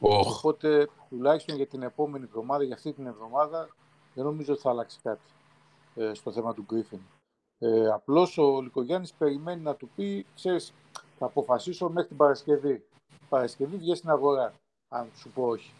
Οχ. 0.00 0.36
Οπότε 0.38 0.88
τουλάχιστον 1.08 1.56
για 1.56 1.66
την 1.66 1.82
επόμενη 1.82 2.24
εβδομάδα, 2.24 2.64
για 2.64 2.74
αυτή 2.74 2.92
την 2.92 3.06
εβδομάδα, 3.06 3.68
δεν 4.14 4.24
νομίζω 4.24 4.52
ότι 4.52 4.62
θα 4.62 4.70
αλλάξει 4.70 4.98
κάτι 5.02 5.20
ε, 5.94 6.14
στο 6.14 6.32
θέμα 6.32 6.54
του 6.54 6.62
Γκρίφιν. 6.62 7.00
Ε, 7.58 7.86
απλώς 7.88 8.38
ο 8.38 8.60
Λικογιάννης 8.60 9.12
περιμένει 9.12 9.62
να 9.62 9.74
του 9.74 9.88
πει, 9.96 10.26
ξέρεις, 10.34 10.72
θα 11.18 11.26
αποφασίσω 11.26 11.88
μέχρι 11.88 12.08
την 12.08 12.16
Παρασκευή. 12.16 12.84
Παρασκευή 13.28 13.76
βγες 13.76 13.98
στην 13.98 14.10
αγορά, 14.10 14.52
αν 14.88 15.08
σου 15.14 15.30
πω 15.30 15.46
όχι. 15.46 15.72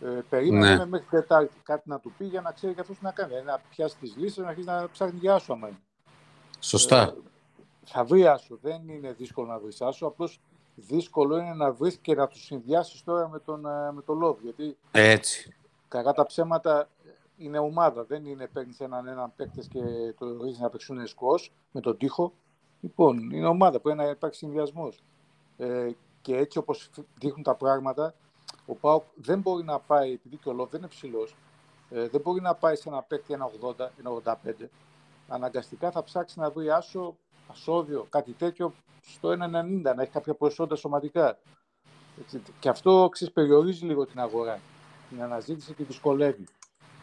Ε, 0.00 0.20
περίμενε 0.28 0.76
Ναι. 0.76 0.86
μέχρι 0.86 1.06
Τετάρτη 1.10 1.54
κάτι 1.62 1.88
να 1.88 1.98
του 2.00 2.12
πει 2.18 2.24
για 2.24 2.40
να 2.40 2.52
ξέρει 2.52 2.74
και 2.74 2.80
αυτός 2.80 2.98
τι 2.98 3.04
να 3.04 3.10
κάνει. 3.12 3.28
Δηλαδή, 3.28 3.46
να 3.46 3.60
πιάσει 3.70 3.96
τις 3.96 4.16
λύσεις, 4.16 4.36
να 4.36 4.48
αρχίσει 4.48 4.66
να 4.66 4.88
ψάχνει 4.90 5.18
για 5.18 5.34
άσο 5.34 5.52
άμα 5.52 5.68
είναι. 5.68 5.78
Σωστά. 6.60 7.02
Ε, 7.02 7.14
θα 7.84 8.04
βρει 8.04 8.26
άσο. 8.26 8.58
Δεν 8.62 8.88
είναι 8.88 9.12
δύσκολο 9.12 9.46
να 9.46 9.58
βρεις 9.58 9.80
άσο. 9.80 10.06
Απλώς 10.06 10.40
δύσκολο 10.74 11.36
είναι 11.36 11.54
να 11.54 11.72
βρεις 11.72 11.96
και 11.96 12.14
να 12.14 12.26
τους 12.26 12.44
συνδυάσεις 12.44 13.04
τώρα 13.04 13.28
με 13.28 13.38
τον, 13.38 13.66
ε, 13.66 13.92
με 13.92 14.02
τον 14.02 14.18
Λόβ. 14.18 14.40
Γιατί 14.42 14.76
Έτσι. 14.90 15.54
κακά 15.88 16.12
τα 16.12 16.26
ψέματα 16.26 16.88
είναι 17.36 17.58
ομάδα. 17.58 18.04
Δεν 18.04 18.24
είναι 18.24 18.46
παίρνεις 18.46 18.80
έναν 18.80 19.06
έναν 19.06 19.32
παίκτες 19.36 19.68
και 19.68 19.80
το 20.18 20.26
ρίχνει 20.26 20.58
να 20.60 20.70
παίξουν 20.70 21.06
σκος 21.06 21.52
με 21.72 21.80
τον 21.80 21.96
τοίχο. 21.96 22.32
Λοιπόν, 22.80 23.30
είναι 23.30 23.46
ομάδα. 23.46 23.80
Πρέπει 23.80 23.98
να 23.98 24.08
υπάρξει 24.08 24.38
συνδυασμός. 24.38 25.02
Ε, 25.56 25.90
και 26.20 26.36
έτσι 26.36 26.58
όπως 26.58 26.90
δείχνουν 27.18 27.42
τα 27.42 27.54
πράγματα, 27.54 28.14
ο 28.66 28.74
Πάουκ 28.74 29.02
δεν 29.14 29.40
μπορεί 29.40 29.64
να 29.64 29.78
πάει, 29.78 30.12
επειδή 30.12 30.36
και 30.36 30.48
ο 30.48 30.52
Λόβ 30.52 30.70
δεν 30.70 30.80
είναι 30.80 30.88
ψηλός, 30.88 31.36
ε, 31.90 32.08
δεν 32.08 32.20
μπορεί 32.20 32.40
να 32.40 32.54
πάει 32.54 32.76
σε 32.76 32.88
ένα 32.88 33.02
παίκτη 33.02 33.32
ένα 33.32 33.50
80, 33.60 33.90
ένα 33.98 34.10
85. 34.10 34.70
Αναγκαστικά 35.28 35.90
θα 35.90 36.02
ψάξει 36.02 36.38
να 36.38 36.50
βρει 36.50 36.70
άσο, 36.70 37.16
ασώδιο, 37.48 38.06
κάτι 38.10 38.32
τέτοιο 38.32 38.72
στο 39.02 39.28
1,90, 39.28 39.36
να 39.94 40.02
έχει 40.02 40.10
κάποια 40.10 40.34
προσόντα 40.34 40.76
σωματικά. 40.76 41.38
Έτσι, 42.20 42.42
και 42.60 42.68
αυτό 42.68 43.08
ξέρεις, 43.12 43.34
περιορίζει 43.34 43.84
λίγο 43.84 44.06
την 44.06 44.20
αγορά. 44.20 44.60
Την 45.08 45.22
αναζήτηση 45.22 45.74
τη 45.74 45.82
δυσκολεύει. 45.82 46.44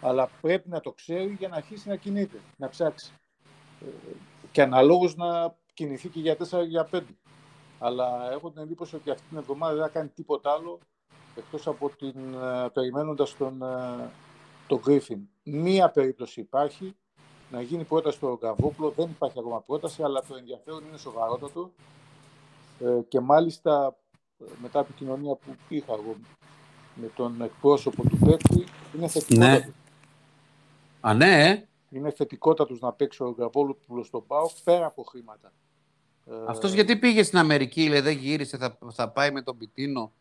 Αλλά 0.02 0.30
πρέπει 0.42 0.70
να 0.70 0.80
το 0.80 0.92
ξέρει 0.92 1.36
για 1.40 1.48
να 1.48 1.56
αρχίσει 1.56 1.90
να 1.90 1.96
κινείται, 1.96 2.38
να 2.58 2.70
ψάξει. 2.70 3.14
Ε, 3.82 3.86
και 4.52 4.62
αναλόγως 4.62 5.16
να 5.16 5.56
κινηθεί 5.74 6.10
και 6.10 6.20
για 6.20 6.38
4 6.38 6.66
για 6.68 6.88
5. 6.92 7.02
Αλλά 7.80 8.32
έχω 8.32 8.52
την 8.52 8.62
εντύπωση 8.62 8.96
ότι 8.96 9.10
αυτή 9.12 9.28
την 9.28 9.38
εβδομάδα 9.38 9.74
δεν 9.74 9.84
θα 9.84 9.90
κάνει 9.90 10.08
τίποτα 10.08 10.52
άλλο 10.52 10.80
εκτός 11.36 11.68
από 11.68 11.90
την, 11.90 12.34
ε, 12.34 12.70
περιμένοντας 12.74 13.38
τον, 13.38 13.62
ε, 13.62 14.10
τον 14.68 14.80
Γκρίφιν. 14.80 15.20
Μία 15.44 15.90
περίπτωση 15.90 16.40
υπάρχει, 16.40 16.96
να 17.52 17.62
γίνει 17.62 17.84
πρόταση 17.84 18.18
στο 18.18 18.38
Γκαβόπουλο. 18.42 18.90
Δεν 18.96 19.10
υπάρχει 19.10 19.40
ακόμα 19.40 19.62
πρόταση, 19.62 20.04
αλλά 20.04 20.24
το 20.28 20.36
ενδιαφέρον 20.36 20.84
είναι 20.88 20.98
σοβαρότατο. 20.98 21.72
Ε, 22.80 23.00
και 23.08 23.20
μάλιστα 23.20 23.96
ε, 24.40 24.46
μετά 24.62 24.80
από 24.80 24.88
την 24.88 24.98
κοινωνία 24.98 25.34
που 25.36 25.56
είχα 25.70 25.94
εγώ 25.94 26.16
με 26.96 27.08
τον 27.16 27.42
εκπρόσωπο 27.42 28.04
του 28.10 28.18
παίκτη, 28.18 28.64
είναι 28.96 29.08
θετικότατο. 29.08 29.52
Ναι. 29.52 29.70
Α, 31.02 31.14
ναι, 31.14 31.50
ε. 31.50 31.66
Είναι 31.90 32.12
θετικότατος 32.12 32.80
να 32.80 32.92
παίξει 32.94 33.24
ο 33.24 33.34
Γκαβόπουλο 33.38 34.04
στον 34.04 34.26
ΠΑΟΚ 34.28 34.52
πέρα 34.64 34.86
από 34.86 35.04
χρήματα. 35.04 35.52
Ε, 36.26 36.34
Αυτός 36.48 36.74
γιατί 36.74 36.98
πήγε 36.98 37.24
στην 37.24 37.38
Αμερική, 37.38 37.90
λέει, 37.90 38.00
δεν 38.00 38.18
γύρισε, 38.18 38.58
θα, 38.58 38.78
θα 38.92 39.10
πάει 39.10 39.32
με 39.32 39.42
τον 39.42 39.58
Πιτίνο. 39.58 40.12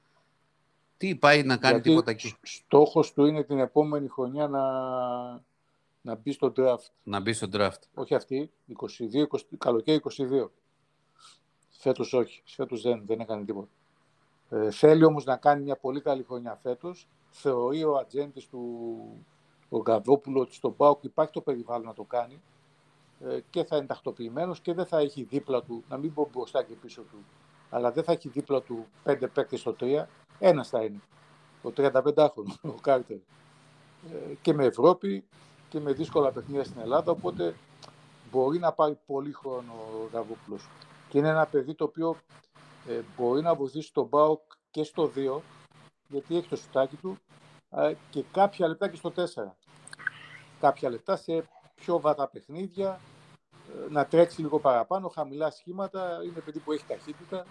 Τι 0.97 1.15
πάει 1.15 1.43
να 1.43 1.57
κάνει 1.57 1.75
γιατί 1.75 1.89
τίποτα 1.89 2.11
εκεί; 2.11 2.29
σ- 2.29 2.37
Στόχος 2.43 3.13
του 3.13 3.25
είναι 3.25 3.43
την 3.43 3.59
επόμενη 3.59 4.09
χρονιά 4.09 4.49
να, 4.49 4.61
να 6.03 6.15
μπει 6.15 6.33
στο 6.33 6.53
draft. 6.57 6.91
Να 7.03 7.21
μπει 7.21 7.33
στο 7.33 7.49
draft. 7.53 7.81
Όχι 7.95 8.15
αυτή, 8.15 8.51
22, 8.79 9.37
20, 9.37 9.39
καλοκαίρι 9.59 10.01
22. 10.43 10.49
Φέτος 11.71 12.13
όχι, 12.13 12.43
φέτος 12.45 12.83
δεν, 12.83 13.03
δεν 13.07 13.21
έκανε 13.21 13.45
τίποτα. 13.45 13.69
Ε, 14.51 14.71
θέλει 14.71 15.05
όμως 15.05 15.25
να 15.25 15.37
κάνει 15.37 15.63
μια 15.63 15.77
πολύ 15.77 16.01
καλή 16.01 16.23
χρονιά 16.23 16.57
φέτος. 16.63 17.09
Θεωρεί 17.31 17.85
ο 17.85 17.97
ατζέντης 17.97 18.47
του 18.47 18.61
ο 19.71 19.81
Γκαβόπουλος 19.81 20.43
ότι 20.43 20.55
στον 20.55 20.77
ΠΑΟΚ 20.77 21.05
υπάρχει 21.05 21.33
το 21.33 21.41
περιβάλλον 21.41 21.87
να 21.87 21.95
το 21.95 22.03
κάνει 22.03 22.41
ε, 23.25 23.41
και 23.51 23.65
θα 23.65 23.77
είναι 23.77 23.87
τακτοποιημένος 23.87 24.61
και 24.61 24.75
δεν 24.75 24.87
θα 24.87 24.99
έχει 24.99 25.23
δίπλα 25.23 25.63
του, 25.63 25.85
να 25.89 25.97
μην 25.97 26.15
πω 26.15 26.29
μπροστά 26.33 26.63
και 26.63 26.75
πίσω 26.75 27.03
του, 27.03 27.25
αλλά 27.71 27.93
δεν 27.93 28.05
θα 28.05 28.13
έχει 28.13 28.29
δίπλα 28.29 28.63
του 28.63 28.87
πέντε 29.03 29.27
παίκτες 29.27 29.61
στο 29.61 29.73
τρία, 29.73 30.09
ένας 30.39 30.69
θα 30.69 30.83
είναι. 30.83 31.01
Ο 31.63 31.73
35χρονο, 31.77 32.55
ο 32.77 32.81
Κάρτερ. 32.81 33.17
Ε, 33.17 34.35
και 34.43 34.55
με 34.55 34.65
Ευρώπη 34.65 35.25
και 35.71 35.81
με 35.81 35.93
δύσκολα 35.93 36.33
παιχνίδια 36.33 36.65
στην 36.65 36.81
Ελλάδα, 36.81 37.13
οπότε 37.13 37.55
μπορεί 38.31 38.59
να 38.59 38.73
πάρει 38.73 38.99
πολύ 39.07 39.33
χρόνο 39.33 39.73
ο 39.73 40.09
Γαβόπουλος. 40.13 40.69
Και 41.09 41.19
είναι 41.19 41.29
ένα 41.29 41.47
παιδί 41.47 41.75
το 41.75 41.85
οποίο 41.85 42.17
ε, 42.89 43.01
μπορεί 43.17 43.43
να 43.43 43.55
βοηθήσει 43.55 43.93
τον 43.93 44.09
ΠΑΟΚ 44.09 44.41
και 44.71 44.85
στο 44.85 45.11
2, 45.17 45.41
γιατί 46.09 46.37
έχει 46.37 46.49
το 46.49 46.57
σουτάκι 46.57 46.97
του, 46.97 47.19
ε, 47.71 47.95
και 48.11 48.25
κάποια 48.33 48.69
λεπτά 48.69 48.89
και 48.89 48.97
στο 48.97 49.13
4. 49.17 49.23
Κάποια 50.61 50.91
λεπτά 50.91 51.17
σε 51.17 51.49
πιο 51.75 52.01
βατά 52.01 52.29
παιχνίδια, 52.29 53.01
ε, 53.53 53.91
να 53.91 54.07
τρέξει 54.07 54.41
λίγο 54.41 54.59
παραπάνω, 54.59 55.09
χαμηλά 55.09 55.51
σχήματα, 55.51 56.19
είναι 56.25 56.41
παιδί 56.41 56.59
που 56.59 56.73
έχει 56.73 56.85
ταχύτητα. 56.87 57.47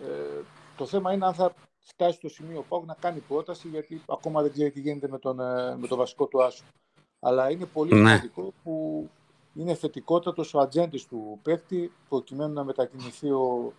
Ε, 0.00 0.42
το 0.76 0.86
θέμα 0.86 1.12
είναι 1.12 1.26
αν 1.26 1.34
θα 1.34 1.54
φτάσει 1.78 2.16
στο 2.16 2.28
σημείο 2.28 2.58
ο 2.58 2.64
ΠΑΟΚ 2.68 2.84
να 2.84 2.94
κάνει 2.94 3.20
πρόταση, 3.20 3.68
γιατί 3.68 4.02
ακόμα 4.08 4.42
δεν 4.42 4.52
ξέρει 4.52 4.70
τι 4.70 4.80
γίνεται 4.80 5.08
με 5.08 5.18
τον, 5.18 5.40
ε, 5.40 5.76
με 5.76 5.86
τον 5.86 5.98
βασικό 5.98 6.26
του 6.26 6.42
άσο. 6.42 6.64
Αλλά 7.24 7.50
είναι 7.50 7.64
πολύ 7.66 7.94
Ναι. 7.94 8.08
σημαντικό 8.08 8.52
που 8.62 9.08
είναι 9.54 9.74
θετικότατος 9.74 10.54
ο 10.54 10.58
ατζέντης 10.60 11.06
του 11.06 11.38
παίκτη 11.42 11.92
προκειμένου 12.08 12.52
να 12.52 12.64
μετακινηθεί 12.64 13.30
ο, 13.30 13.72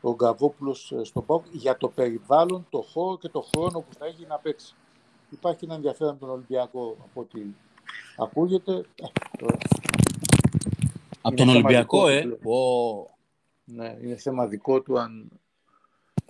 ο 0.00 0.14
Ρογκαβόπουλος 0.14 0.92
ε, 0.92 1.04
στον 1.04 1.26
ΠΑΟΚ 1.26 1.44
για 1.52 1.76
το 1.76 1.88
περιβάλλον, 1.88 2.66
το 2.70 2.80
χώρο 2.80 3.18
και 3.18 3.28
το 3.28 3.40
χρόνο 3.40 3.80
που 3.80 3.94
θα 3.98 4.06
έχει 4.06 4.26
να 4.28 4.38
παίξει. 4.38 4.74
υπάρχει 5.30 5.64
ένα 5.64 5.74
ενδιαφέρον 5.74 6.18
τον 6.18 6.30
Ολυμπιακό 6.30 6.96
από 7.04 7.20
ό,τι 7.20 7.40
ακούγεται. 8.16 8.72
Ε, 8.72 9.06
από 11.22 11.36
τον 11.36 11.48
Ολυμπιακό, 11.48 12.08
ε. 12.08 12.38
Ναι, 13.64 13.96
είναι 14.02 14.16
θέμα 14.16 14.46
δικό 14.46 14.80
του 14.82 14.98
αν 14.98 15.28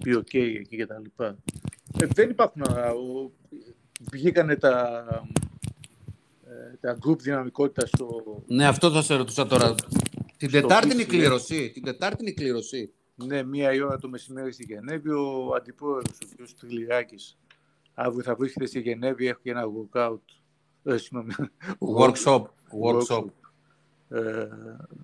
πει 0.03 0.15
OK 0.15 0.27
okay, 0.33 0.55
εκεί 0.59 0.77
και 0.77 0.87
τα 0.87 0.99
λοιπά. 0.99 1.37
Ε, 2.01 2.07
δεν 2.07 2.31
υπάρχουν. 2.31 2.63
Βγήκανε 4.13 4.57
τα, 4.57 5.05
ε, 5.11 5.41
τα 6.81 6.99
group 7.07 7.19
δυναμικότητας 7.19 7.89
στο... 7.89 8.43
Ναι, 8.47 8.67
αυτό 8.67 8.91
θα 8.91 9.03
σε 9.03 9.15
ρωτούσα 9.15 9.47
τώρα. 9.47 9.75
Την 10.37 10.51
Τετάρτη 10.51 10.93
είναι 10.93 11.03
η 11.03 11.07
κλήρωση. 11.07 11.71
Την 11.71 11.85
Τετάρτη 11.85 12.17
είναι 12.21 12.31
η 12.31 12.35
κλήρωση. 12.35 12.93
Ναι, 13.15 13.43
μία 13.43 13.73
η 13.73 13.81
ώρα 13.81 13.99
το 13.99 14.09
μεσημέρι 14.09 14.53
στη 14.53 14.65
Γενέβη. 14.65 15.11
Ο 15.11 15.55
αντιπρόεδρος, 15.57 16.19
ο 16.23 16.43
κ. 16.43 16.61
Τριλιάκης, 16.61 17.39
αύριο 17.95 18.23
θα 18.23 18.35
βρίσκεται 18.35 18.67
στη 18.67 18.81
Γενέβη, 18.81 19.27
έχει 19.27 19.39
και 19.43 19.51
ένα 19.51 19.65
workout. 19.65 20.19
Ε, 20.83 20.97
workshop. 21.99 22.43
workshop. 22.85 23.25
Ε, 24.09 24.49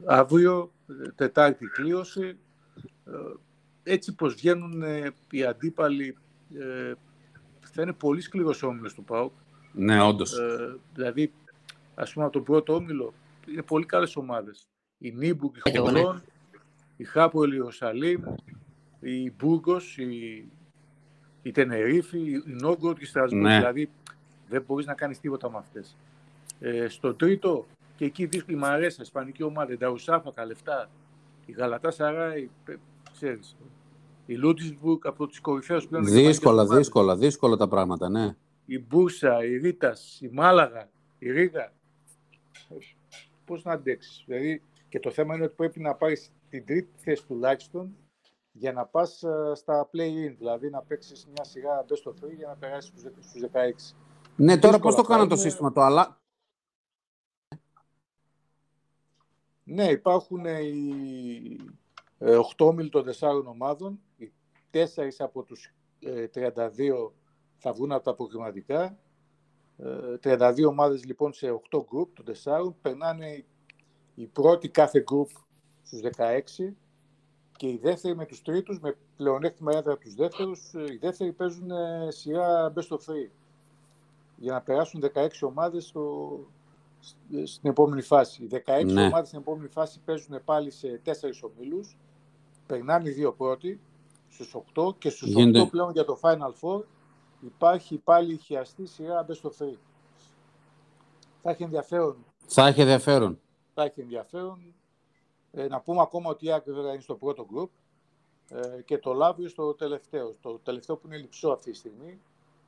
αύριο, 0.05 0.73
Τετάρτη 1.15 1.67
κλήρωση. 1.67 2.39
Ε, 3.07 3.13
έτσι 3.83 4.15
πως 4.15 4.35
βγαίνουν 4.35 4.83
ε, 4.83 5.11
οι 5.31 5.45
αντίπαλοι, 5.45 6.17
ε, 6.59 6.93
θα 7.61 7.83
είναι 7.83 7.93
πολύ 7.93 8.21
σκληρός 8.21 8.63
όμιλος 8.63 8.95
του 8.95 9.05
ΠΑΟΚ. 9.05 9.33
Ναι, 9.79 10.03
όντως. 10.03 10.39
Ε, 10.39 10.77
δηλαδή, 10.95 11.33
ας 11.95 12.13
πούμε, 12.13 12.25
από 12.25 12.35
τον 12.35 12.43
πρώτο 12.43 12.75
όμιλο, 12.75 13.13
είναι 13.51 13.63
πολύ 13.63 13.87
καλές 13.87 14.17
ομάδες. 14.17 14.67
Η 14.99 15.13
Νίμπουκ, 15.13 15.57
η 15.57 15.79
Χολόν, 15.79 16.23
η 16.97 17.05
Χάποελ 17.05 17.45
Ιερουσαλήμ, 17.45 18.23
η 19.01 19.33
Μπούργος, 19.39 19.99
η, 19.99 20.45
η 21.43 21.51
Τενερίφη, 21.51 22.19
η 22.19 22.43
Νόβγκοροντ 22.47 22.99
και 22.99 23.05
η 23.05 23.07
Στρασβούργο. 23.07 23.49
Ναι. 23.49 23.57
Δηλαδή, 23.57 23.91
δεν 24.49 24.65
μπορείς 24.67 24.87
να 24.87 24.95
κάνεις 24.95 25.21
τίποτα 25.21 25.51
με 25.51 25.59
αυτές. 25.59 25.97
Ε, 26.61 26.89
στο 26.89 27.15
τρίτο, 27.15 27.67
και 27.97 28.05
εκεί 28.05 28.27
δύσκολη 28.27 28.57
Μανρέσα, 28.57 29.03
ισπανική 29.03 29.43
ομάδα, 29.43 29.73
η 29.73 29.77
Νταρουσάφακα, 29.77 30.45
λεφτά, 30.47 30.91
η 31.47 31.53
Γαλατασαράι, 31.53 32.49
ξέρεις, 33.13 33.57
η 34.27 34.35
Λούτισμπουργκ 34.35 35.07
από 35.07 35.27
τις 35.27 35.41
κορυφαίους 35.41 35.87
πλέον. 35.87 36.05
Δύσκολα, 36.05 36.67
δύσκολα, 36.67 37.17
δύσκολα 37.17 37.57
τα 37.57 37.69
πράγματα, 37.69 38.09
ναι. 38.09 38.37
Η 38.67 38.79
Μπούσα, 38.79 39.45
η 39.45 39.57
Ρίτας, 39.57 40.21
η 40.21 40.29
Μάλαγα, 40.33 40.91
η 41.19 41.31
Ρίγα. 41.31 41.73
Πώς 43.45 43.65
να 43.65 43.73
αντέξεις. 43.73 44.25
Δηλαδή, 44.27 44.63
και 44.89 45.01
το 45.01 45.11
θέμα 45.11 45.35
είναι 45.35 45.45
ότι 45.45 45.55
πρέπει 45.55 45.81
να 45.81 45.95
πάρεις 45.95 46.33
την 46.49 46.65
τρίτη 46.65 46.93
θέση 46.97 47.27
τουλάχιστον 47.27 47.97
για 48.53 48.73
να 48.73 48.87
πας 48.87 49.23
ε, 49.23 49.53
στα 49.55 49.91
play-in, 49.93 50.35
δηλαδή 50.39 50.71
να 50.71 50.83
παίξεις 50.83 51.27
μια 51.27 51.45
σειρά 51.45 51.85
best 51.89 52.11
of 52.11 52.27
3 52.27 52.35
για 52.37 52.47
να 52.47 52.57
περάσεις 52.57 52.93
στους 53.21 53.43
16. 53.53 53.95
Ναι, 54.37 54.59
τώρα 54.59 54.79
πώς 54.79 54.95
το 54.95 55.03
κάνουν 55.03 55.29
το 55.29 55.37
σύστημα, 55.37 55.73
το 55.73 55.81
αλλά... 55.81 56.21
Ναι, 59.65 59.85
υπάρχουν 59.85 60.45
οι 60.45 61.57
8 62.19 62.41
όμιλοι 62.59 62.89
των 62.89 63.05
4 63.19 63.45
ομάδων, 63.45 64.01
οι 64.17 64.33
4 64.71 64.81
από 65.19 65.43
τους 65.43 65.75
32 66.03 66.09
ε, 66.09 66.93
θα 67.59 67.73
βγουν 67.73 67.93
από 67.93 68.05
τα 68.05 68.15
προκριματικά. 68.15 68.99
32 70.23 70.55
ε, 70.57 70.67
ομάδες 70.67 71.05
λοιπόν 71.05 71.33
σε 71.33 71.61
8 71.71 71.79
γκρουπ 71.89 72.15
των 72.15 72.25
4, 72.45 72.73
περνάνε 72.83 73.45
η 74.15 74.27
πρώτη 74.27 74.69
κάθε 74.69 75.01
γκρουπ 75.01 75.29
στους 75.83 76.01
16 76.17 76.73
και 77.57 77.69
οι 77.69 77.79
δεύτεροι 77.83 78.17
με 78.17 78.27
τους 78.27 78.43
τρίτους, 78.43 78.81
με 78.81 78.97
πλεονέκτημα 79.17 79.73
έδρα 79.77 79.93
από 79.93 80.01
τους 80.01 80.15
δεύτερους, 80.15 80.75
ε, 80.75 80.93
οι 80.93 80.97
δεύτεροι 80.97 81.33
παίζουν 81.33 81.71
σειρά 82.09 82.73
best 82.77 82.89
of 82.89 82.99
3 82.99 83.31
για 84.37 84.53
να 84.53 84.61
περάσουν 84.61 85.01
16 85.15 85.29
ομάδες 85.41 85.85
στο, 85.85 86.39
στην 87.45 87.71
επόμενη 87.71 88.03
φάση. 88.03 88.43
Οι 88.43 88.49
16 88.67 88.85
ναι. 88.85 89.05
ομάδες 89.05 89.29
στην 89.29 89.41
επόμενη 89.41 89.69
φάση 89.69 90.01
παίζουν 90.05 90.41
πάλι 90.45 90.71
σε 90.71 91.01
4 91.05 91.11
ομίλους, 91.41 91.97
περνάνε 92.67 93.09
οι 93.09 93.13
δύο 93.13 93.33
πρώτοι 93.33 93.81
στους 94.29 94.55
8 94.75 94.99
και 94.99 95.11
στους 95.11 95.29
Γίνεται. 95.29 95.63
8 95.63 95.71
πλέον 95.71 95.93
για 95.93 96.05
το 96.05 96.19
Final 96.23 96.53
Four 96.61 96.83
υπάρχει 97.41 97.97
πάλι 97.97 98.33
η 98.33 98.37
χειαστή 98.37 98.87
σειρά 98.87 99.27
Best 99.29 99.49
of 99.49 99.67
3. 99.67 99.73
Θα 101.43 101.51
έχει 101.51 101.63
ενδιαφέρον. 101.63 102.17
Θα 102.47 102.67
έχει 102.67 102.81
ενδιαφέρον. 102.81 103.41
Θα 103.75 103.83
έχει 103.83 104.01
ενδιαφέρον. 104.01 104.75
Ε, 105.53 105.67
να 105.67 105.81
πούμε 105.81 106.01
ακόμα 106.01 106.31
ότι 106.31 106.47
η 106.47 106.53
Άκρη 106.53 106.73
είναι 106.73 106.99
στο 107.01 107.15
πρώτο 107.15 107.47
group 107.55 107.69
ε, 108.49 108.83
και 108.83 108.99
το 108.99 109.13
Λάβιο 109.13 109.49
στο 109.49 109.75
τελευταίο. 109.75 110.35
Το 110.41 110.61
τελευταίο 110.63 110.97
που 110.97 111.07
είναι 111.07 111.17
λυψό 111.17 111.49
αυτή 111.49 111.71
τη 111.71 111.77
στιγμή. 111.77 112.21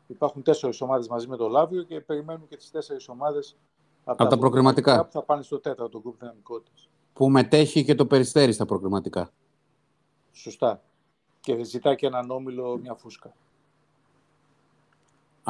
Υπάρχουν 0.06 0.42
τέσσερις 0.42 0.80
ομάδες 0.80 1.08
μαζί 1.08 1.28
με 1.28 1.36
το 1.36 1.48
Λάβιο 1.48 1.82
και 1.82 2.00
περιμένουν 2.00 2.48
και 2.48 2.56
τις 2.56 2.70
τέσσερις 2.70 3.08
ομάδες 3.08 3.56
από, 4.04 4.16
τα, 4.16 4.26
τα 4.26 4.38
προκριματικά 4.38 5.04
που 5.04 5.12
θα 5.12 5.22
πάνε 5.22 5.42
στο 5.42 5.58
τέταρτο 5.58 6.02
group 6.04 6.14
δυναμικότητας. 6.18 6.88
Που 7.12 7.30
μετέχει 7.30 7.84
και 7.84 7.94
το 7.94 8.06
περιστέρι 8.06 8.52
στα 8.52 8.66
προκριματικά. 8.66 9.30
Σωστά. 10.32 10.82
Και 11.40 11.64
ζητάει 11.64 11.96
και 11.96 12.06
έναν 12.06 12.30
όμιλο 12.30 12.78
μια 12.78 12.94
φούσκα. 12.94 13.34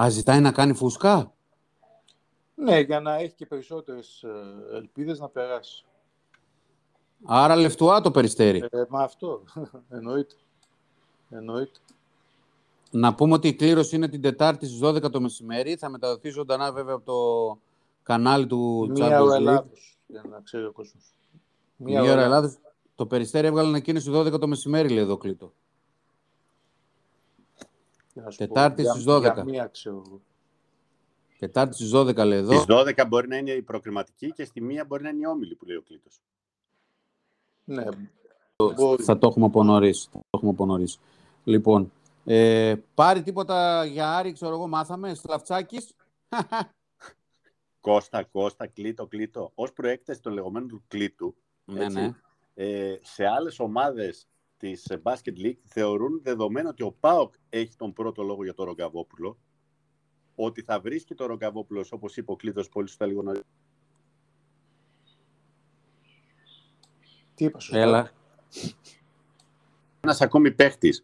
Α, 0.01 0.09
ζητάει 0.09 0.41
να 0.41 0.53
κάνει 0.53 0.73
φούσκα; 0.75 1.35
Ναι, 2.55 2.79
για 2.81 3.01
να 3.01 3.15
έχει 3.15 3.35
και 3.35 3.47
περισσότερες 3.47 4.23
ε, 4.23 4.77
ελπίδες 4.77 5.19
να 5.19 5.29
περάσει. 5.29 5.85
Άρα 7.25 7.57
λεφτουά 7.57 8.01
το 8.01 8.11
περιστέρι. 8.11 8.65
Ε, 8.71 8.85
μα 8.89 9.03
αυτό, 9.03 9.43
εννοείται. 9.89 10.35
εννοείται. 11.31 11.79
Να 12.91 13.15
πούμε 13.15 13.35
ότι 13.35 13.49
η 13.49 13.55
κλήρωση 13.55 13.97
είναι 13.97 14.09
την 14.09 14.21
Τετάρτη 14.21 14.67
στις 14.67 14.81
12 14.83 15.11
το 15.11 15.21
μεσημέρι. 15.21 15.77
Θα 15.77 15.89
μεταδοθεί 15.89 16.29
ζωντανά 16.29 16.73
βέβαια 16.73 16.95
από 16.95 17.05
το 17.05 17.59
κανάλι 18.03 18.47
του 18.47 18.89
Μία 18.91 19.23
ώρα 19.23 19.35
Ελλάδος, 19.35 19.99
για 20.07 20.25
να 20.31 20.41
ξέρει 20.41 20.65
ο 20.65 20.73
κόσμος. 20.73 21.15
Μία, 21.77 22.03
ώρα 22.03 22.23
Ελλάδος. 22.23 22.59
Το 22.95 23.07
Περιστέρι 23.07 23.47
έβγαλε 23.47 23.69
ανακοίνωση 23.69 24.11
12 24.15 24.41
το 24.41 24.47
μεσημέρι, 24.47 24.89
λέει 24.89 25.03
εδώ 25.03 25.19
κλείτο. 28.23 28.37
Τετάρτη 28.37 28.85
στις 28.85 29.05
12. 29.07 29.21
Για 29.21 29.45
μία, 29.45 29.67
ξέρω. 29.67 30.21
Τετάρτη 31.39 31.75
στις 31.75 31.91
12 31.95 32.15
λέει 32.25 32.39
εδώ. 32.39 32.53
Στις 32.53 32.65
12 32.69 33.05
μπορεί 33.09 33.29
να 33.29 33.37
είναι 33.37 33.51
η 33.51 33.63
προκριματική 33.63 34.33
και 34.33 34.45
στη 34.45 34.61
μία 34.61 34.85
μπορεί 34.85 35.03
να 35.03 35.09
είναι 35.09 35.21
η 35.21 35.27
όμιλη 35.27 35.55
που 35.55 35.67
λέει 35.67 35.77
ο 35.77 35.83
κλήτος. 35.83 36.21
Ναι. 37.65 37.85
Θα 39.05 39.19
το 39.19 39.27
έχουμε 39.27 39.47
από 40.41 40.65
νωρίς. 40.67 40.99
Λοιπόν, 41.45 41.93
ε, 42.25 42.75
πάρει 42.95 43.23
τίποτα 43.23 43.85
για 43.85 44.17
Άρη, 44.17 44.33
ξέρω 44.33 44.55
εγώ, 44.55 44.67
μάθαμε. 44.67 45.15
Σλαφτσάκης. 45.15 45.93
Κώστα, 47.81 48.25
Κώστα, 48.25 48.67
κλήτο, 48.67 49.07
κλήτο. 49.07 49.53
Ω 49.55 49.73
προέκταση 49.73 50.23
των 50.23 50.33
λεγόμενων 50.33 50.69
του 50.69 50.85
κλήτου, 50.89 51.35
ναι, 51.65 51.85
έτσι, 51.85 52.01
ναι 52.01 52.15
ε, 52.61 52.99
σε 53.03 53.27
άλλες 53.27 53.59
ομάδες 53.59 54.27
της 54.59 54.87
Basket 55.03 55.37
League 55.45 55.59
θεωρούν 55.65 56.21
δεδομένο 56.23 56.69
ότι 56.69 56.83
ο 56.83 56.93
ΠΑΟΚ 57.01 57.35
έχει 57.49 57.77
τον 57.77 57.93
πρώτο 57.93 58.23
λόγο 58.23 58.45
για 58.45 58.55
τον 58.55 58.67
Ρογκαβόπουλο, 58.67 59.39
ότι 60.35 60.63
θα 60.63 60.81
βρίσκει 60.81 61.15
τον 61.15 61.27
Ρογκαβόπουλο, 61.27 61.87
όπως 61.91 62.17
είπε 62.17 62.33
ο 62.33 62.37
Κλήτος 62.37 62.69
πολύ 62.69 62.89
σωστά 62.89 63.07
λίγο 63.07 63.23
νωρίτερα. 63.23 63.49
Τι 67.35 67.45
είπα 67.45 67.61
σωστά; 67.61 67.79
Έλα. 67.79 68.11
Ένας 70.01 70.21
ακόμη 70.21 70.53
παίχτης 70.53 71.03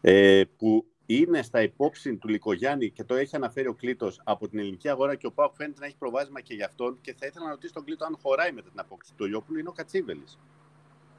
ε, 0.00 0.42
που 0.56 0.86
είναι 1.06 1.42
στα 1.42 1.62
υπόψη 1.62 2.16
του 2.16 2.28
Λικογιάννη 2.28 2.90
και 2.90 3.04
το 3.04 3.14
έχει 3.14 3.36
αναφέρει 3.36 3.68
ο 3.68 3.74
Κλήτο 3.74 4.12
από 4.24 4.48
την 4.48 4.58
ελληνική 4.58 4.88
αγορά 4.88 5.14
και 5.14 5.26
ο 5.26 5.32
Πάοκ 5.32 5.54
φαίνεται 5.54 5.80
να 5.80 5.86
έχει 5.86 5.96
προβάδισμα 5.96 6.40
και 6.40 6.54
γι' 6.54 6.62
αυτόν. 6.62 6.98
Και 7.00 7.14
θα 7.18 7.26
ήθελα 7.26 7.44
να 7.44 7.50
ρωτήσω 7.50 7.72
τον 7.72 7.84
Κλήτο 7.84 8.04
αν 8.04 8.18
χωράει 8.22 8.52
μετά 8.52 8.70
την 8.70 8.80
απόκτηση 8.80 9.14
του 9.14 9.24
Λιόπουλου 9.24 9.58
είναι 9.58 9.68
ο 9.68 9.72
Κατσίβελης. 9.72 10.38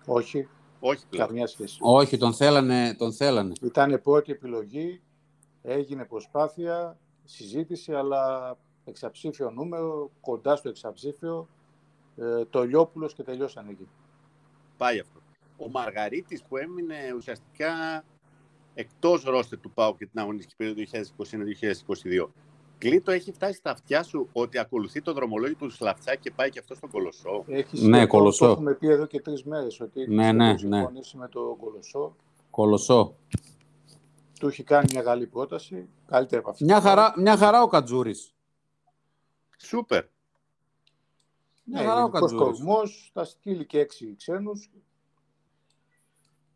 Όχι. 0.05 0.47
Όχι 0.79 1.07
πλέον. 1.09 1.27
Καμιά 1.27 1.47
σχέση. 1.47 1.77
Όχι, 1.81 2.17
τον 2.17 2.33
θέλανε. 2.33 2.95
Τον 2.97 3.13
θέλανε. 3.13 3.53
Ήταν 3.61 4.01
πρώτη 4.03 4.31
επιλογή, 4.31 5.01
έγινε 5.61 6.05
προσπάθεια, 6.05 6.97
συζήτηση, 7.25 7.93
αλλά 7.93 8.55
εξαψήφιο 8.85 9.51
νούμερο, 9.51 10.11
κοντά 10.21 10.55
στο 10.55 10.69
εξαψήφιο, 10.69 11.47
ε, 12.17 12.45
το 12.45 12.63
Λιόπουλο 12.63 13.07
και 13.07 13.23
τελειώσαν 13.23 13.67
εκεί. 13.69 13.87
Πάει 14.77 14.99
αυτό. 14.99 15.19
Ο 15.57 15.69
Μαργαρίτης 15.69 16.43
που 16.43 16.57
έμεινε 16.57 16.95
ουσιαστικά 17.15 18.03
εκτός 18.73 19.23
ρόστε 19.23 19.57
του 19.57 19.71
ΠΑΟ 19.71 19.95
και 19.95 20.05
την 20.05 20.19
αγωνιστική 20.19 20.55
περίοδο 20.55 20.81
2021-2022. 20.91 22.29
Κλήτο 22.79 23.11
έχει 23.11 23.31
φτάσει 23.31 23.53
στα 23.53 23.71
αυτιά 23.71 24.03
σου 24.03 24.29
ότι 24.33 24.57
ακολουθεί 24.57 25.01
το 25.01 25.13
δρομολόγιο 25.13 25.55
του 25.55 25.69
Σλαφτσά 25.69 26.15
και 26.15 26.31
πάει 26.31 26.49
και 26.49 26.59
αυτό 26.59 26.75
στον 26.75 26.89
Κολοσσό; 26.89 27.43
Έχεις 27.47 27.81
ναι, 27.81 28.05
Κολοσσό. 28.05 28.45
Το 28.45 28.51
έχουμε 28.51 28.73
πει 28.73 28.87
εδώ 28.87 29.05
και 29.05 29.21
τρεις 29.21 29.43
μέρες 29.43 29.79
ότι 29.79 30.07
ναι, 30.07 30.31
ναι, 30.31 30.51
ναι. 30.51 30.57
συμφωνήσει 30.57 31.17
με 31.17 31.27
το 31.27 31.57
Κολοσσό. 31.59 32.15
Κολοσσό. 32.49 33.15
Του 34.39 34.47
έχει 34.47 34.63
κάνει 34.63 34.87
μια 34.91 35.01
καλή 35.01 35.27
πρόταση. 35.27 35.89
Καλύτερα 36.07 36.41
από 36.41 36.49
αυτή. 36.49 36.63
Μια 36.63 36.81
χαρά, 36.81 37.13
μια 37.17 37.37
χαρά 37.37 37.61
ο 37.61 37.67
Κατζούρης. 37.67 38.33
Σούπερ. 39.57 40.05
Μια 41.63 41.81
ναι, 41.81 41.87
χαρά 41.87 42.03
ο 42.03 42.09
Κατζούρης. 42.09 43.09
θα 43.13 43.23
στείλει 43.23 43.65
και 43.65 43.79
έξι 43.79 44.15
ξένους. 44.15 44.71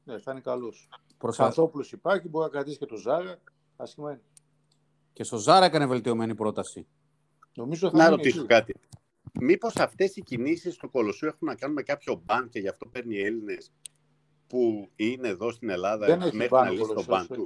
Ναι, 0.04 0.20
θα 0.20 0.32
είναι 0.32 0.42
καλός. 0.42 0.90
Προσανθόπουλος 1.18 1.92
υπάρχει, 1.92 2.30
μπορεί 2.30 2.46
να 2.46 2.52
κρατήσει 2.52 2.78
και 2.78 2.86
το 2.86 2.96
Ζάρα. 2.96 3.40
Άσχημα 3.76 4.12
είναι. 4.12 4.22
Και 5.14 5.24
στο 5.24 5.38
Ζάρα 5.38 5.66
έκανε 5.66 5.86
βελτιωμένη 5.86 6.36
πρόταση. 6.36 6.86
Νομίζω 7.56 7.90
θα 7.90 7.98
Να 7.98 8.04
μείνει 8.04 8.16
ρωτήσω 8.16 8.40
εκεί. 8.40 8.48
κάτι. 8.48 8.76
Μήπως 9.42 9.76
αυτές 9.76 10.16
οι 10.16 10.22
κινήσεις 10.22 10.74
στο 10.74 10.90
Κολοσσού 10.90 11.26
έχουν 11.26 11.48
να 11.48 11.56
κάνουν 11.56 11.76
με 11.76 11.82
κάποιο 11.84 12.22
μπαν 12.26 12.50
και 12.50 12.60
γι' 12.60 12.68
αυτό 12.68 12.86
παίρνει 12.86 13.18
Έλληνες 13.20 13.72
που 14.48 14.90
είναι 14.96 15.28
εδώ 15.28 15.52
στην 15.52 15.70
Ελλάδα 15.70 16.06
Δεν 16.06 16.22
έχει 16.22 16.36
μέχρι 16.36 16.50
μπαν 16.56 16.64
να 16.64 16.70
ο 16.70 16.72
λύσει 16.74 16.82
το 16.82 16.88
Κολοσσός, 16.88 17.08
μπαν 17.08 17.28
του; 17.28 17.46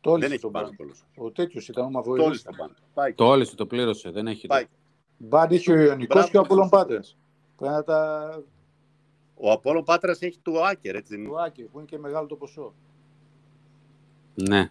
Το 0.00 0.10
Δεν 0.10 0.12
όλησε 0.12 0.32
έχει 0.32 0.42
τον 0.42 0.50
μπαν 0.50 0.62
μπαν. 0.62 0.72
ο 0.72 0.76
Κολοσσός. 0.76 1.06
Ο 1.16 1.30
τέτοιος 1.30 1.68
ήταν 1.68 1.82
ο 1.84 1.86
Το 1.86 1.92
Μαυροϊλής. 1.92 2.26
όλησε 2.26 2.44
το 2.44 2.54
μπαν. 2.58 2.74
Πάει. 2.94 3.14
Το 3.14 3.24
όλησε, 3.24 3.54
το 3.56 3.66
πλήρωσε. 3.66 4.10
Δεν 4.10 4.26
έχει. 4.26 4.46
Πάει. 4.46 4.64
Μπαν 5.18 5.50
είχε 5.50 5.72
ο 5.72 5.80
Ιωνικός 5.80 6.14
Μπράβο. 6.16 6.28
και 6.30 6.36
ο 6.36 6.40
Απόλλων 6.40 6.68
Πάτρας. 6.68 7.16
Πρέπει 7.56 7.72
να 7.74 7.82
τα... 7.84 8.42
Ο 9.34 9.50
Απόλλων 9.50 9.84
Πάτρας 9.84 10.20
έχει 10.22 10.38
του 10.38 10.64
Άκερ, 10.66 10.94
έτσι 10.94 11.12
δεν 11.14 11.20
είναι. 11.24 11.28
του 11.28 11.40
Άκη, 11.42 11.62
που 11.62 11.78
είναι 11.78 11.86
και 11.86 11.98
μεγάλο 11.98 12.26
το 12.26 12.36
ποσό. 12.36 12.74
Ναι. 14.34 14.70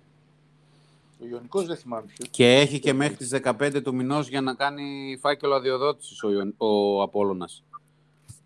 Ο 1.24 1.28
Ιωνικός 1.28 1.66
δεν 1.66 1.78
θυμάμαι 1.78 2.06
ποιος. 2.08 2.30
Και 2.30 2.54
έχει 2.56 2.80
και 2.80 2.94
μέχρι 2.94 3.16
τις 3.16 3.30
15 3.44 3.82
του 3.84 3.96
μηνός 3.96 4.28
για 4.28 4.42
να 4.42 4.54
κάνει 4.56 5.18
φάκελο 5.22 5.54
αδειοδότησης 5.56 6.24
ο, 6.24 6.30
Ιων- 6.32 6.56
ο 6.58 7.02
Απόλλωνας. 7.02 7.64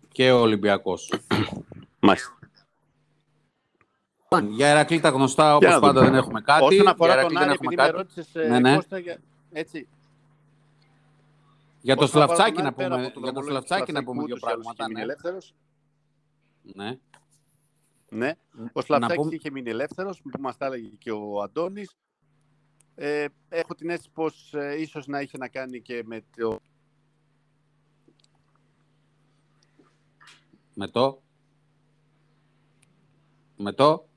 Και 0.08 0.30
ο 0.32 0.40
Ολυμπιακός. 0.40 1.12
Μάλιστα. 2.00 2.32
Για 4.50 4.68
Ερακλή 4.68 5.00
τα 5.00 5.08
γνωστά, 5.08 5.44
Για 5.46 5.54
όπως 5.56 5.68
να 5.70 5.80
πάντα 5.80 5.92
δούμε. 6.00 6.10
δεν 6.10 6.14
έχουμε 6.18 6.40
κάτι. 6.40 6.64
Όσον 6.64 6.80
Για 6.82 6.90
αφορά 6.90 7.12
Ηρακλή 7.12 7.34
τον 7.34 7.42
δεν 7.42 7.48
Άρη, 7.48 7.58
έχουμε 7.62 7.74
επειδή 7.74 7.82
με 7.82 7.88
κάτι. 7.88 7.96
ρώτησες, 7.96 8.34
ε, 8.44 8.48
Ναι, 8.48 8.58
ναι. 8.60 8.74
Κώστα, 8.74 8.98
για... 8.98 9.18
έτσι, 9.52 9.88
Για 11.80 11.96
το 11.96 12.04
όσον 12.04 12.22
αφορά 12.22 12.36
Σλαφτσάκι 12.36 12.54
τον 12.56 12.62
να 12.62 12.68
Άρη, 12.68 12.76
πέρα 12.76 12.94
πούμε, 12.94 13.04
από 13.06 13.14
το 13.14 13.20
για 13.20 13.28
το 13.32 13.40
δρομολόγιο 13.40 13.60
του 13.60 13.66
Σλαφτσάκι 13.66 13.92
να 13.92 14.00
Σλαφτσάκου, 14.00 14.12
πούμε 14.12 14.24
δύο 14.24 14.34
ούτως 14.36 14.50
ή 14.50 14.52
άλλως 14.52 14.64
πράγματα. 14.64 14.84
είχε 14.84 14.92
μείνει 14.92 15.06
Ναι. 15.06 15.12
ελεύθερος. 15.12 15.54
ναι. 16.74 16.98
Ναι. 18.10 18.32
Ο 18.62 18.70
Να 18.74 18.82
Σλαφτσάκης 18.82 19.16
πούμε- 19.16 19.34
είχε 19.34 19.50
μείνει 19.50 19.70
ελεύθερος, 19.70 20.20
που 20.22 20.40
μας 20.40 20.56
τα 20.56 20.66
έλεγε 20.66 20.88
και 20.98 21.10
ο 21.12 21.42
Αντώνης. 21.42 21.96
Ε, 23.00 23.26
έχω 23.48 23.74
την 23.74 23.90
αίσθηση 23.90 24.10
πως 24.12 24.54
ε, 24.54 24.80
ίσως 24.80 25.06
να 25.06 25.20
είχε 25.20 25.38
να 25.38 25.48
κάνει 25.48 25.80
και 25.80 26.02
με 26.06 26.24
το... 26.36 26.60
Με 30.74 30.88
το. 30.88 31.22
Με 33.56 33.72
το. 33.72 34.08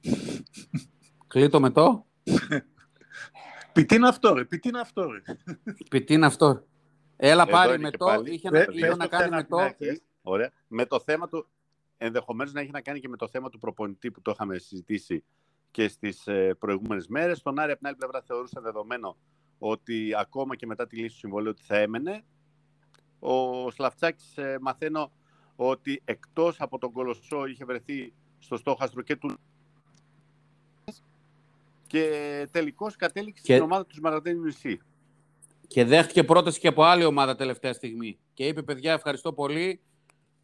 Κλείτο 1.28 1.60
με 1.60 1.70
το. 1.70 2.06
Πει 3.72 3.84
τι 3.84 3.94
είναι 3.94 4.08
αυτό 4.08 4.34
ρε, 4.34 4.44
πει 4.44 4.58
τι 4.58 4.68
είναι 4.68 4.80
αυτό 4.80 5.10
ρε. 5.10 5.22
Πει 5.90 6.02
τι 6.04 6.14
είναι 6.14 6.26
αυτό. 6.26 6.66
Έλα 7.16 7.42
Εδώ 7.42 7.50
πάρει 7.52 7.72
είναι 7.74 7.82
με 7.82 7.90
και 7.90 7.96
το. 7.96 8.04
πάλι. 8.04 8.34
Είχε, 8.34 8.50
Πε- 8.50 8.66
να, 8.68 8.72
είχε 8.74 8.86
πες 8.86 8.96
να 8.96 9.04
το 9.04 9.08
κάνει 9.08 9.22
ξανά 9.22 9.36
με 9.36 9.42
την 9.42 9.50
το. 9.50 9.56
αρχή. 9.56 10.02
Ωραία. 10.22 10.50
Με 10.68 10.86
το 10.86 11.00
θέμα 11.00 11.28
του, 11.28 11.46
ενδεχομένως 11.96 12.52
να 12.52 12.60
έχει 12.60 12.70
να 12.70 12.80
κάνει 12.80 13.00
και 13.00 13.08
με 13.08 13.16
το 13.16 13.28
θέμα 13.28 13.50
του 13.50 13.58
προπονητή 13.58 14.10
που 14.10 14.22
το 14.22 14.30
είχαμε 14.30 14.58
συζητήσει 14.58 15.24
και 15.74 15.88
στις 15.88 16.26
ε, 16.26 16.54
προηγούμενες 16.58 17.06
μέρες. 17.06 17.42
Τον 17.42 17.58
Άρη 17.58 17.70
από 17.70 17.78
την 17.78 17.86
άλλη 17.88 17.96
πλευρά 17.96 18.22
θεωρούσε 18.26 18.60
δεδομένο 18.60 19.16
ότι 19.58 20.14
ακόμα 20.18 20.56
και 20.56 20.66
μετά 20.66 20.86
τη 20.86 20.96
λύση 20.96 21.08
του 21.12 21.18
συμβολίου 21.18 21.50
ότι 21.50 21.62
θα 21.62 21.76
έμενε. 21.76 22.24
Ο 23.18 23.70
Σλαφτσάκης 23.70 24.36
ε, 24.36 24.58
μαθαίνω 24.60 25.12
ότι 25.56 26.02
εκτός 26.04 26.60
από 26.60 26.78
τον 26.78 26.92
Κολοσσό 26.92 27.46
είχε 27.46 27.64
βρεθεί 27.64 28.12
στο 28.38 28.56
στόχαστρο 28.56 29.02
και 29.02 29.16
του 29.16 29.36
και 31.86 32.48
τελικώς 32.50 32.96
κατέληξε 32.96 33.42
Και- 33.44 33.52
στην 33.52 33.64
ομάδα 33.64 33.86
του 33.86 34.00
Μαραντένιου 34.02 34.42
νησί. 34.42 34.80
Και 35.66 35.84
δέχτηκε 35.84 36.24
πρόταση 36.24 36.60
και 36.60 36.68
από 36.68 36.82
άλλη 36.82 37.04
ομάδα 37.04 37.36
τελευταία 37.36 37.72
στιγμή. 37.72 38.18
Και 38.34 38.46
είπε, 38.46 38.62
παιδιά, 38.62 38.92
ευχαριστώ 38.92 39.32
πολύ. 39.32 39.80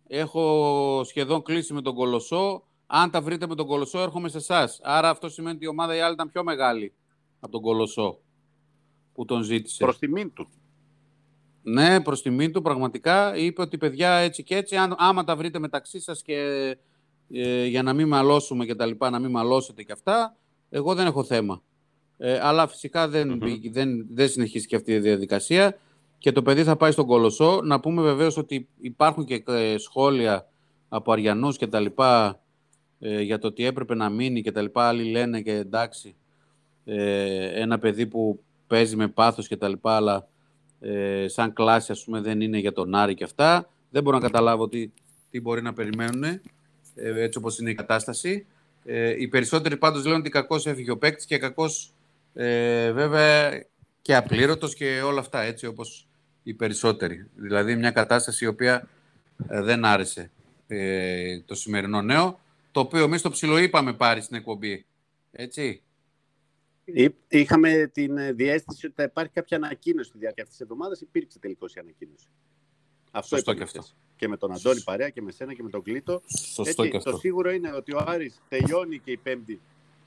Έχω 0.06 1.02
σχεδόν 1.04 1.42
κλείσει 1.42 1.72
με 1.72 1.82
τον 1.82 1.94
Κολοσσό. 1.94 2.64
Αν 2.92 3.10
τα 3.10 3.20
βρείτε 3.22 3.46
με 3.46 3.54
τον 3.54 3.66
Κολοσσό, 3.66 3.98
έρχομαι 3.98 4.28
σε 4.28 4.36
εσάς. 4.36 4.80
Άρα 4.82 5.08
αυτό 5.10 5.28
σημαίνει 5.28 5.56
ότι 5.56 5.64
η 5.64 5.68
ομάδα 5.68 5.96
η 5.96 6.00
άλλη 6.00 6.12
ήταν 6.12 6.30
πιο 6.30 6.44
μεγάλη 6.44 6.92
από 7.40 7.52
τον 7.52 7.60
Κολοσσό 7.60 8.18
που 9.14 9.24
τον 9.24 9.42
ζήτησε. 9.42 9.84
Προς 9.84 9.98
τιμήν 9.98 10.32
του. 10.32 10.48
Ναι, 11.62 12.00
προς 12.00 12.22
τιμή 12.22 12.50
του 12.50 12.62
πραγματικά 12.62 13.36
είπε 13.36 13.62
ότι 13.62 13.78
παιδιά 13.78 14.12
έτσι 14.12 14.42
και 14.42 14.56
έτσι, 14.56 14.76
αν, 14.76 14.94
άμα 14.98 15.24
τα 15.24 15.36
βρείτε 15.36 15.58
μεταξύ 15.58 16.00
σας 16.00 16.22
και 16.22 16.36
ε, 17.30 17.64
για 17.64 17.82
να 17.82 17.92
μην 17.92 18.08
μαλώσουμε 18.08 18.64
και 18.66 18.74
τα 18.74 18.86
λοιπά, 18.86 19.10
να 19.10 19.18
μην 19.18 19.30
μαλώσετε 19.30 19.82
και 19.82 19.92
αυτά, 19.92 20.36
εγώ 20.70 20.94
δεν 20.94 21.06
έχω 21.06 21.24
θέμα. 21.24 21.62
Ε, 22.16 22.38
αλλά 22.42 22.66
φυσικά 22.68 23.08
δεν, 23.08 23.28
Μμμ. 23.28 23.38
μπήκε- 23.38 23.72
δεν, 23.72 24.06
δεν 24.10 24.28
συνεχίστηκε 24.28 24.76
αυτή 24.76 24.92
η 24.92 24.98
διαδικασία 24.98 25.78
και 26.18 26.32
το 26.32 26.42
παιδί 26.42 26.64
θα 26.64 26.76
πάει 26.76 26.90
στον 26.90 27.06
Κολοσσό. 27.06 27.60
Να 27.64 27.80
πούμε 27.80 28.02
βεβαίως 28.02 28.36
ότι 28.36 28.68
υπάρχουν 28.80 29.24
και 29.24 29.42
ε, 29.46 29.78
σχόλια 29.78 30.48
από 30.88 31.12
Αριανούς 31.12 31.56
και 31.56 31.66
τα 31.66 31.80
λοιπά 31.80 32.40
ε, 33.00 33.20
για 33.20 33.38
το 33.38 33.46
ότι 33.46 33.64
έπρεπε 33.64 33.94
να 33.94 34.08
μείνει 34.08 34.42
και 34.42 34.52
τα 34.52 34.62
λοιπά. 34.62 34.88
Άλλοι 34.88 35.10
λένε 35.10 35.40
και 35.40 35.52
εντάξει, 35.52 36.14
ε, 36.84 37.60
ένα 37.60 37.78
παιδί 37.78 38.06
που 38.06 38.42
παίζει 38.66 38.96
με 38.96 39.08
πάθος 39.08 39.48
και 39.48 39.56
τα 39.56 39.68
λοιπά, 39.68 39.96
αλλά 39.96 40.28
ε, 40.80 41.28
σαν 41.28 41.52
κλάση 41.52 41.92
ας 41.92 42.04
πούμε 42.04 42.20
δεν 42.20 42.40
είναι 42.40 42.58
για 42.58 42.72
τον 42.72 42.94
Άρη 42.94 43.14
και 43.14 43.24
αυτά. 43.24 43.68
Δεν 43.90 44.02
μπορώ 44.02 44.18
να 44.18 44.22
καταλάβω 44.22 44.68
τι, 44.68 44.90
τι 45.30 45.40
μπορεί 45.40 45.62
να 45.62 45.72
περιμένουν 45.72 46.24
ε, 46.24 46.40
έτσι 46.94 47.38
όπως 47.38 47.58
είναι 47.58 47.70
η 47.70 47.74
κατάσταση. 47.74 48.46
Ε, 48.84 49.20
οι 49.20 49.28
περισσότεροι 49.28 49.76
πάντως 49.76 50.04
λένε 50.04 50.16
ότι 50.18 50.30
κακώς 50.30 50.66
έφυγε 50.66 50.90
ο 50.90 50.98
παίκτης 50.98 51.24
και 51.24 51.38
κακώς 51.38 51.92
ε, 52.34 52.92
βέβαια 52.92 53.64
και 54.02 54.16
απλήρωτος 54.16 54.74
και 54.74 55.00
όλα 55.04 55.20
αυτά 55.20 55.40
έτσι 55.40 55.66
όπως 55.66 56.08
οι 56.42 56.54
περισσότεροι. 56.54 57.26
Δηλαδή 57.34 57.76
μια 57.76 57.90
κατάσταση 57.90 58.44
η 58.44 58.48
οποία 58.48 58.88
ε, 59.48 59.62
δεν 59.62 59.84
άρεσε 59.84 60.30
ε, 60.66 61.40
το 61.40 61.54
σημερινό 61.54 62.02
νέο, 62.02 62.40
το 62.70 62.80
οποίο 62.80 63.02
εμείς 63.02 63.22
το 63.22 63.30
ψιλοείπαμε 63.30 63.92
πάρει 63.94 64.20
στην 64.22 64.36
εκπομπή. 64.36 64.86
Έτσι. 65.32 65.82
Εί- 66.84 67.14
Είχαμε 67.28 67.90
την 67.92 68.16
ε, 68.18 68.32
διαίσθηση 68.32 68.86
ότι 68.86 68.94
θα 68.94 69.02
υπάρχει 69.02 69.32
κάποια 69.32 69.56
ανακοίνωση 69.56 70.08
στη 70.08 70.18
διάρκεια 70.18 70.42
αυτής 70.42 70.58
της 70.58 70.66
εβδομάδας. 70.66 71.00
Υπήρξε 71.00 71.38
τελικώς 71.38 71.74
η 71.74 71.78
ανακοίνωση. 71.80 72.26
Αυτό 73.10 73.36
Σωστό 73.36 73.52
είπαμε 73.52 73.56
και 73.56 73.78
αυτό. 73.78 73.80
χθες. 73.80 73.96
Και 74.16 74.28
με 74.28 74.36
τον 74.36 74.52
Αντώνη 74.52 74.80
Παρέα 74.82 75.08
και 75.08 75.22
με 75.22 75.30
σένα 75.32 75.54
και 75.54 75.62
με 75.62 75.70
τον 75.70 75.82
Κλήτο. 75.82 76.22
Σωστό 76.52 76.86
και 76.86 76.96
αυτό. 76.96 77.10
Το 77.10 77.16
σίγουρο 77.16 77.50
είναι 77.50 77.72
ότι 77.72 77.94
ο 77.94 78.04
Άρης 78.06 78.40
τελειώνει 78.48 78.98
και 78.98 79.10
η 79.10 79.20
5η 79.26 79.56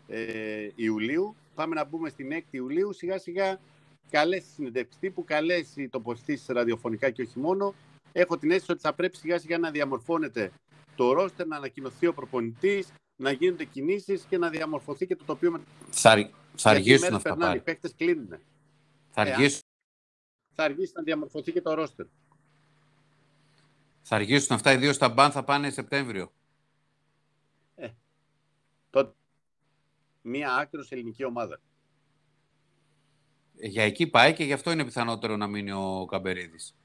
ε, 0.08 0.68
Ιουλίου. 0.76 1.36
Πάμε 1.56 1.76
να 1.76 1.84
μπούμε 1.86 2.10
στην 2.10 2.28
6η 2.32 2.42
Ιουλίου. 2.52 2.94
Σιγά 2.94 3.18
σιγά 3.20 3.60
καλές 4.10 4.44
συνεντεύξεις 4.56 5.00
τύπου, 5.00 5.24
καλές 5.24 5.76
οι 5.76 5.90
τοποθετήσεις 5.90 6.48
ραδιοφωνικά 6.48 7.10
και 7.10 7.22
όχι 7.22 7.40
μόνο. 7.40 7.74
Έχω 8.12 8.38
την 8.38 8.52
αίσθηση 8.52 8.72
ότι 8.72 8.82
θα 8.82 8.94
πρέπει 8.94 9.18
σιγά 9.18 9.40
σιγά 9.40 9.58
να 9.58 9.72
διαμορφώνεται 9.72 10.52
το 10.96 11.12
ρόστερ, 11.14 11.48
να 11.48 11.56
ανακοινωθεί 11.56 12.08
ο 12.08 12.14
προπονητής, 12.14 12.94
να 13.16 13.32
γίνονται 13.32 13.66
κινήσεις 13.66 14.24
και 14.30 14.38
να 14.38 14.50
διαμορφωθεί 14.50 15.08
και 15.08 15.16
το 15.16 15.24
τοπίο 15.24 15.52
με 15.52 15.62
Θα, 15.92 16.12
αρ- 16.12 16.30
θα 16.56 16.72
γιατί 16.72 16.90
οι 16.90 16.94
αργήσουν 16.94 17.00
μέρες 17.02 17.16
αυτά 17.16 17.30
περνάνε, 17.30 17.46
πάλι. 17.46 17.58
Οι 17.58 17.64
παίχτε 17.64 17.90
κλείνουν. 17.98 18.28
Θα 19.10 19.22
Ε, 19.22 19.32
αργήσουν, 19.32 19.62
Θα 20.56 20.64
αργήσει 20.64 20.92
να 20.96 21.04
διαμορφωθεί 21.04 21.52
και 21.52 21.62
το 21.62 21.74
ρόστερ. 21.74 22.06
θα 24.02 24.16
αργήσουν 24.16 24.56
αυτά, 24.56 24.72
ιδίως 24.72 24.98
τα 24.98 25.10
μπαν 25.10 25.32
θα 25.32 25.44
πάνε 25.44 25.70
Σεπτέμβριο. 25.70 26.32
Τότε 28.90 29.14
μία 30.22 30.56
άκρος 30.56 30.92
ελληνική 30.92 31.24
ομάδα. 31.26 31.60
Ε, 33.58 33.68
Για 33.68 33.84
εκεί 33.84 34.08
πάει 34.08 34.34
και 34.34 34.44
γι' 34.44 34.54
αυτό 34.54 34.72
είναι 34.72 34.86
πιθανότερο 34.86 35.38
να 35.38 35.48
μείνει 35.48 35.72
ο 35.72 36.06
Καμπερίδης. 36.10 36.76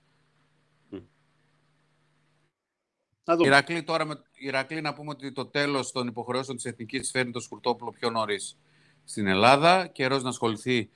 Να 3.29 3.37
δούμε. 3.37 3.49
Ηρακλή, 3.49 3.83
τώρα 3.83 4.05
με... 4.05 4.23
Ηρακλή, 4.33 4.81
να 4.81 4.95
πούμε 4.95 5.11
ότι 5.11 5.33
το 5.33 5.47
τέλος 5.47 5.93
των 5.93 6.07
υποχρεώσεων 6.07 6.57
της 6.57 6.67
Εθνικής 6.67 7.11
φέρνει 7.11 7.33
το 7.33 7.41
Σκουρτόπουλο 7.41 7.91
πιο 7.91 8.11
νωρίς 8.11 8.57
στην 9.05 9.27
Ελλάδα. 9.27 9.87
Καιρός 9.87 10.23
να 10.23 10.29
ασχοληθεί 10.29 10.89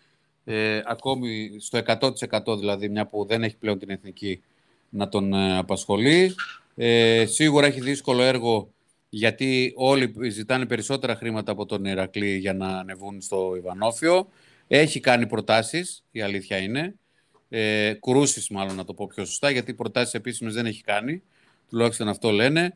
ε, 0.45 0.81
ακόμη 0.85 1.57
στο 1.59 1.81
100% 1.87 2.59
δηλαδή, 2.59 2.89
μια 2.89 3.07
που 3.07 3.25
δεν 3.25 3.43
έχει 3.43 3.57
πλέον 3.57 3.79
την 3.79 3.91
Εθνική 3.91 4.43
να 4.89 5.09
τον 5.09 5.33
ε, 5.33 5.59
απασχολεί. 5.59 6.35
Ε, 6.75 7.25
σίγουρα 7.27 7.67
έχει 7.67 7.81
δύσκολο 7.81 8.23
έργο 8.23 8.73
γιατί 9.09 9.73
όλοι 9.77 10.15
ζητάνε 10.31 10.67
περισσότερα 10.67 11.17
χρήματα 11.17 11.53
από 11.53 11.67
τον 11.67 11.85
Ηρακλή 11.85 12.37
για 12.37 12.55
να 12.55 12.67
ανεβούν 12.67 13.21
στο 13.21 13.55
Ιβανόφιο. 13.57 14.29
Έχει 14.67 15.01
κάνει 15.01 15.27
προτάσεις, 15.27 16.05
η 16.11 16.23
αλήθεια 16.23 16.57
είναι. 16.57 16.95
Ε, 17.49 17.93
κρούσεις 18.01 18.49
μάλλον 18.49 18.77
να 18.77 18.85
το 18.85 18.95
πω 18.95 19.07
πιο 19.07 19.25
σωστά, 19.25 19.51
γιατί 19.51 19.75
προτάσεις 19.75 20.15
επίσημες 20.15 20.55
δεν 20.55 20.67
έχει 20.67 20.83
κάνει. 20.83 21.23
Τουλάχιστον 21.73 22.09
αυτό 22.09 22.31
λένε. 22.31 22.73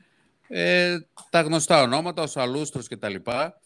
Ε, 0.49 0.99
τα 1.31 1.41
γνωστά 1.41 1.83
ονόματα, 1.83 2.23
ο 2.23 2.27
Σαλούστρος 2.27 2.89
και 2.89 2.97
τα 2.97 3.09
λοιπά. 3.09 3.61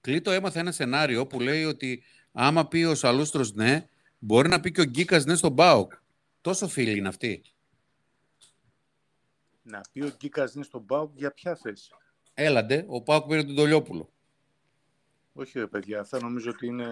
Κλήτο 0.00 0.30
έμαθε 0.30 0.60
ένα 0.60 0.72
σενάριο 0.72 1.26
που 1.26 1.40
λέει 1.40 1.64
ότι 1.64 2.02
άμα 2.32 2.68
πει 2.68 2.84
ο 2.84 2.94
Σαλούστρος 2.94 3.52
ναι, 3.52 3.88
μπορεί 4.18 4.48
να 4.48 4.60
πει 4.60 4.72
και 4.72 4.80
ο 4.80 4.84
Γκίκας 4.84 5.24
ναι 5.24 5.34
στον 5.34 5.52
Μπάουκ. 5.52 5.92
Τόσο 6.40 6.68
φίλοι 6.68 6.98
είναι 6.98 7.08
αυτοί. 7.08 7.42
Να 9.62 9.80
πει 9.92 10.00
ο 10.00 10.10
Γκίκας 10.16 10.54
είναι 10.54 10.64
στον 10.64 10.86
Πάουκ 10.86 11.10
για 11.14 11.32
ποια 11.32 11.56
θέση; 11.56 11.90
Έλαντε, 12.34 12.84
ο 12.88 13.02
ΠΑΟΚ 13.02 13.26
πήρε 13.26 13.44
τον 13.44 13.54
Τολιόπουλο. 13.54 14.12
Όχι 15.32 15.58
ρε 15.58 15.66
παιδιά, 15.66 16.00
αυτά 16.00 16.20
νομίζω 16.20 16.50
ότι 16.50 16.66
είναι... 16.66 16.86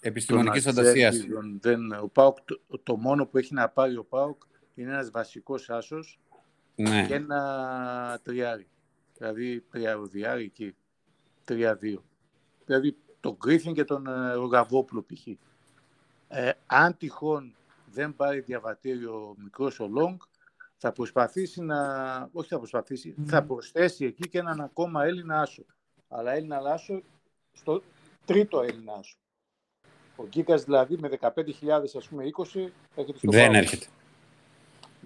Επιστημονικής 0.00 0.64
των 0.64 0.74
φαντασίας. 0.74 1.14
ατζέντηδων. 1.14 1.58
Δεν, 1.60 1.92
ο 1.92 2.08
ΠΑΟΚ, 2.08 2.38
το, 2.44 2.60
το 2.82 2.96
μόνο 2.96 3.26
που 3.26 3.38
έχει 3.38 3.54
να 3.54 3.68
πάρει 3.68 3.96
ο 3.96 4.04
ΠΑΟΚ 4.04 4.42
είναι 4.76 4.90
ένας 4.90 5.10
βασικός 5.10 5.70
άσος 5.70 6.20
Ναι. 6.74 7.06
και 7.06 7.14
ένα 7.14 8.20
τριάρι. 8.22 8.66
Δηλαδή 9.18 9.60
τριαροδιάρι 9.70 10.44
εκεί. 10.44 10.74
Τρία-δύο. 11.44 12.04
Δηλαδή 12.64 12.96
τον 13.20 13.36
Γκρίφιν 13.36 13.74
και 13.74 13.84
τον 13.84 14.06
ε, 14.06 14.32
Ρογκαβόπουλο 14.32 15.02
π.χ. 15.06 15.26
Ε, 16.28 16.52
αν 16.66 16.96
τυχόν 16.96 17.54
δεν 17.92 18.16
πάρει 18.16 18.40
διαβατήριο 18.40 19.34
μικρός 19.38 19.80
ο 19.80 19.86
Λόγκ, 19.88 20.22
θα 20.76 20.92
προσπαθήσει 20.92 21.62
να, 21.62 22.28
όχι 22.32 22.48
θα 22.48 22.58
προσπαθήσει, 22.58 23.14
θα 23.26 23.42
προσθέσει 23.42 24.04
εκεί 24.04 24.28
και 24.28 24.38
έναν 24.38 24.60
ακόμα 24.60 25.04
Έλληνα 25.04 25.40
άσο. 25.40 25.64
Αλλά 26.08 26.32
Έλληνα 26.32 26.56
άσο 26.58 27.02
στο 27.52 27.82
τρίτο 28.24 28.62
Έλληνα 28.62 28.92
άσο. 28.92 29.16
Ο 30.16 30.26
Γκίκας 30.26 30.64
δηλαδή 30.64 30.96
με 30.98 31.08
15.000 31.20 31.68
ας 31.96 32.08
πούμε 32.08 32.24
20 32.24 32.70
έρχεται 32.94 33.18
στο 33.18 33.30
Δεν 33.30 33.46
πάω. 33.50 33.56
έρχεται. 33.56 33.86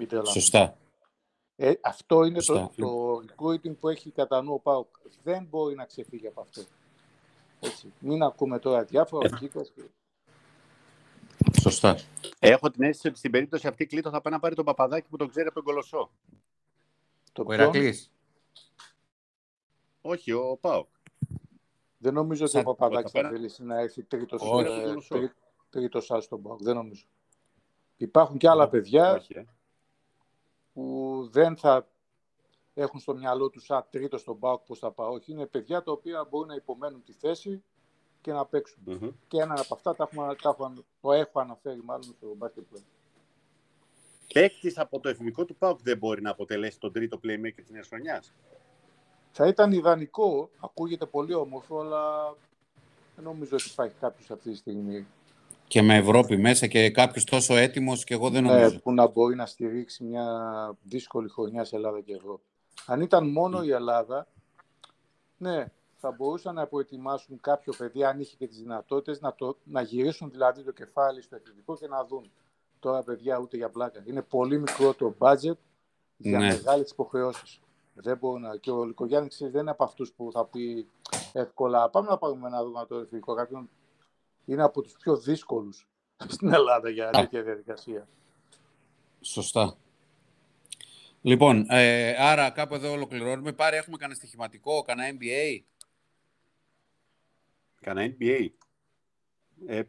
Μην 0.01 0.09
τρελαθούμε. 0.09 0.41
Σωστά. 0.41 0.77
Ε, 1.57 1.73
αυτό 1.81 2.25
είναι 2.25 2.41
Σωστά. 2.41 2.71
το, 2.77 2.85
το 2.87 3.23
recruiting 3.37 3.77
που 3.79 3.89
έχει 3.89 4.11
κατά 4.11 4.43
νου 4.43 4.53
ο 4.55 4.59
Πάουκ. 4.59 4.87
Δεν 5.23 5.45
μπορεί 5.45 5.75
να 5.75 5.85
ξεφύγει 5.85 6.27
από 6.27 6.41
αυτό. 6.41 6.63
Έτσι. 7.61 7.93
Μην 7.99 8.23
ακούμε 8.23 8.59
τώρα 8.59 8.85
διάφορα. 8.85 9.29
Ο 9.33 9.37
Γκίκας 9.39 9.71
και... 9.75 9.83
Σωστά. 11.61 11.97
Έχω 12.39 12.71
την 12.71 12.83
αίσθηση 12.83 13.09
ότι 13.09 13.19
στην 13.19 13.31
περίπτωση 13.31 13.67
αυτή 13.67 13.87
Κλήτο 13.87 14.11
θα 14.11 14.21
πάει 14.21 14.33
να 14.33 14.39
πάρει 14.41 14.55
τον 14.55 14.65
παπαδάκι 14.65 15.09
που 15.09 15.17
τον 15.17 15.29
ξέρει 15.29 15.47
από 15.47 15.55
τον 15.55 15.65
Κολοσσό. 15.65 16.11
Το 17.33 17.43
Ο 17.43 17.45
ποιον, 17.45 17.61
Ηρακλής. 17.61 18.11
Όχι, 20.01 20.33
ο 20.33 20.59
Πάοκ. 20.61 20.89
δεν 21.99 22.15
νομίζω 22.15 22.43
ότι 22.45 22.53
Σαν- 22.53 22.67
ο 22.67 22.75
Παπαδάκης 22.75 23.11
θα 23.11 23.19
πέρα. 23.21 23.31
θελήσει 23.33 23.65
να 23.65 23.81
έρθει 23.81 24.03
τρίτος, 24.03 24.43
Όχι. 24.45 24.67
ε, 24.71 24.95
τρί- 25.19 25.33
τρίτος 25.71 26.05
σας 26.05 26.25
στον 26.25 26.43
Πάουκ. 26.43 26.63
Δεν 26.63 26.75
νομίζω. 26.75 27.05
Υπάρχουν 27.97 28.39
και 28.39 28.49
άλλα 28.49 28.69
παιδιά 28.69 29.13
Όχι, 29.13 29.39
ε. 29.39 29.45
Που 30.73 31.29
δεν 31.33 31.57
θα 31.57 31.89
έχουν 32.75 33.01
στο 33.01 33.15
μυαλό 33.15 33.51
τους 33.51 33.65
σαν 33.65 33.87
τρίτο 33.91 34.19
στον 34.19 34.39
Πάουκ 34.39 34.63
πώς 34.67 34.79
θα 34.79 34.91
πάω. 34.91 35.13
Όχι, 35.13 35.33
είναι 35.33 35.47
παιδιά 35.47 35.83
τα 35.83 35.93
οποία 35.93 36.27
μπορούν 36.31 36.49
να 36.49 36.55
υπομένουν 36.55 37.05
τη 37.05 37.13
θέση 37.13 37.63
και 38.21 38.33
να 38.33 38.47
παίξουν. 38.47 38.83
Μμμ. 38.85 39.11
Και 39.29 39.41
ένα 39.41 39.61
από 39.61 39.75
αυτά 39.75 39.95
τα 39.95 40.09
έχουμε, 40.11 40.35
τα 40.43 40.49
έχω, 40.49 40.73
το 41.01 41.13
έχω 41.13 41.41
αναφέρει 41.41 41.83
μάλλον 41.83 42.03
στο 42.03 42.37
basketball. 42.39 42.83
Παίκτης 44.33 44.79
από 44.79 45.01
το 45.01 45.09
εθνικό 45.09 45.45
του 45.45 45.57
Πάοκ 45.57 45.79
δεν 45.83 45.99
μπορεί 45.99 46.23
να 46.23 46.31
αποτελέσει 46.31 46.79
τον 46.79 46.93
τρίτο 46.93 47.21
playmaker 47.25 47.53
της 47.55 47.71
νέας 47.71 47.89
χρονιάς. 47.89 48.35
Θα 49.33 49.47
ήταν 49.47 49.73
ιδανικό, 49.73 50.51
ακούγεται 50.61 51.07
πολύ 51.07 51.35
όμορφο, 51.35 51.81
αλλά 51.81 52.35
δεν 53.15 53.25
νομίζω 53.25 53.57
ότι 53.57 53.69
υπάρχει 53.73 53.95
κάποιος 54.01 54.31
αυτή 54.31 54.51
τη 54.51 54.57
στιγμή 54.57 55.07
Και 55.71 55.83
με 55.83 55.97
Ευρώπη 55.97 56.37
μέσα 56.37 56.67
και 56.67 56.91
κάποιος 56.91 57.25
τόσο 57.25 57.57
έτοιμος 57.57 58.05
και 58.05 58.15
εγώ 58.15 58.31
δεν 58.31 58.43
ναι, 58.43 58.53
νομίζω. 58.53 58.81
που 58.81 58.93
να 58.93 59.09
μπορεί 59.09 59.35
να 59.35 59.47
στηρίξει 59.47 60.05
μια 60.05 60.27
δύσκολη 60.83 61.29
χρονιά 61.29 61.65
σε 61.65 61.77
Ελλάδα 61.77 62.01
και 62.01 62.15
Ευρώπη. 62.15 62.43
Αν 62.87 63.01
ήταν 63.01 63.31
μόνο 63.31 63.63
η 63.63 63.71
Ελλάδα, 63.71 64.27
ναι, 65.37 65.67
θα 65.97 66.11
μπορούσαν 66.11 66.55
να 66.55 66.67
προετοιμάσουν 66.67 67.41
κάποιο 67.41 67.73
παιδί, 67.79 68.05
αν 68.05 68.21
είχε 68.21 68.37
και 68.37 68.47
τις 68.47 68.59
δυνατότητες, 68.59 69.21
να, 69.21 69.35
το, 69.35 69.57
να 69.65 69.83
γυρίσουν 69.83 70.31
δηλαδή 70.31 70.63
το 70.63 70.73
κεφάλι 70.73 71.23
στο 71.23 71.37
εθνικό 71.37 71.77
και 71.77 71.87
να 71.87 72.05
δουν. 72.05 72.31
Τώρα, 72.79 73.03
παιδιά, 73.03 73.39
ούτε 73.39 73.57
για 73.57 73.69
πλάκα. 73.69 74.03
Είναι 74.07 74.23
πολύ 74.23 74.59
μικρό 74.59 74.95
το 74.95 75.15
budget 75.19 75.59
για 76.17 76.39
Ναι. 76.39 76.47
μεγάλες 76.47 76.91
υποχρεώσεις. 76.91 77.61
Δεν 77.95 78.17
μπορεί 78.17 78.41
να... 78.41 78.57
Και 78.57 78.71
ο 78.71 78.85
Λικογιάννη 78.85 79.29
ξέρεις, 79.29 79.53
δεν 79.53 79.63
είναι 79.63 79.71
από 79.71 79.85
αυτούς 79.85 80.13
που 80.13 80.31
θα 80.33 80.45
πει 80.45 80.89
εύκολα 81.33 81.89
πάμε 81.89 82.09
να 82.09 82.19
πάρουμε 82.19 82.49
να 82.49 82.65
δούμε 82.65 82.85
το 82.89 82.97
εθνικό. 82.97 83.35
Κάποιον 83.35 83.69
είναι 84.45 84.63
από 84.63 84.83
τους 84.83 84.93
πιο 84.93 85.17
δύσκολους 85.17 85.89
στην 86.35 86.53
Ελλάδα 86.53 86.89
για 86.89 87.11
τέτοια 87.11 87.43
διαδικασία. 87.43 88.09
Σωστά. 89.21 89.77
Λοιπόν, 91.23 91.67
ε, 91.69 92.15
άρα 92.19 92.51
κάπου 92.51 92.75
εδώ 92.75 92.93
ολοκληρώνουμε. 92.93 93.53
Πάρε, 93.53 93.77
έχουμε 93.77 93.97
κανένα 93.97 94.19
στοιχηματικό, 94.19 94.83
κανένα 94.83 95.19
NBA. 95.21 95.61
Κανένα 97.81 98.17
NBA. 98.21 98.49
Ε, 99.67 99.83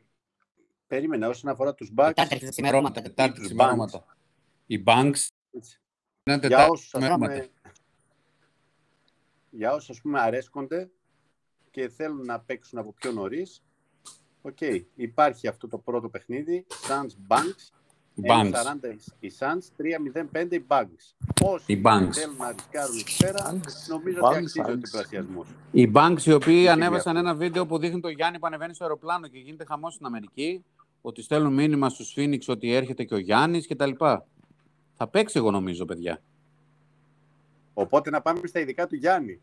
περίμενα 0.88 1.28
όσον 1.28 1.49
αφορά 1.49 1.74
τους 1.74 1.89
Bucks. 1.89 2.06
Τετάρτη 2.06 2.22
αρχίζουν 2.34 2.49
ξημερώματα. 2.49 3.02
Τετάρτη 3.02 3.36
Τους 3.36 3.45
ξημερώματα. 3.45 4.06
Οι 4.66 4.84
Bucks 4.86 5.28
Έτσι. 5.52 5.82
είναι 6.24 6.38
Για 6.38 6.39
Τετάρτη 6.39 6.72
όσους, 6.72 6.86
ας 6.86 6.91
ξημερώματα. 6.91 7.34
πούμε, 7.34 7.49
για 9.49 9.74
όσους 9.74 9.89
ας 9.89 10.02
πούμε 10.02 10.22
αρέσκονται 10.22 10.91
και 11.72 11.89
θέλουν 11.89 12.26
να 12.26 12.39
παίξουν 12.39 12.80
από 12.80 12.93
πιο 12.93 13.12
νωρίς. 13.12 13.64
Οκ, 14.42 14.58
υπάρχει 14.96 15.48
αυτό 15.48 15.68
το 15.68 15.78
πρώτο 15.78 16.10
παιχνίδι, 16.10 16.66
Suns 16.88 17.34
Bucks. 17.36 17.70
Banks. 18.28 18.52
1.40 18.52 18.96
οι 19.20 19.32
Suns, 19.39 19.84
3.05 20.42 20.52
οι 20.54 20.66
Banks. 20.68 21.26
Όσοι 21.44 21.64
Οι 21.74 21.82
Banks. 21.86 22.10
θέλουν 22.12 22.36
να 22.38 22.52
ρισκάρουν 22.52 22.98
εκεί 22.98 23.16
πέρα, 23.18 23.52
Banks, 23.52 23.89
νομίζω 23.89 24.20
Banks, 24.22 24.26
ότι 24.30 24.38
αξίζει 24.38 24.60
ο 24.60 24.64
Banks. 24.68 24.76
διπλασιασμός. 24.84 25.48
Οι 25.72 25.92
Banks 25.96 26.22
οι 26.26 26.32
οποίοι 26.32 26.62
Τι 26.62 26.68
ανέβασαν 26.70 27.16
αυτό. 27.18 27.28
ένα 27.30 27.38
βίντεο 27.38 27.66
που 27.66 27.78
δείχνει 27.78 28.00
το 28.00 28.10
Γιάννη 28.10 28.39
που 28.39 28.46
ανεβαίνει 28.48 28.74
στο 28.74 28.84
αεροπλάνο 28.84 29.28
και 29.28 29.38
γίνεται 29.39 29.66
χαμός 29.66 29.94
στην 29.94 30.06
Αμερική. 30.06 30.64
Ότι 31.02 31.22
στέλνουν 31.22 31.54
μήνυμα 31.54 31.89
στους 31.89 32.14
Phoenix 32.18 32.39
ότι 32.48 32.74
έρχεται 32.74 33.04
και 33.04 33.14
ο 33.14 33.18
Γιάννης 33.18 33.68
και 33.68 33.76
τα 33.76 33.86
λοιπά. 33.86 34.26
Θα 34.98 35.08
παίξει 35.08 35.38
εγώ 35.38 35.52
νομίζω, 35.52 35.86
παιδιά. 35.86 36.22
Οπότε 37.74 38.10
να 38.10 38.22
πάμε 38.22 38.48
στα 38.48 38.60
ειδικά 38.60 38.88
του 38.88 38.96
Γιάννη. 38.96 39.42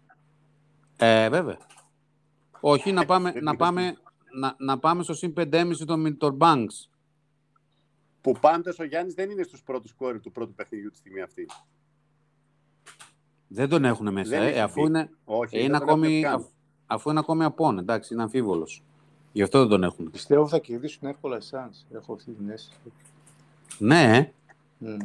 Ε, 0.97 1.29
βέβαια. 1.29 1.59
Όχι, 2.61 2.93
να 2.93 3.05
πάμε, 3.05 3.33
δεν 3.33 3.45
να 3.45 3.53
είπες 3.53 3.67
πάμε, 3.67 3.97
να, 4.39 4.55
να 4.59 4.79
πάμε 4.79 5.03
στο 5.03 5.15
συν 5.15 5.33
5,5 5.37 5.73
των, 5.87 6.17
των 6.19 6.37
Banks. 6.41 6.89
Που 8.21 8.33
πάντως 8.41 8.79
ο 8.79 8.85
Γιάννης 8.85 9.15
δεν 9.15 9.31
είναι 9.31 9.43
στους 9.43 9.63
πρώτους 9.63 9.93
κόρη 9.95 10.21
του 10.21 10.33
πρώτου 10.33 10.55
παιχνιδιού 10.55 10.91
τη 10.91 10.97
στιγμή 10.97 11.21
αυτή. 11.21 11.47
Δεν 13.49 13.69
τον 13.69 13.85
έχουν 13.85 14.13
μέσα, 14.13 14.31
Δεν 14.31 14.43
ε, 14.43 14.47
έχει 14.49 14.59
αφού, 14.59 14.81
μπει. 14.81 14.87
είναι, 14.87 15.11
Όχι, 15.25 15.57
ε, 15.57 15.59
δεν 15.59 15.69
είναι 15.69 15.79
τον 15.79 15.89
έχουν 15.89 16.01
ακόμη, 16.03 16.21
καν. 16.23 16.35
αφ- 16.35 16.49
αφού 16.87 17.11
είναι 17.11 17.19
ακόμη 17.19 17.45
απόν, 17.45 17.79
εντάξει, 17.79 18.15
είναι 18.15 18.23
αμφίβολος. 18.23 18.83
Γι' 19.33 19.43
αυτό 19.43 19.59
δεν 19.59 19.69
τον 19.69 19.83
έχουν. 19.83 20.11
Πιστεύω 20.11 20.49
θα 20.49 20.59
κερδίσουν 20.59 21.09
εύκολα 21.09 21.37
οι 21.37 21.41
Suns. 21.51 21.85
Έχω 21.97 22.13
αυτή 22.13 22.33
την 22.33 22.51
αίσθηση. 22.51 22.79
Ναι, 23.79 24.17
ε. 24.17 24.33
Μμ. 24.79 24.97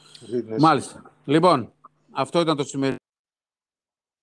Αυτή 0.00 0.26
την 0.26 0.36
αίσθηση. 0.38 0.60
Μάλιστα. 0.60 1.12
Λοιπόν, 1.24 1.72
αυτό 2.10 2.40
ήταν 2.40 2.56
το 2.56 2.64
σημερινό. 2.64 2.96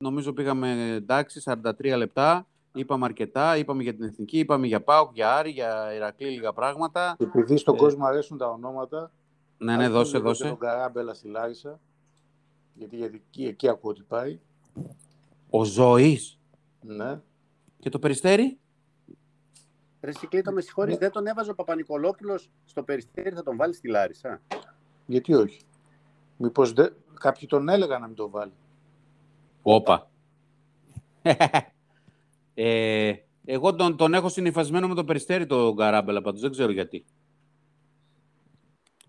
Νομίζω 0.03 0.33
πήγαμε 0.33 0.91
εντάξει, 0.93 1.41
43 1.45 1.97
λεπτά. 1.97 2.47
Είπαμε 2.75 3.05
αρκετά, 3.05 3.57
είπαμε 3.57 3.83
για 3.83 3.93
την 3.95 4.03
Εθνική, 4.03 4.39
είπαμε 4.39 4.67
για 4.67 4.83
ΠΑΟΚ, 4.83 5.13
για 5.13 5.35
Άρη, 5.35 5.49
για 5.49 5.93
Ηρακλή, 5.93 6.27
λίγα 6.29 6.53
πράγματα. 6.53 7.15
Επειδή 7.19 7.57
στον 7.57 7.75
Ε, 7.75 7.77
κόσμο 7.77 8.05
αρέσουν 8.05 8.37
τα 8.37 8.47
ονόματα, 8.49 9.11
Ναι, 9.57 9.75
ναι, 9.77 9.85
ας 9.85 9.91
δώσε, 9.91 10.17
πούμε 10.17 10.23
λίγο 10.23 10.33
και 10.35 10.43
δώσε. 10.43 10.49
τον 10.49 10.57
Καράμπελα 10.67 11.13
στη 11.13 11.27
Λάρισα, 11.27 11.79
γιατί, 12.73 12.95
γιατί 12.95 13.15
εκεί, 13.29 13.45
εκεί 13.45 13.67
ακούω 13.69 13.91
ότι 13.91 14.01
πάει. 14.07 14.39
Ο 15.49 15.63
Ζωής 15.63 16.39
Ναι. 16.81 17.21
και 17.79 17.89
το 17.89 17.99
Περιστέρι; 17.99 18.59
Ρε 20.01 20.11
Σικλήτο, 20.11 20.51
με 20.51 20.61
συγχωρείς, 20.61 20.93
Ναι. 20.93 20.99
δεν 20.99 21.11
τον 21.11 21.27
έβαζε 21.27 21.51
ο 21.51 21.55
Παπα-Νικολόπουλος 21.55 22.49
στο 22.65 22.83
περιστέρι, 22.83 23.29
θα 23.35 23.43
τον 23.43 23.57
βάλει 23.57 23.73
στη 23.73 23.87
Λάρισα; 23.87 24.41
Γιατί 25.05 25.33
όχι. 25.33 25.61
Μήπως 26.37 26.73
δε... 26.73 26.89
κάποιοι 27.19 27.47
τον 27.47 27.69
έλεγαν 27.69 28.01
να 28.01 28.07
μην 28.07 28.15
το 28.15 28.29
βάλει. 28.29 28.53
Όπα. 29.61 30.09
ε, 32.55 33.13
εγώ 33.45 33.75
τον, 33.75 33.97
τον 33.97 34.13
έχω 34.13 34.29
συνυφασμένο 34.29 34.87
με 34.87 34.95
το 34.95 35.03
Περιστέρι 35.03 35.45
τον 35.45 35.75
Καράμπελα 35.75 36.21
πάντως, 36.21 36.41
δεν 36.41 36.51
ξέρω 36.51 36.71
γιατί. 36.71 37.05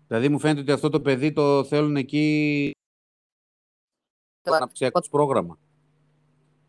Δηλαδή 0.07 0.29
μου 0.29 0.39
φαίνεται 0.39 0.59
ότι 0.59 0.71
αυτό 0.71 0.89
το 0.89 1.01
παιδί 1.01 1.33
το 1.33 1.63
θέλουν 1.63 1.95
εκεί 1.95 2.71
το 4.41 4.53
αναπτυξιακό 4.53 4.99
του 4.99 5.09
πρόγραμμα. 5.09 5.59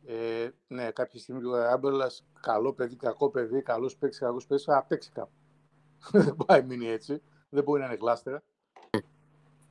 Ε, 0.06 0.48
ναι, 0.68 0.90
κάποια 0.90 1.20
στιγμή 1.20 1.44
ο 1.44 1.50
Καράμπελας, 1.50 2.26
καλό 2.40 2.72
παιδί, 2.72 2.96
κακό 2.96 3.30
παιδί, 3.30 3.62
καλός 3.62 3.96
παίξει, 3.96 4.20
κακός 4.20 4.46
παίξει, 4.46 4.64
θα 4.64 4.84
παίξει 4.88 5.10
κάπου. 5.10 5.32
δεν 6.24 6.36
πάει 6.46 6.62
μείνει 6.62 6.86
έτσι. 6.86 7.22
Δεν 7.48 7.62
μπορεί 7.62 7.80
να 7.80 7.86
είναι 7.86 7.96
γλάστερα. 8.00 8.42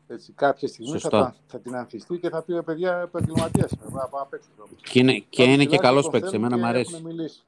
Έτσι, 0.08 0.32
κάποια 0.32 0.68
στιγμή 0.68 0.92
θα, 0.92 1.00
Σωστά. 1.00 1.20
τα- 1.20 1.36
θα 1.48 1.60
την 1.60 1.76
ανθιστεί 1.76 2.18
και 2.20 2.30
θα 2.30 2.42
πει 2.44 2.54
ρε 2.54 2.62
παιδιά 2.62 3.00
επαγγελματίας. 3.00 3.72
Θα 3.80 4.10
πάω 4.10 4.20
να 4.20 4.26
παίξω. 4.26 4.50
κάπου». 4.58 4.76
Και 4.76 5.00
είναι, 5.00 5.14
και 5.14 5.20
Κάποιοι 5.20 5.46
είναι 5.54 5.66
και 5.66 5.78
τουλάχιστον 5.78 5.80
καλός 5.90 6.04
τον 6.04 6.12
παίκτης, 6.12 6.30
θέλουν 6.32 6.46
εμένα 6.46 6.56
και 6.56 6.62
μου 6.62 6.68
αρέσει. 6.70 6.96
έχουν 6.96 7.06
μιλήσει. 7.06 7.44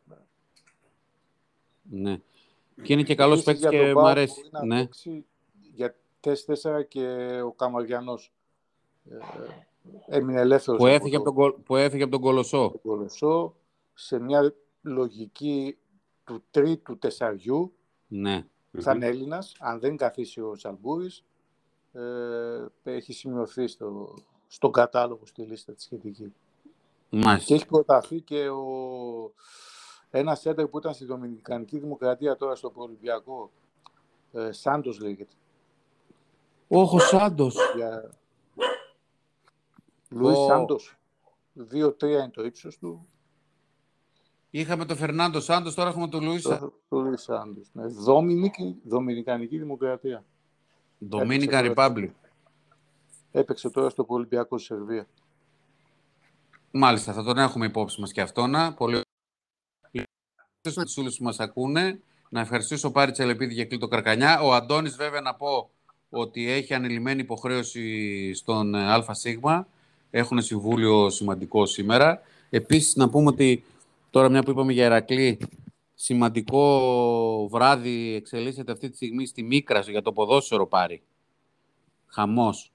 Ναι. 1.91 2.19
Και 2.83 2.93
είναι 2.93 3.03
και 3.03 3.15
καλός 3.15 3.39
Επίσης, 3.41 3.45
παίκτης 3.61 3.69
για 3.69 3.79
τον 3.79 3.87
και 3.87 3.93
Πάο 3.93 4.03
μου 4.03 4.09
αρέσει. 4.09 4.33
μπορεί 4.41 4.49
να 4.51 4.65
Ναι. 4.65 4.81
παίξει 4.83 5.25
για 5.73 5.95
4 6.19 6.83
και 6.83 7.05
ο 7.45 7.51
Καμαριανός. 7.51 8.31
Ε, 9.09 10.17
έμεινε 10.17 10.39
ελεύθερος 10.39 10.79
Που 10.79 10.85
έφυγε, 10.87 11.15
το- 11.15 11.21
από 11.21 11.23
τον, 11.23 11.33
Κολ- 11.35 11.55
που 11.63 11.75
έφυγε 11.75 12.03
από 12.03 12.11
τον 12.11 12.21
Κολοσσό. 12.21 12.69
το 12.71 12.77
Κολοσσό 12.77 13.55
σε 13.93 14.19
μια 14.19 14.53
λογική 14.81 15.77
του 16.23 16.43
τρίτου 16.51 16.97
τεσσαριού 16.97 17.73
Ναι. 18.07 18.45
θα 18.79 18.93
είναι 18.95 19.05
Έλληνας, 19.05 19.55
αν 19.59 19.79
δεν 19.79 19.97
καθίσει 19.97 20.41
ο 20.41 20.55
Σαλμπούρης, 20.55 21.23
ε, 21.93 22.65
έχει 22.83 23.13
σημειωθεί 23.13 23.67
στο, 23.67 24.13
στον 24.47 24.71
κατάλογο 24.71 25.25
στη 25.25 25.41
λίστα 25.41 25.73
της 25.73 25.83
σχετική. 25.83 26.33
Και 27.09 27.17
Μάλιστα. 27.17 27.53
έχει 27.53 27.65
προταθεί 27.65 28.21
και 28.21 28.49
ο, 28.49 28.63
ένας 30.09 30.39
σέντερ 30.39 30.67
που 30.67 30.77
ήταν 30.77 30.93
στη 30.93 31.05
Δομινικανική 31.05 31.77
Δημοκρατία 31.79 32.35
τώρα 32.37 32.55
στο 32.55 32.69
Προολυμπιακό, 32.69 33.51
ε, 34.31 34.51
Σάντος 34.51 34.99
λέγεται. 34.99 35.33
Όχο 36.67 36.99
Σάντος. 36.99 37.55
Για... 37.75 38.11
Λουίς 40.09 40.37
Ο- 40.37 40.45
Σάντος. 40.45 40.97
2-3 41.71 42.01
είναι 42.03 42.29
το 42.29 42.43
ύψος 42.43 42.77
του. 42.77 43.07
Είχαμε 44.49 44.85
τον 44.85 44.97
Φερνάντο 44.97 45.39
Σάντος, 45.39 45.75
τώρα 45.75 45.89
έχουμε 45.89 46.07
τον 46.07 46.23
Λουίς 46.23 46.41
Το 46.41 46.73
Λουίς 46.89 47.21
Σάντος. 47.21 47.69
Ναι. 47.73 47.85
Δομινική, 47.87 48.81
Δομινικανική 48.83 49.57
Δημοκρατία. 49.57 50.25
Dominican 51.11 51.75
Republic. 51.75 52.09
Έπαιξε 53.31 53.69
τώρα 53.69 53.89
στο 53.89 54.05
Ολυμπιακό 54.07 54.57
στη 54.57 54.73
Σερβία. 54.73 55.07
Μάλιστα, 56.71 57.13
θα 57.13 57.23
τον 57.23 57.37
έχουμε 57.37 57.65
υπόψη 57.65 57.99
μας 57.99 58.11
και 58.11 58.21
αυτόνα. 58.21 58.73
Πολύ 58.73 59.01
στους 60.61 60.97
όλους 60.97 61.17
που 61.17 61.23
μας 61.23 61.39
ακούνε. 61.39 61.99
Να 62.29 62.39
ευχαριστήσω 62.39 62.91
πάρη 62.91 63.11
Τσελεπίδη 63.11 63.53
για 63.53 63.65
κλείτο 63.65 63.87
Καρκανιά. 63.87 64.41
Ο 64.41 64.53
Αντώνης 64.53 64.95
βέβαια 64.95 65.21
να 65.21 65.35
πω 65.35 65.69
ότι 66.09 66.49
έχει 66.49 66.73
ανελημμένη 66.73 67.21
υποχρέωση 67.21 68.33
στον 68.33 68.75
ε, 68.75 68.93
ΑΣ. 68.93 69.23
Έχουν 70.11 70.41
συμβούλιο 70.41 71.09
σημαντικό 71.09 71.65
σήμερα. 71.65 72.21
Επίσης 72.49 72.95
να 72.95 73.09
πούμε 73.09 73.29
ότι 73.29 73.63
τώρα 74.09 74.29
μια 74.29 74.43
που 74.43 74.51
είπαμε 74.51 74.73
για 74.73 74.85
Ερακλή, 74.85 75.37
σημαντικό 76.01 77.47
βράδυ 77.51 78.13
εξελίσσεται 78.15 78.71
αυτή 78.71 78.89
τη 78.89 78.95
στιγμή 78.95 79.25
στη 79.25 79.43
Μίκρα 79.43 79.79
για 79.79 80.01
το 80.01 80.11
ποδόσφαιρο 80.11 80.67
πάρει. 80.67 81.01
Χαμός. 82.07 82.71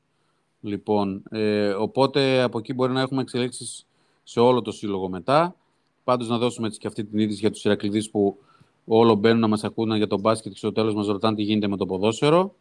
Λοιπόν, 0.60 1.22
ε, 1.30 1.68
οπότε 1.68 2.42
από 2.42 2.58
εκεί 2.58 2.74
μπορεί 2.74 2.92
να 2.92 3.00
έχουμε 3.00 3.20
εξελίξεις 3.20 3.86
σε 4.22 4.40
όλο 4.40 4.62
το 4.62 4.72
σύλλογο 4.72 5.08
μετά. 5.08 5.56
Πάντως 6.04 6.28
να 6.28 6.38
δώσουμε 6.38 6.66
έτσι 6.66 6.78
και 6.78 6.86
αυτή 6.86 7.04
την 7.04 7.18
είδηση 7.18 7.38
για 7.38 7.50
τους 7.50 7.64
Ηρακλειδείς 7.64 8.10
που 8.10 8.38
όλο 8.84 9.14
μπαίνουν 9.14 9.40
να 9.40 9.48
μας 9.48 9.64
ακούνε 9.64 9.96
για 9.96 10.06
τον 10.06 10.20
μπάσκετ 10.20 10.52
και 10.52 10.58
στο 10.58 10.72
τέλος 10.72 10.94
μας 10.94 11.06
ρωτάνε 11.06 11.36
τι 11.36 11.42
γίνεται 11.42 11.68
με 11.68 11.76
το 11.76 11.86
ποδόσφαιρο. 11.86 12.54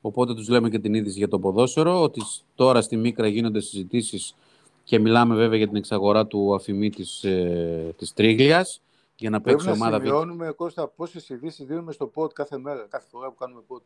Οπότε 0.00 0.34
τους 0.34 0.48
λέμε 0.48 0.70
και 0.70 0.78
την 0.78 0.94
είδηση 0.94 1.18
για 1.18 1.28
το 1.28 1.38
ποδόσφαιρο, 1.38 2.02
ότι 2.02 2.22
τώρα 2.54 2.80
στη 2.80 2.96
Μίκρα 2.96 3.26
γίνονται 3.26 3.60
συζητήσεις 3.60 4.34
και 4.84 4.98
μιλάμε 4.98 5.34
βέβαια 5.34 5.56
για 5.56 5.66
την 5.66 5.76
εξαγορά 5.76 6.26
του 6.26 6.54
αφημί 6.54 6.90
της, 6.90 7.24
ε, 7.24 7.94
της 7.96 8.12
Τρίγλιας 8.12 8.80
για 9.20 9.30
να 9.30 9.40
παίξει 9.40 9.70
ομάδα. 9.70 9.96
Πρέπει 9.96 10.02
να 10.02 10.20
σημειώνουμε, 10.20 10.50
Κώστα, 10.50 10.88
πόσες 10.88 11.28
ειδήσεις 11.28 11.66
δίνουμε 11.66 11.92
στο 11.92 12.10
pod 12.14 12.32
κάθε 12.32 12.58
μέρα, 12.58 12.86
κάθε 12.90 13.08
φορά 13.10 13.28
που 13.28 13.34
κάνουμε 13.34 13.62
pod. 13.68 13.80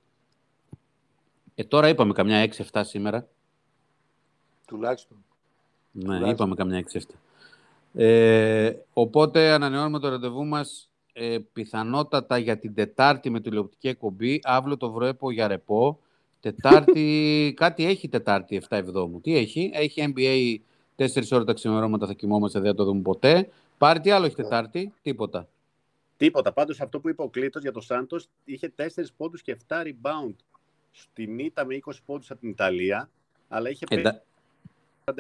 Ε, 1.55 1.65
τώρα 1.65 1.89
είπαμε 1.89 2.13
καμιά 2.13 2.51
6-7 2.73 2.81
σήμερα. 2.85 3.29
Τουλάχιστον. 4.67 5.17
Ναι, 5.91 6.03
Τουλάχιστον. 6.03 6.31
είπαμε 6.31 6.55
καμιά 6.55 6.85
6-7. 6.93 7.01
Ε, 7.95 8.73
οπότε 8.93 9.51
ανανεώνουμε 9.51 9.99
το 9.99 10.09
ραντεβού 10.09 10.45
μας 10.45 10.91
ε, 11.13 11.39
πιθανότατα 11.53 12.39
για 12.39 12.59
την 12.59 12.75
Τετάρτη 12.75 13.31
με 13.31 13.41
τηλεοπτική 13.41 13.89
εκπομπή. 13.89 14.41
Αύριο 14.43 14.77
το 14.77 14.91
βρέπω 14.91 15.31
για 15.31 15.49
ρεπό. 15.49 15.99
Τετάρτη, 16.41 17.53
κάτι 17.57 17.85
έχει 17.85 18.09
Τετάρτη 18.09 18.63
7 18.69 18.77
Εβδόμου. 18.77 19.21
Τι 19.21 19.37
έχει, 19.37 19.71
έχει 19.75 20.13
NBA 20.17 20.57
4 20.97 21.07
ώρες 21.31 21.47
τα 21.47 21.53
ξημερώματα 21.53 22.07
θα 22.07 22.13
κοιμόμαστε, 22.13 22.61
δεν 22.61 22.71
θα 22.71 22.77
το 22.77 22.85
δούμε 22.85 23.01
ποτέ. 23.01 23.49
Πάρει 23.85 24.01
τι 24.01 24.11
άλλο 24.11 24.27
έχει 24.27 24.35
Τετάρτη, 24.35 24.93
τίποτα. 25.03 25.49
Τίποτα. 26.17 26.53
Πάντως 26.53 26.81
αυτό 26.81 27.01
που 27.01 27.09
είπε 27.09 27.23
ο 27.23 27.29
Κλήτος 27.29 27.63
για 27.63 27.73
το 27.73 27.81
Σάντος 27.81 28.29
είχε 28.45 28.75
4 28.77 28.83
πόντους 29.17 29.43
και 29.43 29.57
7 29.69 29.83
rebound 29.83 30.35
στην 30.91 31.39
ήττα 31.39 31.65
με 31.65 31.79
20 31.87 31.93
πόντους 32.05 32.31
από 32.31 32.41
την 32.41 32.49
Ιταλία, 32.49 33.11
αλλά 33.49 33.71
είχε 33.71 33.85
Εντα... 33.89 34.23
49. 35.05 35.15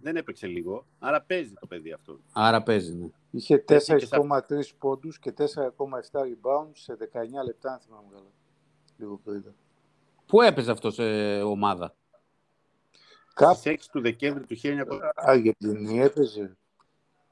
Δεν 0.00 0.16
έπαιξε 0.16 0.46
λίγο. 0.46 0.86
Άρα 0.98 1.22
παίζει 1.22 1.52
το 1.60 1.66
παιδί 1.66 1.92
αυτό. 1.92 2.18
Άρα 2.32 2.62
παίζει, 2.62 2.94
ναι. 2.94 3.08
Είχε 3.30 3.64
4,3 3.68 4.38
πόντους 4.78 5.18
και 5.18 5.34
4,7 5.38 5.44
rebound 6.20 6.68
σε 6.72 6.96
19 7.12 7.44
λεπτά, 7.44 7.72
αν 7.72 7.78
θυμάμαι 7.80 8.06
καλά. 8.10 8.30
Λίγο 8.98 9.20
το 9.24 9.34
είδα. 9.34 9.54
Πού 10.26 10.42
έπαιζε 10.42 10.70
αυτός 10.70 10.94
σε 10.94 11.42
ομάδα; 11.42 11.94
Κάπου... 13.34 13.60
6 13.64 13.76
του 13.92 14.00
Δεκέμβρη 14.00 14.44
του 14.44 14.56
1900. 14.62 15.00
Αργεντινή 15.14 16.00
έπαιζε. 16.00 16.56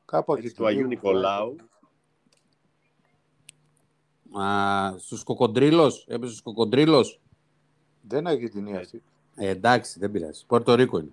Κάπου 0.04 0.32
Αργεντινή. 0.32 0.54
Του 0.54 0.66
Αγίου 0.66 0.86
Νικολάου. 0.86 1.56
Α, 4.32 4.98
στους 4.98 5.22
Κοκοντρίλος. 5.22 6.04
Έπαιζε 6.08 6.30
στους 6.30 6.42
Κοκοντρίλος. 6.42 7.20
Δεν 8.00 8.18
είναι 8.18 8.30
Αργεντινή 8.30 8.76
αυτή. 8.76 9.02
Ε, 9.34 9.48
εντάξει, 9.48 9.98
δεν 9.98 10.10
πειράζει. 10.10 10.46
Πορτο 10.46 10.74
Ρίκο 10.74 10.98
είναι. 10.98 11.12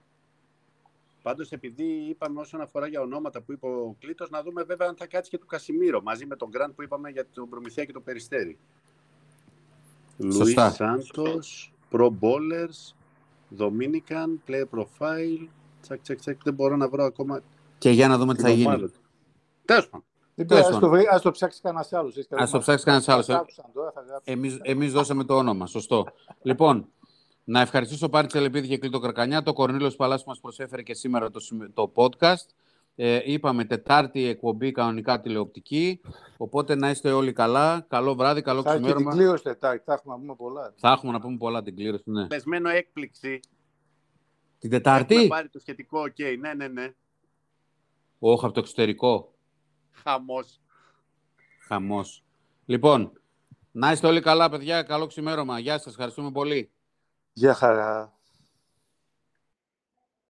Πάντως, 1.22 1.52
επειδή 1.52 1.84
είπαμε 1.84 2.40
όσον 2.40 2.62
αφορά 2.62 2.88
για 2.88 3.02
ονόματα 3.02 3.42
που 3.42 3.52
είπε 3.52 3.66
ο 3.66 3.96
Κλήτος, 4.00 4.30
να 4.30 4.44
δούμε 4.44 4.64
βέβαια 4.64 4.88
αν 4.88 4.96
θα 4.96 5.08
κάτσει 5.08 5.30
και 5.30 5.38
του 5.38 5.46
Κασιμίρο, 5.46 6.02
μαζί 6.02 6.26
με 6.26 6.36
τον 6.36 6.50
Γκραντ 6.50 6.72
που 6.72 6.84
είπαμε 6.84 7.10
για 7.10 7.26
τον 7.34 7.50
Προμηθέα 7.50 7.86
και 7.86 7.92
τον 7.92 8.04
Περιστέρη. 8.04 8.58
Λουίς 10.18 10.54
Σάντος, 10.54 11.74
Pro 11.92 12.10
Bowlers, 12.20 12.94
Dominican, 13.58 14.38
Player 14.48 14.66
Profile, 14.72 15.48
τσακ, 15.82 16.02
τσακ, 16.02 16.20
τσακ, 16.20 16.44
δεν 16.44 16.54
μπορώ 16.54 16.76
να 16.76 16.90
βρω 16.90 17.04
ακόμα... 17.04 17.42
Και 17.82 17.90
για 17.90 18.08
να 18.08 18.18
δούμε 18.18 18.34
τι 18.34 18.42
θα 18.42 18.50
γίνει. 18.50 18.92
Τέλος 19.66 19.90
πάντων. 19.90 20.06
Ας 20.58 20.80
το, 20.80 20.92
ας 21.12 21.22
το 21.22 21.32
ψάξει 21.32 21.62
κανένας 21.62 21.94
άλλος. 21.94 22.16
Ας 22.30 22.52
το 22.52 22.60
ψάξει 22.60 22.86
κανένας 22.86 23.10
άλλος. 23.10 23.28
Εμείς, 24.24 24.60
εμείς 24.62 24.92
δώσαμε 24.92 25.24
το 25.24 25.38
όνομα, 25.38 25.66
σωστό. 25.66 26.06
λοιπόν, 26.42 26.88
να 27.44 27.62
ευχαριστήσω 27.62 28.10
Πάρη 28.10 28.28
Τσελεπίδη 28.28 28.68
και 28.68 28.78
Κλήτο 28.78 29.00
Καρκανιά, 29.00 29.44
το 29.44 29.54
Kornilios 29.54 29.96
Palace 29.96 30.24
που 30.24 30.30
μας 30.30 30.40
προσέφερε 30.40 30.82
και 30.82 30.94
σήμερα 30.94 31.32
το, 31.32 31.42
το 31.74 31.92
podcast. 31.96 32.46
Ε, 32.96 33.20
είπαμε 33.24 33.66
Τετάρτη 33.66 34.26
εκπομπή 34.26 34.72
κανονικά 34.72 35.20
τηλεοπτική. 35.20 36.02
Οπότε 36.38 36.76
να 36.76 36.90
είστε 36.90 37.12
όλοι 37.12 37.34
καλά. 37.34 37.86
Καλό 37.90 38.16
βράδυ, 38.16 38.42
καλό 38.42 38.64
ξημέρωμα. 38.64 39.04
Θα 39.04 39.10
την 39.10 39.20
κλήρωση 39.20 39.44
Τετάρτη, 39.44 39.84
θα 39.86 39.94
έχουμε 39.94 40.14
να 40.14 40.20
πούμε 40.20 40.36
πολλά. 40.36 40.74
Θα 40.76 40.92
έχουμε 40.92 41.12
να 41.12 41.20
πούμε 41.20 41.38
πολλά 41.38 41.64
την 41.64 41.76
κλήρωση, 41.76 42.04
ναι. 42.06 42.28
Περιμένω 42.28 42.70
έκπληξη. 42.70 43.40
Την 44.60 44.70
Τετάρτη; 44.70 45.14
Έχουμε 45.14 45.28
πάρει 45.28 45.50
το 45.50 45.60
σχετικό, 45.60 46.00
οκ, 46.00 46.16
okay. 46.18 46.38
ναι, 46.40 46.54
ναι, 46.54 46.68
ναι. 46.68 46.94
Όχι, 48.24 48.46
από 48.46 48.54
το 48.54 48.60
εξωτερικό. 48.60 49.34
Χαμός. 49.92 50.62
Χαμός. 51.68 52.24
Λοιπόν, 52.66 53.22
να 53.72 53.92
είστε 53.92 54.08
όλοι 54.08 54.22
καλά, 54.22 54.50
παιδιά. 54.50 54.84
Καλό 54.84 55.08
ξημέρωμα. 55.08 55.60
Γεια 55.60 55.78
σας. 55.78 55.92
Ευχαριστούμε 55.92 56.32
πολύ. 56.32 56.72
Γεια 57.34 57.54
χαρά. 57.54 58.14